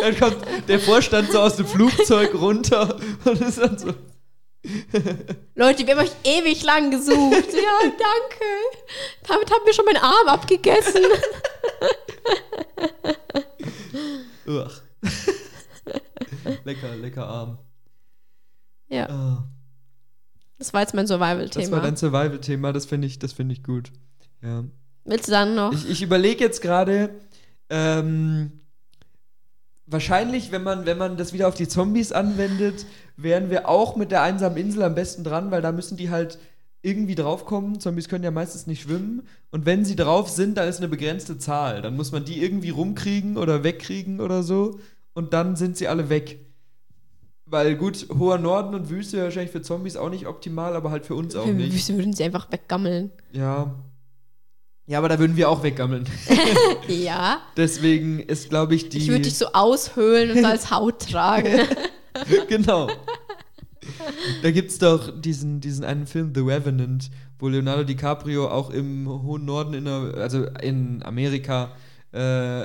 Dann 0.00 0.18
kommt 0.18 0.36
der 0.68 0.78
Vorstand 0.80 1.32
so 1.32 1.40
aus 1.40 1.56
dem 1.56 1.66
Flugzeug 1.66 2.34
runter 2.34 2.96
und 3.24 3.40
ist 3.40 3.58
dann 3.58 3.78
so. 3.78 3.88
Leute, 5.56 5.84
wir 5.86 5.96
haben 5.96 6.04
euch 6.06 6.12
ewig 6.22 6.62
lang 6.62 6.92
gesucht. 6.92 7.12
ja, 7.52 7.80
danke. 7.80 8.44
Damit 9.26 9.50
haben 9.50 9.66
wir 9.66 9.72
schon 9.74 9.84
meinen 9.84 9.96
Arm 9.96 10.28
abgegessen. 10.28 11.02
Uch. 14.46 14.70
lecker, 16.64 16.96
lecker 16.96 17.26
arm. 17.26 17.58
Ja, 18.88 19.08
Ah, 19.08 19.44
das 20.62 20.72
war 20.72 20.80
jetzt 20.80 20.94
mein 20.94 21.06
das 21.06 21.18
war 21.18 21.28
Survival-Thema. 21.28 21.80
dein 21.80 21.96
Survival-Thema, 21.96 22.72
das 22.72 22.86
finde 22.86 23.06
ich, 23.06 23.18
das 23.18 23.32
finde 23.32 23.52
ich 23.52 23.64
gut. 23.64 23.90
Ja. 24.42 24.64
Willst 25.04 25.28
du 25.28 25.32
dann 25.32 25.54
noch? 25.54 25.72
Ich, 25.72 25.90
ich 25.90 26.02
überlege 26.02 26.44
jetzt 26.44 26.62
gerade, 26.62 27.10
ähm, 27.68 28.52
wahrscheinlich, 29.86 30.52
wenn 30.52 30.62
man, 30.62 30.86
wenn 30.86 30.98
man 30.98 31.16
das 31.16 31.32
wieder 31.32 31.48
auf 31.48 31.54
die 31.54 31.66
Zombies 31.66 32.12
anwendet, 32.12 32.86
wären 33.16 33.50
wir 33.50 33.68
auch 33.68 33.96
mit 33.96 34.12
der 34.12 34.22
einsamen 34.22 34.56
Insel 34.56 34.84
am 34.84 34.94
besten 34.94 35.24
dran, 35.24 35.50
weil 35.50 35.62
da 35.62 35.72
müssen 35.72 35.96
die 35.96 36.10
halt 36.10 36.38
irgendwie 36.82 37.14
draufkommen. 37.14 37.80
Zombies 37.80 38.08
können 38.08 38.24
ja 38.24 38.30
meistens 38.30 38.66
nicht 38.66 38.82
schwimmen. 38.82 39.26
Und 39.50 39.66
wenn 39.66 39.84
sie 39.84 39.96
drauf 39.96 40.28
sind, 40.28 40.56
dann 40.56 40.68
ist 40.68 40.78
eine 40.78 40.88
begrenzte 40.88 41.38
Zahl. 41.38 41.82
Dann 41.82 41.96
muss 41.96 42.12
man 42.12 42.24
die 42.24 42.42
irgendwie 42.42 42.70
rumkriegen 42.70 43.36
oder 43.36 43.64
wegkriegen 43.64 44.20
oder 44.20 44.42
so. 44.42 44.78
Und 45.12 45.32
dann 45.32 45.56
sind 45.56 45.76
sie 45.76 45.88
alle 45.88 46.08
weg. 46.08 46.40
Weil 47.52 47.76
gut, 47.76 48.06
hoher 48.18 48.38
Norden 48.38 48.74
und 48.74 48.88
Wüste 48.88 49.22
wahrscheinlich 49.22 49.52
für 49.52 49.60
Zombies 49.60 49.98
auch 49.98 50.08
nicht 50.08 50.26
optimal, 50.26 50.74
aber 50.74 50.90
halt 50.90 51.04
für 51.04 51.14
uns 51.14 51.36
auch 51.36 51.44
wir, 51.44 51.52
nicht. 51.52 51.86
wir 51.86 51.98
würden 51.98 52.14
sie 52.14 52.24
einfach 52.24 52.50
weggammeln. 52.50 53.10
Ja. 53.30 53.74
Ja, 54.86 54.96
aber 54.96 55.10
da 55.10 55.18
würden 55.18 55.36
wir 55.36 55.50
auch 55.50 55.62
weggammeln. 55.62 56.08
Ja. 56.88 57.42
Deswegen 57.58 58.20
ist, 58.20 58.48
glaube 58.48 58.74
ich, 58.74 58.88
die. 58.88 58.98
Ich 58.98 59.08
würde 59.08 59.20
dich 59.20 59.36
so 59.36 59.52
aushöhlen 59.52 60.30
und 60.30 60.44
als 60.46 60.70
Haut 60.70 61.10
tragen. 61.10 61.68
genau. 62.48 62.88
Da 64.42 64.50
gibt 64.50 64.70
es 64.70 64.78
doch 64.78 65.20
diesen, 65.20 65.60
diesen 65.60 65.84
einen 65.84 66.06
Film, 66.06 66.32
The 66.34 66.40
Revenant, 66.40 67.10
wo 67.38 67.48
Leonardo 67.48 67.84
DiCaprio 67.84 68.48
auch 68.48 68.70
im 68.70 69.06
hohen 69.06 69.44
Norden, 69.44 69.74
in 69.74 69.84
der, 69.84 70.14
also 70.16 70.46
in 70.62 71.02
Amerika, 71.02 71.72
äh, 72.12 72.64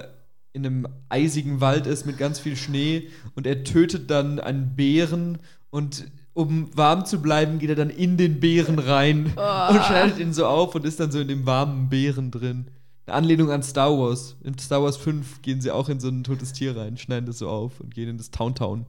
in 0.57 0.65
einem 0.65 0.87
eisigen 1.09 1.61
Wald 1.61 1.87
ist 1.87 2.05
mit 2.05 2.17
ganz 2.17 2.39
viel 2.39 2.55
Schnee 2.55 3.09
und 3.35 3.47
er 3.47 3.63
tötet 3.63 4.09
dann 4.09 4.39
einen 4.39 4.75
Bären 4.75 5.37
und 5.69 6.05
um 6.33 6.69
warm 6.75 7.05
zu 7.05 7.21
bleiben, 7.21 7.59
geht 7.59 7.69
er 7.69 7.75
dann 7.75 7.89
in 7.89 8.17
den 8.17 8.39
Bären 8.39 8.79
rein 8.79 9.25
und 9.69 9.83
schneidet 9.85 10.19
ihn 10.19 10.33
so 10.33 10.45
auf 10.45 10.75
und 10.75 10.85
ist 10.85 10.99
dann 10.99 11.11
so 11.11 11.19
in 11.19 11.27
dem 11.27 11.45
warmen 11.45 11.89
Bären 11.89 12.31
drin. 12.31 12.67
Eine 13.05 13.15
Anlehnung 13.15 13.51
an 13.51 13.63
Star 13.63 13.97
Wars. 13.97 14.35
In 14.43 14.57
Star 14.59 14.83
Wars 14.83 14.97
5 14.97 15.41
gehen 15.41 15.61
sie 15.61 15.71
auch 15.71 15.89
in 15.89 15.99
so 15.99 16.09
ein 16.09 16.23
totes 16.23 16.53
Tier 16.53 16.75
rein, 16.75 16.97
schneiden 16.97 17.25
das 17.25 17.37
so 17.39 17.47
auf 17.49 17.79
und 17.79 17.93
gehen 17.93 18.09
in 18.09 18.17
das 18.17 18.31
Town 18.31 18.53
Town. 18.55 18.85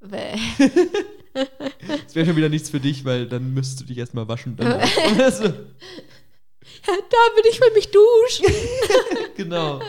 Bäh. 0.00 0.36
Das 2.04 2.16
wäre 2.16 2.26
schon 2.26 2.34
wieder 2.36 2.48
nichts 2.48 2.68
für 2.68 2.80
dich, 2.80 3.04
weil 3.04 3.26
dann 3.28 3.54
müsstest 3.54 3.80
du 3.80 3.84
dich 3.84 3.98
erstmal 3.98 4.26
waschen. 4.26 4.56
Dann 4.56 4.72
also, 5.20 5.44
Ja, 5.44 5.50
David, 6.86 7.46
ich 7.48 7.60
will 7.60 7.70
mich 7.74 7.90
duschen. 7.92 8.46
genau. 9.36 9.80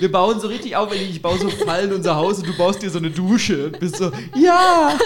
Wir 0.00 0.10
bauen 0.12 0.40
so 0.40 0.48
richtig 0.48 0.76
auf, 0.76 0.92
ich 0.94 1.20
baue 1.22 1.38
so 1.38 1.48
Fallen 1.48 1.90
in 1.90 1.96
unser 1.96 2.16
Haus 2.16 2.38
und 2.38 2.46
du 2.48 2.56
baust 2.56 2.82
dir 2.82 2.90
so 2.90 2.98
eine 2.98 3.10
Dusche 3.10 3.66
und 3.66 3.80
bist 3.80 3.96
so, 3.96 4.10
ja! 4.34 4.98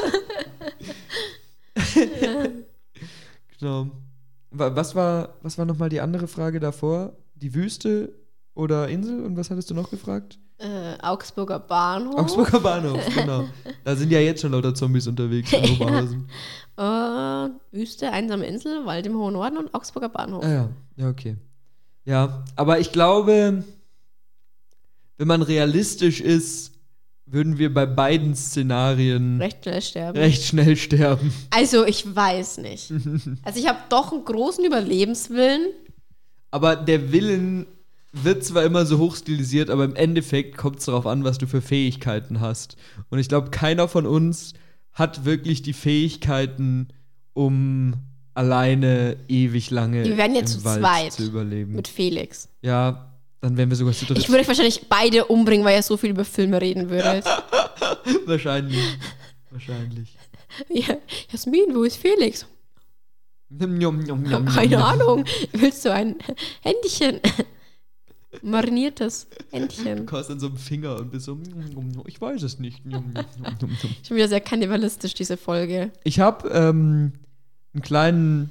genau. 3.58 3.86
Wa- 4.50 4.74
Was 4.74 4.94
war, 4.94 5.34
was 5.42 5.58
war 5.58 5.64
nochmal 5.64 5.88
die 5.88 6.00
andere 6.00 6.26
Frage 6.26 6.60
davor? 6.60 7.12
Die 7.34 7.54
Wüste 7.54 8.12
oder 8.54 8.88
Insel? 8.88 9.24
Und 9.24 9.36
was 9.36 9.50
hattest 9.50 9.70
du 9.70 9.74
noch 9.74 9.90
gefragt? 9.90 10.38
Äh, 10.58 10.98
Augsburger 11.02 11.58
Bahnhof. 11.58 12.18
Augsburger 12.18 12.60
Bahnhof, 12.60 13.00
genau. 13.14 13.44
Da 13.84 13.96
sind 13.96 14.12
ja 14.12 14.20
jetzt 14.20 14.42
schon 14.42 14.52
lauter 14.52 14.74
Zombies 14.74 15.06
unterwegs 15.06 15.52
in 15.52 15.70
Oberhausen. 15.80 16.28
Äh, 16.76 17.76
Wüste, 17.78 18.10
einsame 18.12 18.44
Insel, 18.46 18.84
Wald 18.84 19.06
im 19.06 19.14
hohen 19.16 19.32
Norden 19.34 19.56
und 19.56 19.72
Augsburger 19.74 20.10
Bahnhof. 20.10 20.44
Ah 20.44 20.50
ja, 20.52 20.68
ja, 20.96 21.08
okay. 21.08 21.36
Ja, 22.04 22.44
aber 22.56 22.78
ich 22.80 22.92
glaube, 22.92 23.64
wenn 25.20 25.28
man 25.28 25.42
realistisch 25.42 26.22
ist, 26.22 26.72
würden 27.26 27.58
wir 27.58 27.74
bei 27.74 27.84
beiden 27.84 28.34
Szenarien 28.34 29.38
recht, 29.38 29.66
Recht 29.66 29.84
schnell 29.92 30.16
sterben. 30.16 30.32
schnell 30.32 30.76
sterben. 30.76 31.32
Also, 31.50 31.84
ich 31.84 32.16
weiß 32.16 32.58
nicht. 32.58 32.90
Also, 33.42 33.60
ich 33.60 33.68
habe 33.68 33.80
doch 33.90 34.12
einen 34.12 34.24
großen 34.24 34.64
Überlebenswillen. 34.64 35.66
Aber 36.50 36.74
der 36.74 37.12
Willen 37.12 37.66
wird 38.14 38.44
zwar 38.44 38.64
immer 38.64 38.86
so 38.86 38.96
hochstilisiert, 38.96 39.68
aber 39.68 39.84
im 39.84 39.94
Endeffekt 39.94 40.56
kommt 40.56 40.78
es 40.78 40.86
darauf 40.86 41.06
an, 41.06 41.22
was 41.22 41.36
du 41.36 41.46
für 41.46 41.60
Fähigkeiten 41.60 42.40
hast. 42.40 42.78
Und 43.10 43.18
ich 43.18 43.28
glaube, 43.28 43.50
keiner 43.50 43.88
von 43.88 44.06
uns 44.06 44.54
hat 44.90 45.26
wirklich 45.26 45.60
die 45.60 45.74
Fähigkeiten, 45.74 46.88
um 47.34 47.92
alleine 48.32 49.18
ewig 49.28 49.70
lange 49.70 50.02
Wir 50.02 50.16
werden 50.16 50.34
jetzt 50.34 50.54
im 50.54 50.60
zu 50.60 50.64
Wald 50.64 50.80
zweit 50.80 51.12
zu 51.12 51.24
überleben. 51.26 51.72
Mit 51.72 51.88
Felix. 51.88 52.48
ja, 52.62 53.09
dann 53.40 53.56
wären 53.56 53.70
wir 53.70 53.76
sogar 53.76 53.94
zu 53.94 54.04
dritt. 54.04 54.18
Ich 54.18 54.28
würde 54.28 54.40
euch 54.40 54.48
wahrscheinlich 54.48 54.86
beide 54.88 55.24
umbringen, 55.24 55.64
weil 55.64 55.76
ihr 55.76 55.82
so 55.82 55.96
viel 55.96 56.10
über 56.10 56.24
Filme 56.24 56.60
reden 56.60 56.90
würdet. 56.90 57.24
Wahrscheinlich. 58.26 58.78
Wahrscheinlich. 59.50 60.16
Ja, 60.68 60.96
Jasmin, 61.30 61.74
wo 61.74 61.84
ist 61.84 61.96
Felix? 61.96 62.46
Keine. 64.54 64.84
Ahnung. 64.84 65.24
Willst 65.52 65.84
du 65.84 65.92
ein 65.92 66.16
Händchen? 66.60 67.20
Mariniertes 68.42 69.26
Händchen. 69.50 69.98
Du 69.98 70.04
kaust 70.04 70.30
an 70.30 70.38
so 70.38 70.46
einem 70.46 70.56
Finger 70.56 70.96
und 70.96 71.10
bist 71.10 71.24
so, 71.24 71.36
ich 72.06 72.20
weiß 72.20 72.42
es 72.42 72.60
nicht. 72.60 72.82
Schon 74.06 74.16
wieder 74.16 74.28
sehr 74.28 74.40
kannibalistisch, 74.40 75.14
diese 75.14 75.36
Folge. 75.36 75.90
Ich 76.04 76.20
habe 76.20 76.48
ähm, 76.50 77.12
einen 77.74 77.82
kleinen, 77.82 78.50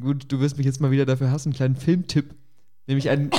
gut, 0.00 0.24
du 0.28 0.40
wirst 0.40 0.56
mich 0.56 0.64
jetzt 0.64 0.80
mal 0.80 0.90
wieder 0.90 1.04
dafür 1.04 1.30
hassen, 1.30 1.48
einen 1.48 1.56
kleinen 1.56 1.76
Filmtipp. 1.76 2.34
Nämlich 2.86 3.08
einen, 3.08 3.30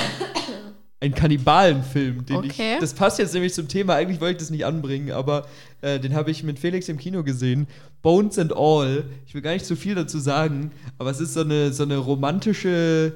einen 1.00 1.14
Kannibalenfilm, 1.14 2.26
den 2.26 2.36
Okay. 2.38 2.74
ich. 2.76 2.80
Das 2.80 2.94
passt 2.94 3.20
jetzt 3.20 3.34
nämlich 3.34 3.54
zum 3.54 3.68
Thema, 3.68 3.96
eigentlich 3.96 4.22
wollte 4.22 4.34
ich 4.34 4.38
das 4.40 4.50
nicht 4.50 4.66
anbringen, 4.66 5.12
aber 5.12 5.46
äh, 5.82 6.00
den 6.00 6.16
habe 6.16 6.32
ich 6.32 6.44
mit 6.44 6.60
Felix 6.60 6.88
im 6.90 6.98
Kino 6.98 7.24
gesehen. 7.24 7.68
Bones 8.02 8.40
and 8.40 8.54
All. 8.56 9.04
Ich 9.26 9.34
will 9.34 9.42
gar 9.42 9.52
nicht 9.54 9.66
zu 9.66 9.76
viel 9.76 9.96
dazu 9.96 10.20
sagen, 10.20 10.72
aber 10.98 11.10
es 11.12 11.20
ist 11.20 11.34
so 11.34 11.42
eine, 11.42 11.74
so 11.74 11.84
eine 11.84 11.98
romantische, 11.98 13.14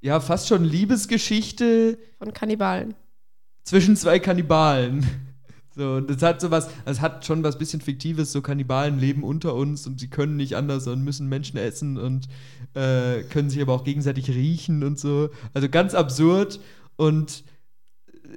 ja, 0.00 0.20
fast 0.20 0.48
schon 0.48 0.64
Liebesgeschichte 0.64 1.98
Von 2.18 2.32
Kannibalen. 2.34 2.94
zwischen 3.64 3.96
zwei 3.96 4.18
Kannibalen. 4.18 5.06
So, 5.76 6.00
das 6.00 6.22
hat 6.22 6.40
sowas, 6.40 6.68
es 6.84 7.00
hat 7.00 7.26
schon 7.26 7.42
was 7.42 7.58
bisschen 7.58 7.80
Fiktives, 7.80 8.30
so 8.30 8.42
Kannibalen 8.42 8.98
leben 8.98 9.24
unter 9.24 9.54
uns 9.54 9.88
und 9.88 9.98
sie 9.98 10.08
können 10.08 10.36
nicht 10.36 10.54
anders 10.54 10.86
und 10.86 11.02
müssen 11.02 11.28
Menschen 11.28 11.56
essen 11.58 11.98
und 11.98 12.28
äh, 12.74 13.24
können 13.24 13.50
sich 13.50 13.60
aber 13.60 13.72
auch 13.72 13.82
gegenseitig 13.82 14.28
riechen 14.28 14.84
und 14.84 15.00
so. 15.00 15.30
Also 15.52 15.68
ganz 15.68 15.94
absurd 15.94 16.60
und 16.94 17.42
äh, 18.06 18.28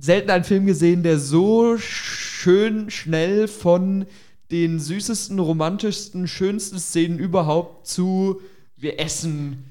selten 0.00 0.30
einen 0.30 0.42
Film 0.42 0.66
gesehen, 0.66 1.04
der 1.04 1.20
so 1.20 1.78
schön 1.78 2.90
schnell 2.90 3.46
von 3.46 4.06
den 4.50 4.80
süßesten, 4.80 5.38
romantischsten, 5.38 6.26
schönsten 6.26 6.80
Szenen 6.80 7.20
überhaupt 7.20 7.86
zu 7.86 8.40
wir 8.76 8.98
essen 8.98 9.69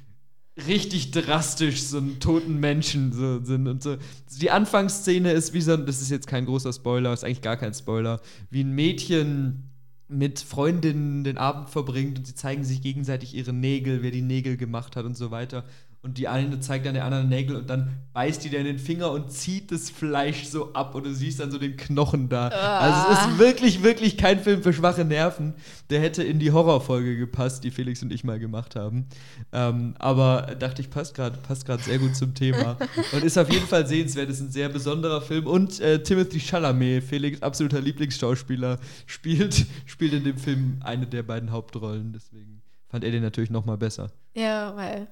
richtig 0.67 1.12
drastisch 1.12 1.84
so 1.84 1.98
einen 1.98 2.19
toten 2.19 2.60
Menschen 2.60 3.12
so 3.12 3.43
sind 3.43 3.67
und 3.67 3.84
so. 3.84 3.98
Die 4.39 4.52
Anfangsszene 4.52 5.32
ist 5.32 5.54
wie 5.54 5.62
so 5.62 5.74
ein, 5.74 5.86
das 5.86 6.02
ist 6.02 6.10
jetzt 6.10 6.28
kein 6.28 6.45
großer 6.45 6.74
Spoiler, 6.74 7.13
ist 7.13 7.24
eigentlich 7.24 7.41
gar 7.41 7.58
kein 7.58 7.74
Spoiler, 7.74 8.22
wie 8.50 8.63
ein 8.63 8.74
Mädchen 8.74 9.69
mit 10.08 10.39
Freundinnen 10.39 11.24
den 11.24 11.38
Abend 11.38 11.69
verbringt 11.69 12.17
und 12.17 12.26
sie 12.26 12.34
zeigen 12.34 12.63
sich 12.63 12.82
gegenseitig 12.82 13.36
ihre 13.36 13.54
Nägel, 13.54 14.02
wer 14.02 14.12
die 14.12 14.24
Nägel 14.24 14.58
gemacht 14.58 14.95
hat 14.95 15.06
und 15.06 15.15
so 15.15 15.29
weiter. 15.29 15.65
Und 16.02 16.17
die 16.17 16.29
eine 16.29 16.62
zeigt 16.62 16.85
dann 16.85 16.93
der 16.93 17.04
anderen 17.04 17.27
Nägel 17.27 17.58
und 17.58 17.69
dann 17.69 17.97
beißt 18.13 18.43
die 18.45 18.50
dir 18.50 18.60
in 18.60 18.65
den 18.65 18.79
Finger 18.79 19.12
und 19.12 19.33
zieht 19.33 19.69
das 19.69 19.89
Fleisch 19.89 20.45
so 20.45 20.71
ab 20.71 20.95
und 20.95 21.06
du 21.06 21.13
siehst 21.13 21.41
dann 21.41 21.52
so 21.52 21.58
den 21.58 21.75
Knochen 21.75 22.29
da. 22.29 22.47
Also 22.47 23.12
es 23.12 23.19
ist 23.19 23.39
wirklich, 23.39 23.83
wirklich 23.83 24.15
kein 24.15 24.39
Film 24.39 24.63
für 24.63 24.71
schwache 24.71 25.04
Nerven. 25.04 25.56
Der 25.89 26.00
hätte 26.00 26.23
in 26.23 26.39
die 26.39 26.54
Horrorfolge 26.54 27.17
gepasst, 27.17 27.65
die 27.65 27.71
Felix 27.71 28.02
und 28.02 28.13
ich 28.13 28.23
mal 28.23 28.39
gemacht 28.39 28.77
haben. 28.77 29.08
Ähm, 29.52 29.95
aber 30.00 30.56
dachte 30.58 30.81
ich, 30.81 30.89
passt 30.89 31.15
gerade 31.15 31.37
passt 31.37 31.65
grad 31.65 31.81
sehr 31.81 32.00
gut 32.00 32.15
zum 32.15 32.33
Thema. 32.33 32.77
Und 33.12 33.23
ist 33.23 33.37
auf 33.37 33.52
jeden 33.52 33.67
Fall 33.67 33.85
sehenswert, 33.85 34.29
ist 34.29 34.39
ein 34.39 34.52
sehr 34.52 34.69
besonderer 34.69 35.21
Film. 35.21 35.47
Und 35.47 35.79
äh, 35.81 36.02
Timothy 36.02 36.39
Chalamet, 36.39 37.04
Felix 37.04 37.41
absoluter 37.41 37.81
Lieblingsschauspieler, 37.81 38.79
spielt, 39.06 39.65
spielt 39.85 40.13
in 40.13 40.23
dem 40.23 40.37
Film 40.37 40.79
eine 40.81 41.08
der 41.08 41.23
beiden 41.23 41.52
Hauptrollen. 41.52 42.13
Deswegen 42.13 42.62
fand 42.87 43.04
er 43.04 43.12
den 43.12 43.23
natürlich 43.23 43.50
noch 43.50 43.65
mal 43.65 43.77
besser. 43.77 44.12
Ja, 44.33 44.75
weil 44.75 45.08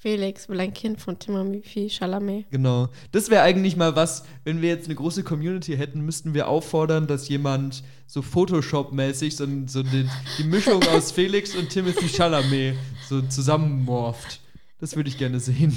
Felix 0.00 0.46
Kind 0.74 1.00
von 1.00 1.18
Timothy 1.18 1.88
Chalamet. 1.90 2.48
Genau. 2.50 2.88
Das 3.10 3.30
wäre 3.30 3.42
eigentlich 3.42 3.76
mal 3.76 3.96
was, 3.96 4.22
wenn 4.44 4.62
wir 4.62 4.68
jetzt 4.68 4.84
eine 4.86 4.94
große 4.94 5.24
Community 5.24 5.76
hätten, 5.76 6.02
müssten 6.02 6.34
wir 6.34 6.46
auffordern, 6.46 7.08
dass 7.08 7.28
jemand 7.28 7.82
so 8.06 8.22
Photoshop-mäßig 8.22 9.34
so, 9.34 9.44
so 9.66 9.82
die, 9.82 10.08
die 10.38 10.44
Mischung 10.44 10.80
aus 10.94 11.10
Felix 11.10 11.56
und 11.56 11.68
Timothy 11.68 12.08
Chalamet 12.08 12.76
so 13.08 13.22
zusammenmorpht. 13.22 14.38
Das 14.80 14.94
würde 14.94 15.10
ich 15.10 15.18
gerne 15.18 15.40
sehen. 15.40 15.76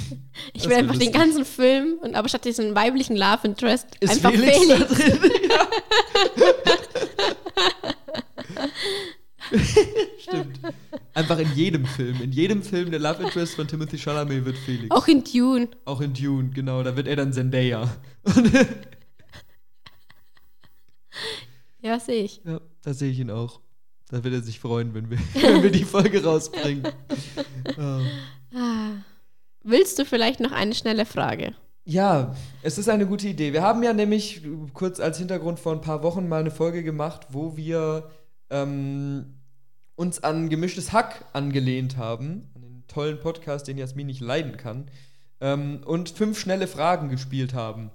Ich 0.52 0.68
will 0.68 0.76
einfach 0.76 0.92
den 0.96 1.12
lustig. 1.12 1.14
ganzen 1.14 1.44
Film 1.44 1.94
und 2.02 2.14
aber 2.14 2.28
statt 2.28 2.44
diesen 2.44 2.76
weiblichen 2.76 3.16
Love 3.16 3.40
Interest 3.42 3.88
Ist 3.98 4.12
einfach 4.12 4.30
Felix, 4.30 4.56
Felix. 4.58 4.88
da 4.88 4.94
drin? 4.94 5.18
Ja. 5.50 5.68
Stimmt. 10.18 10.58
Einfach 11.22 11.38
in 11.38 11.54
jedem 11.54 11.86
Film. 11.86 12.20
In 12.20 12.32
jedem 12.32 12.64
Film 12.64 12.90
der 12.90 12.98
Love 12.98 13.22
Interest 13.22 13.54
von 13.54 13.68
Timothy 13.68 13.96
Chalamet 13.96 14.44
wird 14.44 14.58
Felix. 14.58 14.90
Auch 14.90 15.06
in 15.06 15.22
Dune. 15.22 15.68
Auch 15.84 16.00
in 16.00 16.12
Dune, 16.14 16.50
genau. 16.50 16.82
Da 16.82 16.96
wird 16.96 17.06
er 17.06 17.14
dann 17.14 17.32
Zendaya. 17.32 17.88
Ja, 21.80 22.00
sehe 22.00 22.24
ich. 22.24 22.40
Ja, 22.44 22.60
da 22.82 22.92
sehe 22.92 23.12
ich 23.12 23.20
ihn 23.20 23.30
auch. 23.30 23.60
Da 24.08 24.24
wird 24.24 24.34
er 24.34 24.42
sich 24.42 24.58
freuen, 24.58 24.94
wenn 24.94 25.10
wir, 25.10 25.18
wenn 25.34 25.62
wir 25.62 25.70
die 25.70 25.84
Folge 25.84 26.24
rausbringen. 26.24 26.88
Ja. 27.76 28.00
Ah. 28.54 28.90
Willst 29.62 29.98
du 29.98 30.04
vielleicht 30.04 30.40
noch 30.40 30.52
eine 30.52 30.74
schnelle 30.74 31.06
Frage? 31.06 31.54
Ja, 31.84 32.34
es 32.62 32.78
ist 32.78 32.88
eine 32.88 33.06
gute 33.06 33.28
Idee. 33.28 33.52
Wir 33.52 33.62
haben 33.62 33.82
ja 33.84 33.92
nämlich 33.92 34.42
kurz 34.72 34.98
als 34.98 35.18
Hintergrund 35.18 35.60
vor 35.60 35.72
ein 35.72 35.80
paar 35.80 36.02
Wochen 36.02 36.28
mal 36.28 36.40
eine 36.40 36.50
Folge 36.50 36.82
gemacht, 36.82 37.28
wo 37.30 37.56
wir 37.56 38.10
ähm, 38.50 39.41
uns 40.02 40.24
an 40.24 40.48
gemischtes 40.48 40.92
Hack 40.92 41.24
angelehnt 41.32 41.96
haben, 41.96 42.50
an 42.56 42.62
den 42.62 42.84
tollen 42.88 43.20
Podcast, 43.20 43.68
den 43.68 43.78
Jasmin 43.78 44.08
nicht 44.08 44.20
leiden 44.20 44.56
kann, 44.56 44.90
ähm, 45.40 45.80
und 45.84 46.10
fünf 46.10 46.40
schnelle 46.40 46.66
Fragen 46.66 47.08
gespielt 47.08 47.54
haben. 47.54 47.92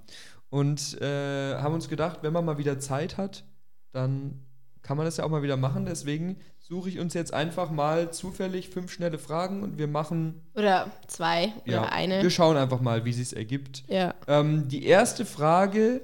Und 0.48 0.98
äh, 1.02 1.56
haben 1.56 1.74
uns 1.74 1.90
gedacht, 1.90 2.20
wenn 2.22 2.32
man 2.32 2.46
mal 2.46 2.56
wieder 2.56 2.78
Zeit 2.78 3.18
hat, 3.18 3.44
dann 3.92 4.40
kann 4.80 4.96
man 4.96 5.04
das 5.04 5.18
ja 5.18 5.24
auch 5.24 5.28
mal 5.28 5.42
wieder 5.42 5.58
machen. 5.58 5.84
Deswegen 5.84 6.38
suche 6.58 6.88
ich 6.88 6.98
uns 6.98 7.12
jetzt 7.12 7.34
einfach 7.34 7.70
mal 7.70 8.10
zufällig 8.10 8.70
fünf 8.70 8.90
schnelle 8.90 9.18
Fragen 9.18 9.62
und 9.62 9.76
wir 9.76 9.86
machen, 9.86 10.40
Oder 10.54 10.90
zwei 11.08 11.52
oder 11.64 11.72
ja, 11.72 11.82
eine? 11.90 12.22
wir 12.22 12.30
schauen 12.30 12.56
einfach 12.56 12.80
mal, 12.80 13.04
wie 13.04 13.10
es 13.10 13.34
ergibt. 13.34 13.84
Ja. 13.86 14.14
Ähm, 14.26 14.66
die 14.68 14.86
erste 14.86 15.26
Frage 15.26 16.00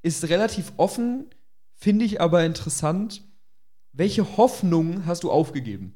ist 0.00 0.26
relativ 0.30 0.72
offen, 0.78 1.26
finde 1.74 2.06
ich 2.06 2.22
aber 2.22 2.42
interessant. 2.46 3.20
Welche 3.92 4.36
Hoffnung 4.36 5.04
hast 5.06 5.22
du 5.24 5.30
aufgegeben? 5.30 5.94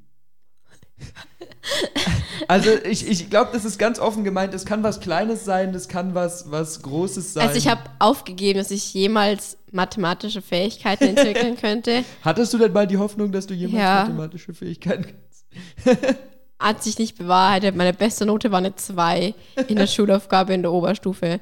also 2.49 2.71
ich, 2.85 3.07
ich 3.09 3.29
glaube, 3.31 3.51
das 3.53 3.65
ist 3.65 3.79
ganz 3.79 3.99
offen 3.99 4.25
gemeint. 4.25 4.55
Es 4.55 4.65
kann 4.65 4.83
was 4.83 5.01
Kleines 5.01 5.45
sein, 5.45 5.73
das 5.73 5.89
kann 5.89 6.15
was, 6.15 6.51
was 6.51 6.83
Großes 6.83 7.35
sein. 7.35 7.47
Also 7.47 7.59
ich 7.59 7.69
habe 7.69 7.83
aufgegeben, 7.99 8.59
dass 8.59 8.71
ich 8.71 8.93
jemals 8.95 9.59
mathematische 9.73 10.43
Fähigkeiten 10.43 11.05
entwickeln 11.05 11.57
könnte. 11.61 12.05
Hattest 12.23 12.53
du 12.55 12.59
denn 12.59 12.73
mal 12.73 12.87
die 12.87 12.99
Hoffnung, 12.99 13.33
dass 13.33 13.47
du 13.47 13.55
jemals 13.55 13.79
Ja. 13.83 14.01
mathematische 14.03 14.55
Fähigkeiten 14.55 15.05
kannst? 15.07 16.17
Hat 16.59 16.83
sich 16.83 16.99
nicht 16.99 17.19
bewahrheitet. 17.19 17.77
Meine 17.77 17.93
beste 17.93 18.25
Note 18.25 18.51
war 18.51 18.59
eine 18.59 18.75
2 18.75 19.35
in 19.69 19.77
der 19.77 19.87
Schulaufgabe 19.87 20.55
in 20.55 20.63
der 20.63 20.73
Oberstufe. 20.73 21.41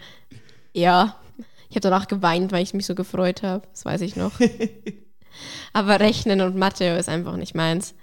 Ja. 0.72 1.16
Ich 1.68 1.76
habe 1.76 1.82
danach 1.82 2.08
geweint, 2.08 2.50
weil 2.52 2.62
ich 2.62 2.74
mich 2.74 2.86
so 2.86 2.94
gefreut 2.96 3.42
habe. 3.42 3.66
Das 3.72 3.84
weiß 3.84 4.00
ich 4.00 4.16
noch. 4.16 4.32
Aber 5.72 6.00
Rechnen 6.00 6.40
und 6.40 6.56
Mathe 6.56 6.84
ist 6.84 7.08
einfach 7.08 7.36
nicht 7.36 7.54
meins. 7.54 7.94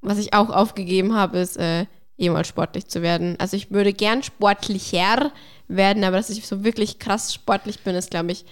Was 0.00 0.18
ich 0.18 0.34
auch 0.34 0.50
aufgegeben 0.50 1.14
habe, 1.14 1.38
ist, 1.38 1.56
äh, 1.56 1.86
jemals 2.16 2.48
sportlich 2.48 2.86
zu 2.86 3.02
werden. 3.02 3.36
Also 3.38 3.56
ich 3.56 3.70
würde 3.70 3.92
gern 3.92 4.22
sportlicher 4.22 5.32
werden, 5.68 6.04
aber 6.04 6.16
dass 6.16 6.30
ich 6.30 6.46
so 6.46 6.64
wirklich 6.64 6.98
krass 6.98 7.34
sportlich 7.34 7.80
bin, 7.80 7.94
ist, 7.94 8.10
glaube 8.10 8.32
ich, 8.32 8.44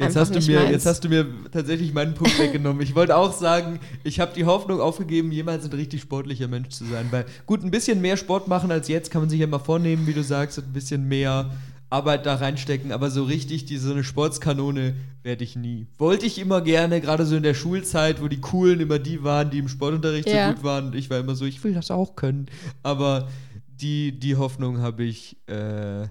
Jetzt 0.00 0.16
hast, 0.16 0.30
du 0.30 0.36
nicht 0.36 0.48
mir, 0.48 0.60
meins. 0.60 0.70
jetzt 0.70 0.86
hast 0.86 1.04
du 1.04 1.10
mir 1.10 1.26
tatsächlich 1.52 1.92
meinen 1.92 2.14
Punkt 2.14 2.38
weggenommen. 2.38 2.80
Ich 2.80 2.94
wollte 2.94 3.14
auch 3.14 3.34
sagen, 3.34 3.80
ich 4.02 4.18
habe 4.18 4.32
die 4.34 4.46
Hoffnung 4.46 4.80
aufgegeben, 4.80 5.30
jemals 5.30 5.66
ein 5.66 5.72
richtig 5.72 6.00
sportlicher 6.00 6.48
Mensch 6.48 6.70
zu 6.70 6.86
sein. 6.86 7.08
Weil 7.10 7.26
gut, 7.44 7.62
ein 7.62 7.70
bisschen 7.70 8.00
mehr 8.00 8.16
Sport 8.16 8.48
machen 8.48 8.72
als 8.72 8.88
jetzt 8.88 9.10
kann 9.10 9.20
man 9.20 9.28
sich 9.28 9.40
ja 9.40 9.46
mal 9.46 9.58
vornehmen, 9.58 10.06
wie 10.06 10.14
du 10.14 10.24
sagst, 10.24 10.56
und 10.56 10.68
ein 10.68 10.72
bisschen 10.72 11.06
mehr 11.06 11.50
Arbeit 11.90 12.24
da 12.24 12.36
reinstecken. 12.36 12.92
Aber 12.92 13.10
so 13.10 13.24
richtig, 13.24 13.66
die, 13.66 13.76
so 13.76 13.90
eine 13.92 14.04
Sportskanone 14.04 14.94
werde 15.22 15.44
ich 15.44 15.56
nie. 15.56 15.86
Wollte 15.98 16.24
ich 16.26 16.38
immer 16.38 16.60
gerne, 16.62 17.00
gerade 17.00 17.26
so 17.26 17.36
in 17.36 17.42
der 17.42 17.54
Schulzeit, 17.54 18.22
wo 18.22 18.28
die 18.28 18.40
Coolen 18.40 18.80
immer 18.80 18.98
die 18.98 19.22
waren, 19.22 19.50
die 19.50 19.58
im 19.58 19.68
Sportunterricht 19.68 20.28
Ja. 20.28 20.48
so 20.48 20.54
gut 20.54 20.64
waren. 20.64 20.86
Und 20.86 20.94
ich 20.94 21.10
war 21.10 21.18
immer 21.18 21.34
so, 21.34 21.44
ich 21.44 21.62
will 21.64 21.74
das 21.74 21.90
auch 21.90 22.16
können. 22.16 22.46
Aber 22.82 23.28
die, 23.68 24.18
die 24.18 24.36
Hoffnung 24.36 24.78
habe 24.78 25.02
ich, 25.04 25.36
äh, 25.48 26.06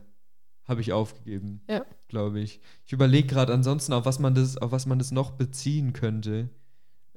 habe 0.66 0.82
ich 0.82 0.92
aufgegeben 0.94 1.62
Ja. 1.70 1.84
glaube 2.08 2.40
ich. 2.42 2.60
Ich 2.86 2.94
überlege 2.94 3.28
gerade 3.28 3.54
ansonsten, 3.54 3.94
auf 3.94 4.06
was 4.06 4.20
man 4.20 4.36
das, 4.36 4.58
auf 4.58 4.72
was 4.72 4.86
man 4.86 5.00
das 5.00 5.12
noch 5.12 5.32
beziehen 5.32 5.94
könnte. 5.94 6.50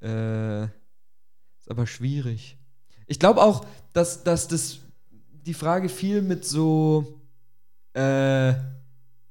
Äh, 0.01 0.65
ist 0.65 1.69
aber 1.71 1.87
schwierig. 1.87 2.57
Ich 3.07 3.19
glaube 3.19 3.43
auch, 3.43 3.65
dass, 3.93 4.25
dass 4.25 4.49
das 4.49 4.79
die 5.47 5.55
Frage 5.55 5.89
viel 5.89 6.23
mit 6.23 6.45
so 6.45 7.21
äh, 7.95 8.55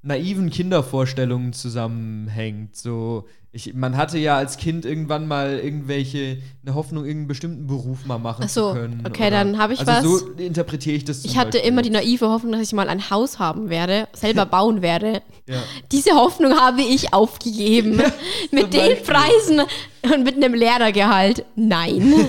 naiven 0.04 0.50
Kindervorstellungen 0.50 1.54
zusammenhängt. 1.54 2.76
So, 2.76 3.28
ich, 3.52 3.74
man 3.74 3.98
hatte 3.98 4.18
ja 4.18 4.38
als 4.38 4.58
Kind 4.58 4.86
irgendwann 4.86 5.28
mal 5.28 5.60
irgendwelche, 5.60 6.38
eine 6.66 6.74
Hoffnung, 6.74 7.04
irgendeinen 7.04 7.28
bestimmten 7.28 7.68
Beruf 7.68 8.06
mal 8.06 8.18
machen 8.18 8.44
Ach 8.46 8.50
so, 8.50 8.70
zu 8.70 8.80
können. 8.80 9.04
okay, 9.06 9.30
dann 9.30 9.58
habe 9.58 9.74
ich 9.74 9.80
also 9.80 9.92
was. 9.92 10.04
so 10.04 10.32
interpretiere 10.32 10.96
ich 10.96 11.06
das. 11.06 11.26
Ich 11.26 11.38
hatte 11.38 11.58
Beispiel. 11.58 11.70
immer 11.70 11.82
die 11.82 11.90
naive 11.90 12.30
Hoffnung, 12.30 12.54
dass 12.54 12.62
ich 12.62 12.74
mal 12.74 12.88
ein 12.90 13.10
Haus 13.10 13.40
haben 13.40 13.70
werde, 13.70 14.08
selber 14.14 14.46
bauen 14.46 14.82
werde. 14.82 15.22
Ja. 15.48 15.62
Diese 15.92 16.12
Hoffnung 16.12 16.54
habe 16.60 16.82
ich 16.82 17.14
aufgegeben. 17.14 17.98
mit 18.52 18.62
zum 18.62 18.70
den 18.72 18.90
Beispiel. 18.90 19.14
Preisen 19.14 19.62
und 20.04 20.24
mit 20.24 20.36
einem 20.36 20.54
Lehrergehalt. 20.54 21.46
Nein. 21.56 22.14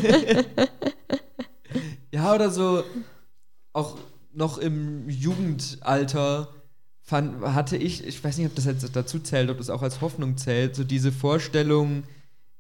Ja, 2.14 2.34
oder 2.34 2.50
so 2.50 2.84
auch 3.72 3.96
noch 4.34 4.58
im 4.58 5.08
Jugendalter 5.08 6.48
fand, 7.02 7.42
hatte 7.42 7.76
ich, 7.76 8.06
ich 8.06 8.22
weiß 8.22 8.38
nicht, 8.38 8.46
ob 8.46 8.54
das 8.54 8.64
jetzt 8.64 8.88
dazu 8.94 9.18
zählt, 9.18 9.50
ob 9.50 9.58
das 9.58 9.70
auch 9.70 9.82
als 9.82 10.00
Hoffnung 10.00 10.36
zählt, 10.36 10.76
so 10.76 10.84
diese 10.84 11.12
Vorstellung, 11.12 12.04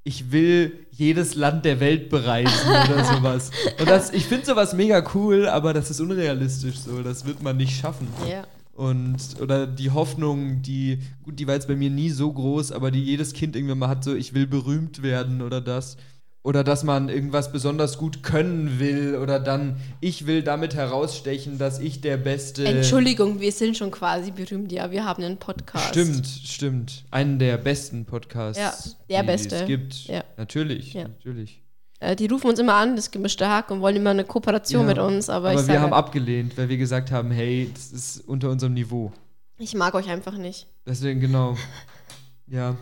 ich 0.04 0.32
will 0.32 0.86
jedes 0.90 1.34
Land 1.34 1.64
der 1.64 1.80
Welt 1.80 2.10
bereisen 2.10 2.68
oder 2.68 3.04
sowas. 3.16 3.50
Und 3.78 3.88
das, 3.88 4.12
ich 4.12 4.26
finde 4.26 4.46
sowas 4.46 4.74
mega 4.74 5.04
cool, 5.14 5.46
aber 5.48 5.72
das 5.72 5.90
ist 5.90 6.00
unrealistisch 6.00 6.78
so, 6.80 7.02
das 7.02 7.24
wird 7.24 7.42
man 7.42 7.56
nicht 7.56 7.78
schaffen. 7.78 8.08
ja. 8.28 8.44
Und, 8.74 9.38
oder 9.40 9.66
die 9.66 9.90
Hoffnung, 9.90 10.62
die, 10.62 10.98
gut, 11.22 11.38
die 11.38 11.46
war 11.46 11.54
jetzt 11.54 11.68
bei 11.68 11.76
mir 11.76 11.90
nie 11.90 12.08
so 12.08 12.32
groß, 12.32 12.72
aber 12.72 12.90
die 12.90 13.04
jedes 13.04 13.34
Kind 13.34 13.54
irgendwann 13.54 13.78
mal 13.78 13.88
hat, 13.88 14.02
so, 14.02 14.14
ich 14.14 14.32
will 14.32 14.46
berühmt 14.46 15.02
werden 15.02 15.42
oder 15.42 15.60
das. 15.60 15.98
Oder 16.44 16.64
dass 16.64 16.82
man 16.82 17.08
irgendwas 17.08 17.52
besonders 17.52 17.98
gut 17.98 18.24
können 18.24 18.80
will 18.80 19.14
oder 19.14 19.38
dann, 19.38 19.76
ich 20.00 20.26
will 20.26 20.42
damit 20.42 20.74
herausstechen, 20.74 21.56
dass 21.56 21.78
ich 21.78 22.00
der 22.00 22.16
Beste. 22.16 22.64
Entschuldigung, 22.64 23.38
wir 23.38 23.52
sind 23.52 23.76
schon 23.76 23.92
quasi 23.92 24.32
berühmt. 24.32 24.72
Ja, 24.72 24.90
wir 24.90 25.04
haben 25.04 25.22
einen 25.22 25.36
Podcast. 25.36 25.90
Stimmt, 25.90 26.26
stimmt. 26.26 27.04
Einen 27.12 27.38
der 27.38 27.58
besten 27.58 28.06
Podcasts. 28.06 28.58
Ja, 28.60 28.74
der 29.08 29.20
die 29.22 29.26
beste. 29.26 29.54
Es 29.54 29.66
gibt. 29.66 29.94
Ja. 30.08 30.24
Natürlich, 30.36 30.94
Ja. 30.94 31.04
natürlich. 31.04 31.62
Äh, 32.00 32.16
die 32.16 32.26
rufen 32.26 32.48
uns 32.50 32.58
immer 32.58 32.74
an, 32.74 32.96
das 32.96 33.12
gemischte 33.12 33.48
Hack, 33.48 33.70
und 33.70 33.80
wollen 33.80 33.94
immer 33.94 34.10
eine 34.10 34.24
Kooperation 34.24 34.80
Ja, 34.82 34.86
mit 34.88 34.98
uns. 34.98 35.30
Aber, 35.30 35.50
Aber 35.50 35.60
ich 35.60 35.68
wir 35.68 35.74
sage, 35.74 35.80
haben 35.80 35.92
abgelehnt, 35.92 36.58
weil 36.58 36.68
wir 36.68 36.76
gesagt 36.76 37.12
haben, 37.12 37.30
hey, 37.30 37.70
das 37.72 37.92
ist 37.92 38.28
unter 38.28 38.50
unserem 38.50 38.74
Niveau. 38.74 39.12
ich 39.58 39.74
mag 39.76 39.94
euch 39.94 40.08
einfach 40.08 40.36
nicht. 40.36 40.66
Deswegen, 40.84 41.20
genau. 41.20 41.56
ja. 42.48 42.74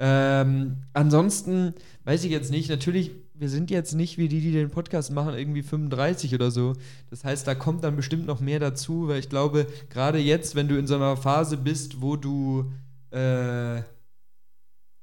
Ähm, 0.00 0.76
ansonsten 0.92 1.74
weiß 2.04 2.24
ich 2.24 2.30
jetzt 2.30 2.50
nicht, 2.50 2.70
natürlich, 2.70 3.10
wir 3.34 3.48
sind 3.48 3.70
jetzt 3.70 3.94
nicht 3.94 4.16
wie 4.18 4.28
die, 4.28 4.40
die 4.40 4.52
den 4.52 4.70
Podcast 4.70 5.12
machen, 5.12 5.34
irgendwie 5.34 5.62
35 5.62 6.34
oder 6.34 6.50
so. 6.50 6.74
Das 7.10 7.24
heißt, 7.24 7.46
da 7.46 7.54
kommt 7.54 7.84
dann 7.84 7.96
bestimmt 7.96 8.26
noch 8.26 8.40
mehr 8.40 8.60
dazu, 8.60 9.08
weil 9.08 9.18
ich 9.18 9.28
glaube, 9.28 9.66
gerade 9.90 10.18
jetzt, 10.18 10.54
wenn 10.54 10.68
du 10.68 10.76
in 10.78 10.86
so 10.86 10.94
einer 10.96 11.16
Phase 11.16 11.56
bist, 11.56 12.00
wo 12.00 12.16
du, 12.16 12.70
äh, 13.10 13.82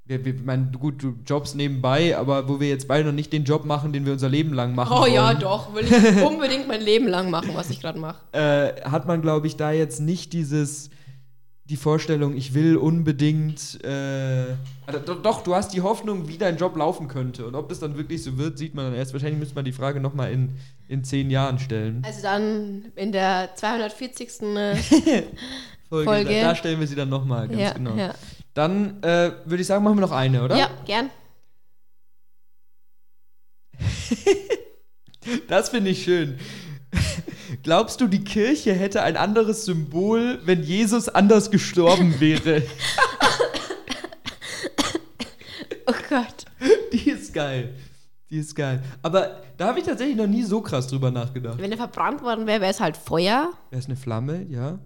wir, 0.07 0.23
wir, 0.23 0.35
mein, 0.45 0.71
gut, 0.71 1.01
du 1.01 1.15
jobst 1.25 1.55
nebenbei, 1.55 2.15
aber 2.17 2.47
wo 2.47 2.59
wir 2.59 2.69
jetzt 2.69 2.87
beide 2.87 3.05
noch 3.07 3.15
nicht 3.15 3.33
den 3.33 3.43
Job 3.43 3.65
machen, 3.65 3.91
den 3.91 4.05
wir 4.05 4.13
unser 4.13 4.29
Leben 4.29 4.53
lang 4.53 4.75
machen 4.75 4.95
Oh 5.01 5.05
ja, 5.07 5.27
wollen, 5.29 5.39
doch. 5.39 5.73
Will 5.73 5.85
ich 5.85 6.23
unbedingt 6.23 6.67
mein 6.67 6.81
Leben 6.81 7.07
lang 7.07 7.29
machen, 7.31 7.51
was 7.53 7.69
ich 7.69 7.81
gerade 7.81 7.99
mache. 7.99 8.19
äh, 8.31 8.81
hat 8.83 9.07
man, 9.07 9.21
glaube 9.21 9.47
ich, 9.47 9.55
da 9.57 9.71
jetzt 9.71 9.99
nicht 9.99 10.31
dieses, 10.33 10.89
die 11.67 11.77
Vorstellung, 11.77 12.35
ich 12.37 12.53
will 12.53 12.77
unbedingt, 12.77 13.83
äh, 13.83 14.45
also, 14.85 14.99
do- 15.03 15.15
doch, 15.15 15.41
du 15.43 15.55
hast 15.55 15.73
die 15.73 15.81
Hoffnung, 15.81 16.27
wie 16.27 16.37
dein 16.37 16.57
Job 16.57 16.75
laufen 16.77 17.07
könnte. 17.07 17.47
Und 17.47 17.55
ob 17.55 17.69
das 17.69 17.79
dann 17.79 17.97
wirklich 17.97 18.21
so 18.23 18.37
wird, 18.37 18.57
sieht 18.59 18.75
man 18.75 18.85
dann 18.85 18.93
erst. 18.93 19.13
Wahrscheinlich 19.13 19.39
müsste 19.39 19.55
man 19.55 19.65
die 19.65 19.71
Frage 19.71 19.99
nochmal 19.99 20.31
in, 20.31 20.53
in 20.87 21.03
zehn 21.03 21.31
Jahren 21.31 21.57
stellen. 21.57 22.03
Also 22.05 22.21
dann 22.21 22.91
in 22.95 23.11
der 23.11 23.49
240. 23.55 24.41
Äh, 24.43 24.75
Folge. 25.89 26.05
Folge. 26.09 26.23
Da, 26.25 26.41
da 26.49 26.55
stellen 26.55 26.79
wir 26.79 26.87
sie 26.87 26.95
dann 26.95 27.09
nochmal, 27.09 27.47
ganz 27.47 27.59
ja, 27.61 27.73
genau. 27.73 27.95
ja. 27.95 28.13
Dann 28.53 29.01
äh, 29.03 29.31
würde 29.45 29.61
ich 29.61 29.67
sagen, 29.67 29.83
machen 29.83 29.97
wir 29.97 30.01
noch 30.01 30.11
eine, 30.11 30.43
oder? 30.43 30.55
ja, 30.57 30.69
gern. 30.85 31.09
Das 35.47 35.69
finde 35.69 35.89
ich 35.89 36.03
schön. 36.03 36.37
Glaubst 37.65 37.99
du, 37.99 38.07
die 38.07 38.23
Kirche 38.23 38.73
hätte 38.73 39.01
ein 39.01 39.17
anderes 39.17 39.65
Symbol, 39.65 40.37
wenn 40.45 40.61
Jesus 40.61 41.09
anders 41.09 41.49
gestorben 41.49 42.13
wäre? 42.19 42.61
Oh 45.87 45.93
Gott. 46.07 46.45
Die 46.93 47.09
ist 47.09 47.33
geil. 47.33 47.73
Die 48.29 48.37
ist 48.37 48.55
geil. 48.55 48.83
Aber 49.01 49.41
da 49.57 49.69
habe 49.69 49.79
ich 49.79 49.85
tatsächlich 49.85 50.15
noch 50.15 50.27
nie 50.27 50.43
so 50.43 50.61
krass 50.61 50.85
drüber 50.85 51.09
nachgedacht. 51.09 51.57
Wenn 51.57 51.71
er 51.71 51.77
verbrannt 51.77 52.21
worden 52.21 52.45
wäre, 52.45 52.61
wäre 52.61 52.69
es 52.69 52.79
halt 52.79 52.97
Feuer. 52.97 53.49
Wäre 53.71 53.79
es 53.79 53.87
eine 53.87 53.95
Flamme, 53.95 54.43
ja. 54.47 54.77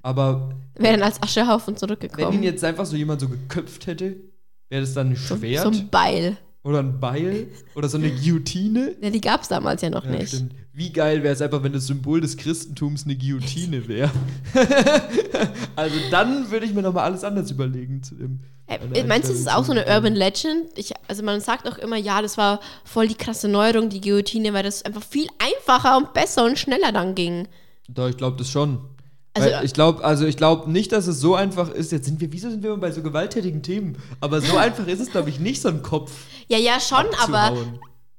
Aber 0.00 0.54
Wäre 0.76 0.94
dann 0.94 1.02
als 1.02 1.22
Aschehaufen 1.22 1.66
wenn 1.66 1.74
ihn 1.74 1.78
zurückgekommen. 1.78 2.42
jetzt 2.42 2.64
einfach 2.64 2.86
so 2.86 2.96
jemand 2.96 3.20
so 3.20 3.28
geköpft 3.28 3.86
hätte, 3.86 4.16
wäre 4.70 4.80
das 4.80 4.94
dann 4.94 5.10
ein 5.10 5.16
Schwert 5.16 5.62
So 5.62 5.68
ein 5.68 5.90
Beil. 5.90 6.38
Oder 6.64 6.80
ein 6.80 6.98
Beil 6.98 7.48
oder 7.74 7.88
so 7.88 7.98
eine 7.98 8.10
Guillotine? 8.10 8.96
Ja, 9.00 9.10
die 9.10 9.20
gab 9.20 9.42
es 9.42 9.48
damals 9.48 9.82
ja 9.82 9.90
noch 9.90 10.04
Ja, 10.04 10.10
nicht. 10.10 10.28
stimmt. 10.28 10.54
Wie 10.72 10.90
geil 10.92 11.22
wäre 11.22 11.32
es 11.34 11.40
einfach, 11.40 11.62
wenn 11.62 11.72
das 11.72 11.86
Symbol 11.86 12.20
des 12.20 12.36
Christentums 12.36 13.04
eine 13.04 13.14
Guillotine 13.16 13.86
wäre. 13.88 14.10
also 15.76 15.96
dann 16.10 16.50
würde 16.50 16.66
ich 16.66 16.74
mir 16.74 16.82
nochmal 16.82 17.04
alles 17.04 17.22
anders 17.24 17.50
überlegen 17.50 18.02
zu 18.02 18.14
dem. 18.16 18.40
Äh, 18.66 19.04
meinst 19.04 19.28
du, 19.28 19.32
das 19.32 19.40
ist 19.40 19.52
auch 19.52 19.64
so 19.64 19.72
eine 19.72 19.84
Urban 19.86 20.14
Legend? 20.14 20.70
Ich, 20.76 20.92
also 21.06 21.22
man 21.22 21.40
sagt 21.40 21.68
auch 21.68 21.76
immer, 21.76 21.96
ja, 21.96 22.22
das 22.22 22.38
war 22.38 22.60
voll 22.82 23.08
die 23.08 23.14
krasse 23.14 23.46
Neuerung, 23.46 23.90
die 23.90 24.00
Guillotine, 24.00 24.54
weil 24.54 24.62
das 24.62 24.82
einfach 24.84 25.02
viel 25.02 25.26
einfacher 25.38 25.98
und 25.98 26.14
besser 26.14 26.44
und 26.44 26.58
schneller 26.58 26.90
dann 26.90 27.14
ging. 27.14 27.46
Doch, 27.88 28.08
ich 28.08 28.16
glaube 28.16 28.38
das 28.38 28.48
schon. 28.48 28.78
Also, 29.34 29.50
Weil 29.50 29.64
ich 29.64 29.72
glaube, 29.72 30.04
also 30.04 30.26
ich 30.26 30.36
glaube 30.36 30.70
nicht, 30.70 30.92
dass 30.92 31.08
es 31.08 31.20
so 31.20 31.34
einfach 31.34 31.68
ist. 31.70 31.90
Jetzt 31.90 32.06
sind 32.06 32.20
wir, 32.20 32.32
wieso 32.32 32.50
sind 32.50 32.62
wir 32.62 32.70
immer 32.70 32.80
bei 32.80 32.92
so 32.92 33.02
gewalttätigen 33.02 33.62
Themen? 33.62 34.00
Aber 34.20 34.40
so 34.40 34.56
einfach 34.56 34.86
ist 34.86 35.00
es, 35.00 35.10
glaube 35.10 35.28
ich, 35.28 35.40
nicht, 35.40 35.60
so 35.60 35.68
einen 35.68 35.82
Kopf 35.82 36.12
Ja, 36.46 36.58
ja, 36.58 36.78
schon, 36.78 37.06
aber 37.20 37.52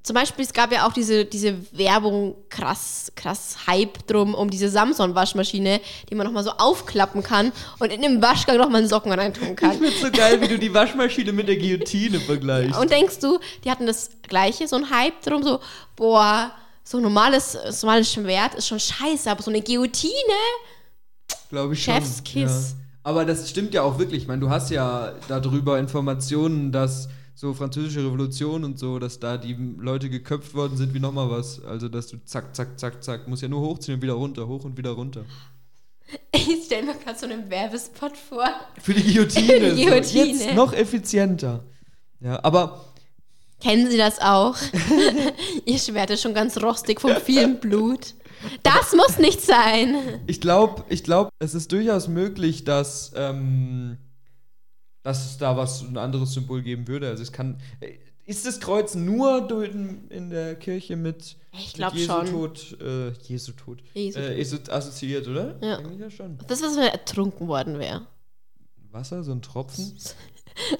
zum 0.06 0.14
Beispiel, 0.14 0.44
es 0.44 0.52
gab 0.52 0.70
ja 0.72 0.86
auch 0.86 0.92
diese, 0.92 1.24
diese 1.24 1.56
Werbung, 1.72 2.36
krass, 2.48 3.10
krass 3.16 3.56
Hype 3.66 4.06
drum, 4.06 4.34
um 4.34 4.48
diese 4.48 4.68
Samsung-Waschmaschine, 4.68 5.80
die 6.08 6.14
man 6.14 6.26
nochmal 6.26 6.44
so 6.44 6.50
aufklappen 6.50 7.24
kann 7.24 7.50
und 7.80 7.90
in 7.90 8.02
den 8.02 8.22
Waschgang 8.22 8.56
nochmal 8.56 8.82
einen 8.82 8.88
Socken 8.88 9.10
reintun 9.10 9.48
Ich 9.48 9.56
kann. 9.56 9.72
find's 9.72 10.00
so 10.00 10.10
geil, 10.12 10.40
wie 10.40 10.46
du 10.46 10.60
die 10.60 10.72
Waschmaschine 10.72 11.32
mit 11.32 11.48
der 11.48 11.56
Guillotine 11.56 12.20
vergleichst. 12.20 12.78
Und 12.78 12.92
denkst 12.92 13.18
du, 13.18 13.40
die 13.64 13.70
hatten 13.70 13.86
das 13.86 14.10
gleiche, 14.28 14.68
so 14.68 14.76
ein 14.76 14.90
Hype 14.90 15.20
drum, 15.22 15.42
so, 15.42 15.58
boah, 15.96 16.52
so 16.84 16.98
ein 16.98 17.02
normales, 17.02 17.52
so 17.52 17.58
ein 17.58 17.74
normales 17.80 18.12
Schwert 18.12 18.54
ist 18.54 18.68
schon 18.68 18.78
scheiße, 18.78 19.28
aber 19.28 19.42
so 19.42 19.50
eine 19.50 19.60
Guillotine? 19.60 20.12
Glaube 21.50 21.74
ich 21.74 21.84
schon. 21.84 21.94
Chefskiss. 21.94 22.76
Ja. 22.76 22.84
Aber 23.02 23.24
das 23.24 23.48
stimmt 23.48 23.72
ja 23.74 23.82
auch 23.82 23.98
wirklich. 23.98 24.22
Ich 24.22 24.28
meine, 24.28 24.40
du 24.40 24.50
hast 24.50 24.70
ja 24.70 25.12
darüber 25.28 25.78
Informationen, 25.78 26.72
dass 26.72 27.08
so 27.34 27.52
französische 27.54 28.00
Revolution 28.00 28.64
und 28.64 28.78
so, 28.78 28.98
dass 28.98 29.20
da 29.20 29.36
die 29.36 29.54
Leute 29.78 30.08
geköpft 30.08 30.54
worden 30.54 30.76
sind 30.76 30.94
wie 30.94 31.00
nochmal 31.00 31.30
was. 31.30 31.62
Also, 31.64 31.88
dass 31.88 32.08
du 32.08 32.16
zack, 32.24 32.56
zack, 32.56 32.80
zack, 32.80 33.04
zack, 33.04 33.28
musst 33.28 33.42
ja 33.42 33.48
nur 33.48 33.60
hochziehen 33.60 33.96
und 33.96 34.02
wieder 34.02 34.14
runter, 34.14 34.48
hoch 34.48 34.64
und 34.64 34.76
wieder 34.76 34.90
runter. 34.90 35.24
Ich 36.32 36.64
stell 36.64 36.82
mir 36.84 36.94
gerade 36.94 37.18
so 37.18 37.26
einen 37.26 37.50
Werbespot 37.50 38.16
vor. 38.16 38.48
Für 38.80 38.94
die 38.94 39.02
Guillotine. 39.02 39.74
Die 39.74 39.84
Guillotine. 39.84 40.34
So. 40.36 40.44
Jetzt 40.44 40.54
noch 40.54 40.72
effizienter. 40.72 41.64
Ja, 42.20 42.42
aber 42.42 42.86
Kennen 43.60 43.90
Sie 43.90 43.96
das 43.96 44.20
auch? 44.20 44.56
Ihr 45.64 45.78
Schwert 45.78 46.10
ist 46.10 46.22
schon 46.22 46.34
ganz 46.34 46.60
rostig 46.62 47.00
vom 47.00 47.16
vielen 47.16 47.58
Blut. 47.58 48.14
Das 48.62 48.94
muss 48.94 49.18
nicht 49.18 49.40
sein. 49.40 50.20
ich 50.26 50.40
glaube, 50.40 50.84
ich 50.88 51.02
glaub, 51.04 51.30
es 51.38 51.54
ist 51.54 51.72
durchaus 51.72 52.08
möglich, 52.08 52.64
dass, 52.64 53.12
ähm, 53.14 53.98
dass 55.02 55.30
es 55.30 55.38
da 55.38 55.56
was, 55.56 55.82
ein 55.82 55.96
anderes 55.96 56.32
Symbol 56.34 56.62
geben 56.62 56.88
würde. 56.88 57.08
Also 57.08 57.22
es 57.22 57.32
kann. 57.32 57.58
äh, 57.80 57.94
Ist 58.24 58.46
das 58.46 58.60
Kreuz 58.60 58.94
nur 58.94 59.46
in, 59.62 60.08
der 60.30 60.56
Kirche 60.56 60.96
mit, 60.96 61.36
Ich 61.52 61.76
mit 61.78 61.92
Jesu 61.92 62.12
schon. 62.12 62.26
Tod, 62.26 62.76
äh, 62.80 63.12
Jesu 63.22 63.52
Tod, 63.52 63.82
Jesu 63.94 64.18
äh, 64.18 64.70
assoziiert, 64.70 65.28
oder? 65.28 65.56
Ja. 65.62 65.80
Ja 65.98 66.10
schon. 66.10 66.38
Das 66.48 66.60
wenn 66.76 66.84
er 66.84 66.92
ertrunken 66.92 67.46
worden 67.48 67.78
wäre. 67.78 68.06
Wasser, 68.90 69.22
so 69.22 69.32
ein 69.32 69.42
Tropfen? 69.42 69.96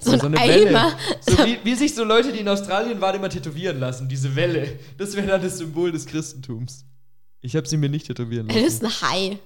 So 0.00 0.12
ein 0.12 0.20
eine 0.22 0.38
Eimer. 0.38 0.54
Welle. 0.64 0.92
So 1.20 1.32
wie, 1.44 1.58
wie 1.62 1.74
sich 1.74 1.94
so 1.94 2.02
Leute, 2.02 2.32
die 2.32 2.38
in 2.40 2.48
Australien 2.48 2.98
waren, 3.02 3.16
immer 3.16 3.28
tätowieren 3.28 3.78
lassen, 3.78 4.08
diese 4.08 4.34
Welle. 4.34 4.78
Das 4.96 5.14
wäre 5.14 5.26
dann 5.26 5.42
das 5.42 5.58
Symbol 5.58 5.92
des 5.92 6.06
Christentums. 6.06 6.86
Ich 7.40 7.54
habe 7.56 7.68
sie 7.68 7.76
mir 7.76 7.88
nicht 7.88 8.06
tätowieren 8.06 8.48
Das 8.48 8.56
lassen. 8.56 8.66
ist 8.66 8.84
ein 8.84 9.08
Hai. 9.10 9.38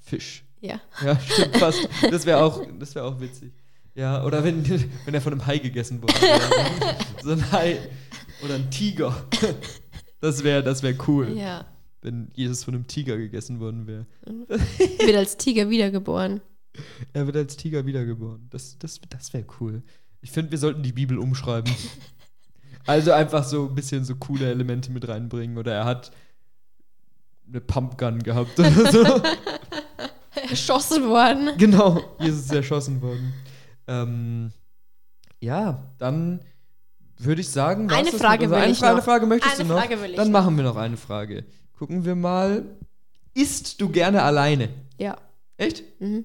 Fisch. 0.00 0.44
Ja. 0.60 0.80
Ja, 1.04 1.18
stimmt 1.20 1.56
fast. 1.56 1.88
Das 2.10 2.26
wäre 2.26 2.42
auch, 2.42 2.62
das 2.78 2.94
wär 2.94 3.04
auch 3.04 3.20
witzig. 3.20 3.52
Ja, 3.94 4.24
oder 4.24 4.44
wenn, 4.44 4.68
wenn 5.04 5.14
er 5.14 5.20
von 5.20 5.32
einem 5.32 5.46
Hai 5.46 5.58
gegessen 5.58 6.02
wurde. 6.02 6.14
wäre. 6.14 6.96
so 7.22 7.30
ein 7.32 7.52
Hai. 7.52 7.78
Oder 8.44 8.54
ein 8.54 8.70
Tiger. 8.70 9.26
Das 10.20 10.42
wäre 10.44 10.62
das 10.62 10.82
wär 10.82 10.94
cool, 11.08 11.36
Ja. 11.36 11.66
wenn 12.02 12.30
Jesus 12.34 12.64
von 12.64 12.74
einem 12.74 12.86
Tiger 12.86 13.16
gegessen 13.16 13.60
worden 13.60 13.86
wäre. 13.86 14.06
Wird 14.26 15.16
als 15.16 15.36
Tiger 15.36 15.68
wiedergeboren. 15.70 16.40
Er 17.12 17.26
wird 17.26 17.36
als 17.36 17.56
Tiger 17.56 17.84
wiedergeboren. 17.84 18.46
Das, 18.50 18.78
das, 18.78 19.00
das 19.08 19.32
wäre 19.34 19.44
cool. 19.60 19.82
Ich 20.22 20.30
finde, 20.30 20.50
wir 20.52 20.58
sollten 20.58 20.82
die 20.82 20.92
Bibel 20.92 21.18
umschreiben. 21.18 21.72
Also 22.86 23.12
einfach 23.12 23.44
so 23.44 23.68
ein 23.68 23.74
bisschen 23.74 24.04
so 24.04 24.14
coole 24.16 24.50
Elemente 24.50 24.90
mit 24.90 25.06
reinbringen. 25.08 25.58
Oder 25.58 25.72
er 25.74 25.84
hat 25.84 26.12
eine 27.50 27.60
Pumpgun 27.60 28.22
gehabt 28.22 28.58
oder 28.58 28.92
so. 28.92 29.04
Erschossen 30.48 31.08
worden. 31.08 31.50
genau, 31.58 32.00
Jesus 32.18 32.44
ist 32.46 32.52
erschossen 32.52 33.02
worden. 33.02 33.32
Ähm, 33.86 34.52
ja, 35.40 35.82
dann 35.98 36.40
würde 37.18 37.40
ich 37.40 37.48
sagen, 37.48 37.90
Eine 37.90 38.10
Frage 38.12 38.48
will 38.50 38.56
eine, 38.56 38.72
ich 38.72 38.78
Fra- 38.78 38.88
eine 38.88 38.96
noch. 38.98 39.04
Frage 39.04 39.26
möchtest 39.26 39.54
Eine 39.60 39.68
du 39.68 39.74
noch? 39.74 39.80
Frage 39.80 40.00
will 40.00 40.10
ich 40.10 40.16
dann 40.16 40.30
machen 40.32 40.56
wir 40.56 40.64
noch 40.64 40.76
eine 40.76 40.96
Frage. 40.96 41.44
Gucken 41.78 42.04
wir 42.04 42.14
mal. 42.14 42.64
Isst 43.34 43.80
du 43.80 43.88
gerne 43.90 44.22
alleine? 44.22 44.70
Ja. 44.98 45.16
Echt? 45.56 45.82
Mhm. 46.00 46.24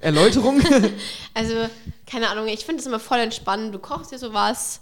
Erläuterung? 0.00 0.60
Also, 1.34 1.54
keine 2.06 2.30
Ahnung, 2.30 2.46
ich 2.48 2.64
finde 2.64 2.80
es 2.80 2.86
immer 2.86 2.98
voll 3.00 3.18
entspannend. 3.18 3.74
Du 3.74 3.78
kochst 3.78 4.10
dir 4.10 4.18
sowas 4.18 4.80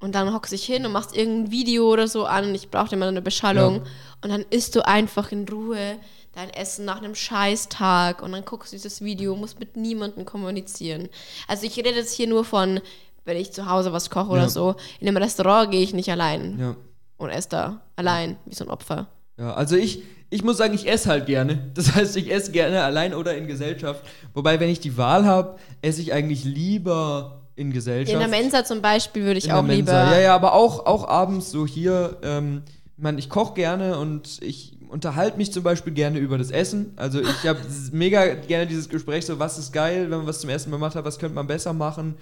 und 0.00 0.14
dann 0.14 0.32
hockst 0.32 0.52
dich 0.52 0.64
hin 0.64 0.84
und 0.84 0.92
machst 0.92 1.16
irgendein 1.16 1.50
Video 1.50 1.90
oder 1.90 2.06
so 2.06 2.26
an. 2.26 2.54
Ich 2.54 2.70
brauche 2.70 2.94
immer 2.94 3.08
eine 3.08 3.22
Beschallung. 3.22 3.76
Ja. 3.76 3.82
Und 4.22 4.30
dann 4.30 4.44
isst 4.50 4.76
du 4.76 4.86
einfach 4.86 5.32
in 5.32 5.48
Ruhe 5.48 5.96
dein 6.34 6.50
Essen 6.50 6.84
nach 6.84 6.98
einem 6.98 7.14
Scheißtag 7.14 8.22
und 8.22 8.32
dann 8.32 8.44
guckst 8.44 8.72
du 8.72 8.76
dieses 8.76 9.02
Video, 9.02 9.34
musst 9.36 9.58
mit 9.58 9.76
niemandem 9.76 10.26
kommunizieren. 10.26 11.08
Also 11.48 11.66
ich 11.66 11.76
rede 11.78 11.90
jetzt 11.90 12.12
hier 12.12 12.26
nur 12.26 12.44
von, 12.44 12.80
wenn 13.24 13.38
ich 13.38 13.52
zu 13.52 13.70
Hause 13.70 13.92
was 13.92 14.10
koche 14.10 14.26
Ja. 14.28 14.32
oder 14.32 14.48
so. 14.50 14.74
In 15.00 15.08
einem 15.08 15.16
Restaurant 15.16 15.70
gehe 15.70 15.82
ich 15.82 15.94
nicht 15.94 16.10
allein 16.10 16.58
ja. 16.58 16.76
und 17.16 17.30
esse 17.30 17.48
da 17.48 17.80
allein, 17.96 18.36
wie 18.44 18.54
so 18.54 18.64
ein 18.64 18.70
Opfer. 18.70 19.08
Ja, 19.38 19.54
also 19.54 19.76
ich, 19.76 20.02
ich 20.28 20.44
muss 20.44 20.58
sagen, 20.58 20.74
ich 20.74 20.86
esse 20.88 21.08
halt 21.08 21.24
gerne. 21.26 21.70
Das 21.74 21.94
heißt, 21.94 22.16
ich 22.16 22.30
esse 22.30 22.52
gerne 22.52 22.82
allein 22.82 23.14
oder 23.14 23.34
in 23.34 23.46
Gesellschaft. 23.46 24.04
Wobei, 24.34 24.60
wenn 24.60 24.68
ich 24.68 24.80
die 24.80 24.98
Wahl 24.98 25.24
habe, 25.24 25.58
esse 25.80 26.02
ich 26.02 26.12
eigentlich 26.12 26.44
lieber 26.44 27.45
in 27.56 27.72
Gesellschaft. 27.72 28.12
In 28.12 28.18
der 28.18 28.28
Mensa 28.28 28.64
zum 28.64 28.82
Beispiel 28.82 29.24
würde 29.24 29.38
ich 29.38 29.46
In 29.46 29.52
auch 29.52 29.66
der 29.66 29.74
lieber. 29.74 29.92
Ja, 29.92 30.20
ja, 30.20 30.34
aber 30.34 30.52
auch, 30.52 30.86
auch 30.86 31.08
abends 31.08 31.50
so 31.50 31.66
hier. 31.66 32.18
Ähm, 32.22 32.62
ich 32.96 33.02
meine, 33.02 33.18
ich 33.18 33.28
koche 33.28 33.54
gerne 33.54 33.98
und 33.98 34.38
ich 34.42 34.78
unterhalte 34.88 35.36
mich 35.36 35.52
zum 35.52 35.62
Beispiel 35.62 35.92
gerne 35.92 36.18
über 36.18 36.38
das 36.38 36.50
Essen. 36.50 36.92
Also 36.96 37.20
ich 37.20 37.46
habe 37.46 37.60
mega 37.92 38.34
gerne 38.34 38.66
dieses 38.66 38.88
Gespräch, 38.88 39.26
so 39.26 39.38
was 39.38 39.58
ist 39.58 39.72
geil, 39.72 40.10
wenn 40.10 40.18
man 40.18 40.26
was 40.26 40.40
zum 40.40 40.50
ersten 40.50 40.70
Mal 40.70 40.76
gemacht 40.76 40.94
hat, 40.94 41.04
was 41.04 41.18
könnte 41.18 41.34
man 41.34 41.46
besser 41.46 41.72
machen. 41.72 42.14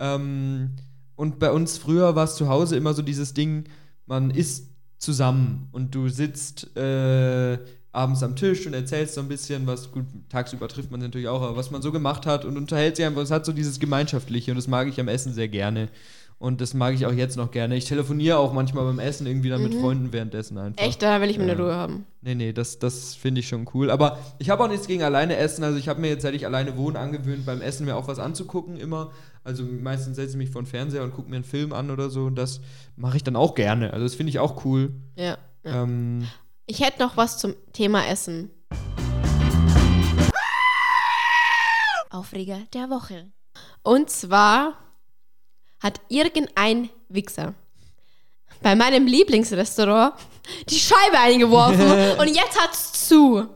Ähm, 0.00 0.70
und 1.16 1.38
bei 1.38 1.50
uns 1.50 1.78
früher 1.78 2.14
war 2.16 2.24
es 2.24 2.36
zu 2.36 2.48
Hause 2.48 2.76
immer 2.76 2.94
so 2.94 3.02
dieses 3.02 3.34
Ding, 3.34 3.64
man 4.06 4.30
isst 4.30 4.68
zusammen 4.98 5.68
und 5.72 5.94
du 5.94 6.08
sitzt 6.08 6.76
äh, 6.76 7.58
abends 7.92 8.22
am 8.22 8.36
Tisch 8.36 8.66
und 8.66 8.74
erzählst 8.74 9.14
so 9.14 9.20
ein 9.20 9.28
bisschen, 9.28 9.66
was 9.66 9.90
gut, 9.90 10.04
tagsüber 10.28 10.68
trifft 10.68 10.90
man 10.90 11.00
natürlich 11.00 11.28
auch, 11.28 11.42
aber 11.42 11.56
was 11.56 11.70
man 11.70 11.82
so 11.82 11.90
gemacht 11.90 12.26
hat 12.26 12.44
und 12.44 12.56
unterhält 12.56 12.96
sich 12.96 13.04
einfach, 13.06 13.22
es 13.22 13.30
hat 13.30 13.46
so 13.46 13.52
dieses 13.52 13.80
Gemeinschaftliche 13.80 14.50
und 14.50 14.56
das 14.56 14.68
mag 14.68 14.88
ich 14.88 15.00
am 15.00 15.08
Essen 15.08 15.32
sehr 15.32 15.48
gerne. 15.48 15.88
Und 16.40 16.60
das 16.60 16.72
mag 16.72 16.94
ich 16.94 17.04
auch 17.04 17.12
jetzt 17.12 17.36
noch 17.36 17.50
gerne. 17.50 17.74
Ich 17.74 17.86
telefoniere 17.86 18.38
auch 18.38 18.52
manchmal 18.52 18.84
beim 18.84 19.00
Essen 19.00 19.26
irgendwie 19.26 19.48
dann 19.48 19.60
mit 19.60 19.74
Freunden 19.74 20.12
währenddessen 20.12 20.56
einfach. 20.56 20.84
Echt, 20.84 21.02
da 21.02 21.20
will 21.20 21.30
ich 21.30 21.38
meine 21.38 21.54
Ja. 21.54 21.58
Ruhe 21.58 21.74
haben. 21.74 22.06
Nee, 22.20 22.36
nee, 22.36 22.52
das, 22.52 22.78
das 22.78 23.16
finde 23.16 23.40
ich 23.40 23.48
schon 23.48 23.68
cool. 23.74 23.90
Aber 23.90 24.20
ich 24.38 24.48
habe 24.48 24.62
auch 24.62 24.68
nichts 24.68 24.86
gegen 24.86 25.02
alleine 25.02 25.36
essen. 25.36 25.64
Also 25.64 25.78
ich 25.78 25.88
habe 25.88 26.00
mir 26.00 26.10
jetzt, 26.10 26.22
seit 26.22 26.34
ich 26.34 26.46
alleine 26.46 26.76
wohne, 26.76 26.96
angewöhnt, 27.00 27.44
beim 27.44 27.60
Essen 27.60 27.86
mir 27.86 27.96
auch 27.96 28.06
was 28.06 28.20
anzugucken 28.20 28.76
immer. 28.76 29.10
Also 29.42 29.64
meistens 29.64 30.14
setze 30.14 30.32
ich 30.32 30.36
mich 30.36 30.50
vor 30.50 30.62
den 30.62 30.68
Fernseher 30.68 31.02
und 31.02 31.12
gucke 31.12 31.28
mir 31.28 31.36
einen 31.36 31.44
Film 31.44 31.72
an 31.72 31.90
oder 31.90 32.08
so. 32.08 32.26
Und 32.26 32.36
das 32.36 32.60
mache 32.94 33.16
ich 33.16 33.24
dann 33.24 33.34
auch 33.34 33.56
gerne. 33.56 33.92
Also 33.92 34.04
das 34.04 34.14
finde 34.14 34.30
ich 34.30 34.38
auch 34.38 34.64
cool. 34.64 34.92
Ja. 35.16 35.38
ja. 35.64 35.82
Ähm, 35.82 36.28
Ich 36.70 36.80
hätte 36.80 37.00
noch 37.00 37.16
was 37.16 37.38
zum 37.38 37.54
Thema 37.72 38.06
Essen. 38.06 38.50
Aufreger 42.10 42.58
der 42.74 42.90
Woche. 42.90 43.30
Und 43.82 44.10
zwar 44.10 44.74
hat 45.82 45.98
irgendein 46.08 46.90
Wichser 47.08 47.54
bei 48.60 48.74
meinem 48.74 49.06
Lieblingsrestaurant 49.06 50.12
die 50.68 50.78
Scheibe 50.78 51.18
eingeworfen 51.18 52.18
und 52.20 52.28
jetzt 52.28 52.60
hat's 52.60 53.08
zu. 53.08 53.48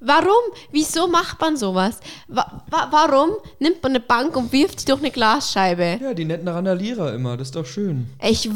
Warum? 0.00 0.52
Wieso 0.70 1.08
macht 1.08 1.40
man 1.42 1.58
sowas? 1.58 2.00
Wa 2.26 2.62
wa 2.70 2.88
warum 2.90 3.32
nimmt 3.58 3.82
man 3.82 3.92
eine 3.92 4.00
Bank 4.00 4.34
und 4.34 4.50
wirft 4.50 4.80
sie 4.80 4.86
durch 4.86 5.00
eine 5.00 5.10
Glasscheibe? 5.10 5.98
ja, 6.00 6.14
die 6.14 6.24
netten 6.24 6.48
Randalierer 6.48 7.12
immer. 7.12 7.36
Das 7.36 7.48
ist 7.48 7.56
doch 7.56 7.66
schön. 7.66 8.08
Ich, 8.22 8.48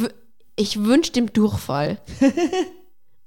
ich 0.57 0.83
wünsche 0.85 1.13
dem 1.13 1.33
Durchfall. 1.33 1.99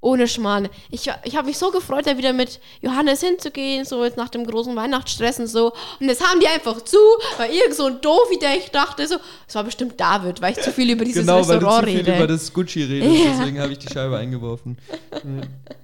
Ohne 0.02 0.28
Schmarrn. 0.28 0.70
Ich, 0.92 1.10
ich 1.24 1.36
habe 1.36 1.48
mich 1.48 1.58
so 1.58 1.72
gefreut, 1.72 2.06
da 2.06 2.16
wieder 2.16 2.32
mit 2.32 2.60
Johannes 2.82 3.22
hinzugehen, 3.22 3.86
so 3.86 4.04
jetzt 4.04 4.18
nach 4.18 4.30
dem 4.30 4.46
großen 4.46 4.76
Weihnachtsstress 4.76 5.40
und 5.40 5.48
so. 5.48 5.74
Und 6.00 6.08
jetzt 6.08 6.24
haben 6.24 6.40
die 6.40 6.48
einfach 6.48 6.80
zu, 6.84 7.00
weil 7.38 7.52
irgend 7.52 7.74
so 7.74 7.88
ein 7.88 8.02
Doofi, 8.02 8.38
der 8.38 8.56
ich 8.56 8.70
dachte, 8.70 9.08
so, 9.08 9.16
es 9.48 9.56
war 9.56 9.64
bestimmt 9.64 10.00
David, 10.00 10.42
weil 10.42 10.54
ich 10.54 10.62
zu 10.62 10.72
viel 10.72 10.92
über 10.92 11.04
dieses 11.06 11.22
genau, 11.22 11.40
Restaurant 11.40 11.64
weil 11.64 11.70
du 11.72 11.80
zu 11.80 11.86
viel 12.04 12.12
rede. 12.12 12.18
über 12.18 12.28
das 12.28 12.54
Gucci 12.54 12.84
redest, 12.84 13.16
Ja. 13.26 13.32
deswegen 13.36 13.60
habe 13.60 13.72
ich 13.74 13.80
die 13.80 13.92
Scheibe 13.92 14.18
eingeworfen. 14.18 14.78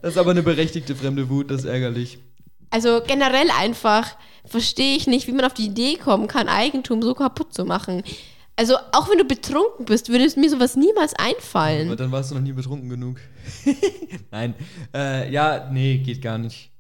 Das 0.04 0.12
ist 0.12 0.18
aber 0.20 0.32
eine 0.32 0.44
berechtigte 0.44 0.96
fremde 0.96 1.28
Wut, 1.28 1.50
das 1.50 1.62
ist 1.62 1.66
ärgerlich. 1.66 2.20
Also 2.70 3.02
generell 3.06 3.50
einfach 3.50 4.08
verstehe 4.46 4.96
ich 4.96 5.08
nicht, 5.08 5.26
wie 5.28 5.32
man 5.32 5.46
auf 5.46 5.56
die 5.56 5.66
Idee 5.66 5.96
kommen 5.96 6.28
kann, 6.28 6.48
Eigentum 6.48 7.02
so 7.02 7.16
kaputt 7.16 7.56
zu 7.56 7.66
machen. 7.66 8.04
Also 8.56 8.76
auch 8.91 9.10
wenn 9.10 9.18
du 9.18 9.26
betrunken 9.26 9.86
bist, 9.86 10.10
würde 10.10 10.26
es 10.26 10.36
mir 10.36 10.49
sowas 10.49 10.76
niemals 10.76 11.14
Aber 11.16 11.24
einfallen. 11.26 11.97
dann 11.97 12.12
warst 12.12 12.32
du 12.32 12.36
noch 12.36 12.41
nie 12.41 12.52
betrunken 12.52 12.89
genug. 12.89 13.20
Nein. 14.32 14.54
Äh, 14.93 15.32
ja, 15.32 15.70
nee, 15.72 15.97
geht 15.97 16.22
gar 16.22 16.38
nicht. 16.38 16.72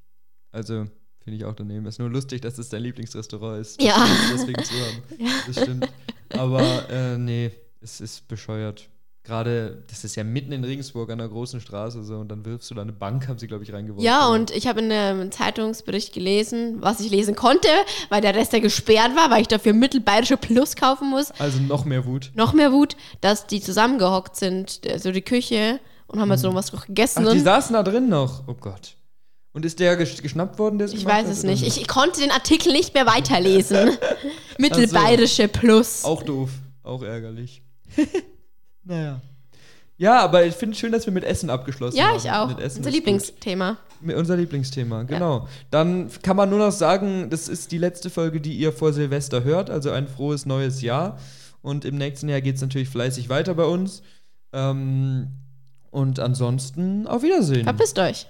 Also, 0.51 0.85
finde 1.23 1.37
ich 1.37 1.45
auch 1.45 1.55
daneben. 1.55 1.85
Ist 1.85 1.97
nur 1.99 2.09
lustig, 2.09 2.41
dass 2.41 2.57
es 2.57 2.69
dein 2.69 2.83
Lieblingsrestaurant 2.83 3.61
ist. 3.61 3.81
Ja. 3.81 4.05
Deswegen 4.33 4.63
zu 4.63 4.73
haben. 4.73 5.03
Das 5.47 5.61
stimmt. 5.61 5.87
Aber, 6.29 6.89
äh, 6.89 7.17
nee, 7.17 7.51
es 7.79 8.01
ist 8.01 8.27
bescheuert. 8.27 8.89
Gerade, 9.31 9.81
das 9.89 10.03
ist 10.03 10.17
ja 10.17 10.25
mitten 10.25 10.51
in 10.51 10.65
Regensburg 10.65 11.09
an 11.09 11.19
der 11.19 11.29
großen 11.29 11.61
Straße 11.61 12.03
so 12.03 12.15
und 12.17 12.27
dann 12.27 12.43
wirfst 12.43 12.69
du 12.69 12.75
da 12.75 12.81
eine 12.81 12.91
Bank, 12.91 13.29
haben 13.29 13.39
sie, 13.39 13.47
glaube 13.47 13.63
ich, 13.63 13.71
reingeworfen. 13.71 14.03
Ja, 14.03 14.27
und 14.27 14.51
ich 14.51 14.67
habe 14.67 14.81
in 14.81 14.91
einem 14.91 15.31
Zeitungsbericht 15.31 16.11
gelesen, 16.13 16.81
was 16.81 16.99
ich 16.99 17.09
lesen 17.11 17.33
konnte, 17.33 17.69
weil 18.09 18.19
der 18.19 18.35
Rest 18.35 18.51
ja 18.51 18.59
gesperrt 18.59 19.15
war, 19.15 19.31
weil 19.31 19.41
ich 19.41 19.47
dafür 19.47 19.71
Mittelbayerische 19.71 20.35
Plus 20.35 20.75
kaufen 20.75 21.09
muss. 21.09 21.31
Also 21.39 21.59
noch 21.59 21.85
mehr 21.85 22.05
Wut. 22.05 22.31
Noch 22.35 22.51
mehr 22.51 22.73
Wut, 22.73 22.97
dass 23.21 23.47
die 23.47 23.61
zusammengehockt 23.61 24.35
sind, 24.35 24.81
also 24.91 25.13
die 25.13 25.21
Küche, 25.21 25.79
und 26.07 26.19
haben 26.19 26.29
halt 26.29 26.41
so 26.41 26.53
was 26.53 26.69
gegessen. 26.73 27.25
Ach, 27.25 27.31
die 27.31 27.39
saßen 27.39 27.73
da 27.73 27.83
drin 27.83 28.09
noch. 28.09 28.45
Oh 28.49 28.55
Gott. 28.59 28.97
Und 29.53 29.63
ist 29.63 29.79
der 29.79 29.97
gesch- 29.97 30.21
geschnappt 30.21 30.59
worden, 30.59 30.77
der 30.77 30.89
ich 30.89 31.05
weiß 31.05 31.29
es 31.29 31.43
nicht. 31.43 31.65
Ich, 31.65 31.79
ich 31.79 31.87
konnte 31.87 32.19
den 32.19 32.31
Artikel 32.31 32.73
nicht 32.73 32.93
mehr 32.93 33.05
weiterlesen. 33.05 33.97
Mittelbayerische 34.57 35.47
Plus. 35.47 36.03
Auch 36.03 36.21
doof. 36.23 36.49
Auch 36.83 37.01
ärgerlich. 37.01 37.61
naja. 38.83 39.21
Ja, 39.97 40.19
aber 40.21 40.45
ich 40.45 40.55
finde 40.55 40.73
es 40.73 40.79
schön, 40.79 40.91
dass 40.91 41.05
wir 41.05 41.13
mit 41.13 41.23
Essen 41.23 41.51
abgeschlossen 41.51 41.95
Ja, 41.95 42.07
haben. 42.07 42.17
ich 42.17 42.31
auch. 42.31 42.47
Mit 42.47 42.59
Essen 42.59 42.79
Unser 42.79 42.89
Lieblingsthema. 42.89 43.71
Gut. 43.71 44.07
Mit 44.07 44.15
unser 44.15 44.35
Lieblingsthema, 44.35 45.03
genau. 45.03 45.47
Dann 45.69 46.09
kann 46.23 46.35
man 46.35 46.49
nur 46.49 46.57
noch 46.57 46.71
sagen, 46.71 47.29
das 47.29 47.47
ist 47.47 47.71
die 47.71 47.77
letzte 47.77 48.09
Folge, 48.09 48.41
die 48.41 48.53
ihr 48.53 48.73
vor 48.73 48.93
Silvester 48.93 49.43
hört. 49.43 49.69
Also 49.69 49.91
ein 49.91 50.07
frohes 50.07 50.47
neues 50.47 50.81
Jahr. 50.81 51.19
Und 51.61 51.85
im 51.85 51.97
nächsten 51.99 52.27
Jahr 52.29 52.41
geht 52.41 52.55
es 52.55 52.61
natürlich 52.61 52.89
fleißig 52.89 53.29
weiter 53.29 53.53
bei 53.53 53.65
uns. 53.65 54.01
Ähm, 54.53 55.27
und 55.91 56.19
ansonsten 56.19 57.05
auf 57.05 57.21
Wiedersehen. 57.21 57.65
Verpisst 57.65 57.99
euch. 57.99 58.25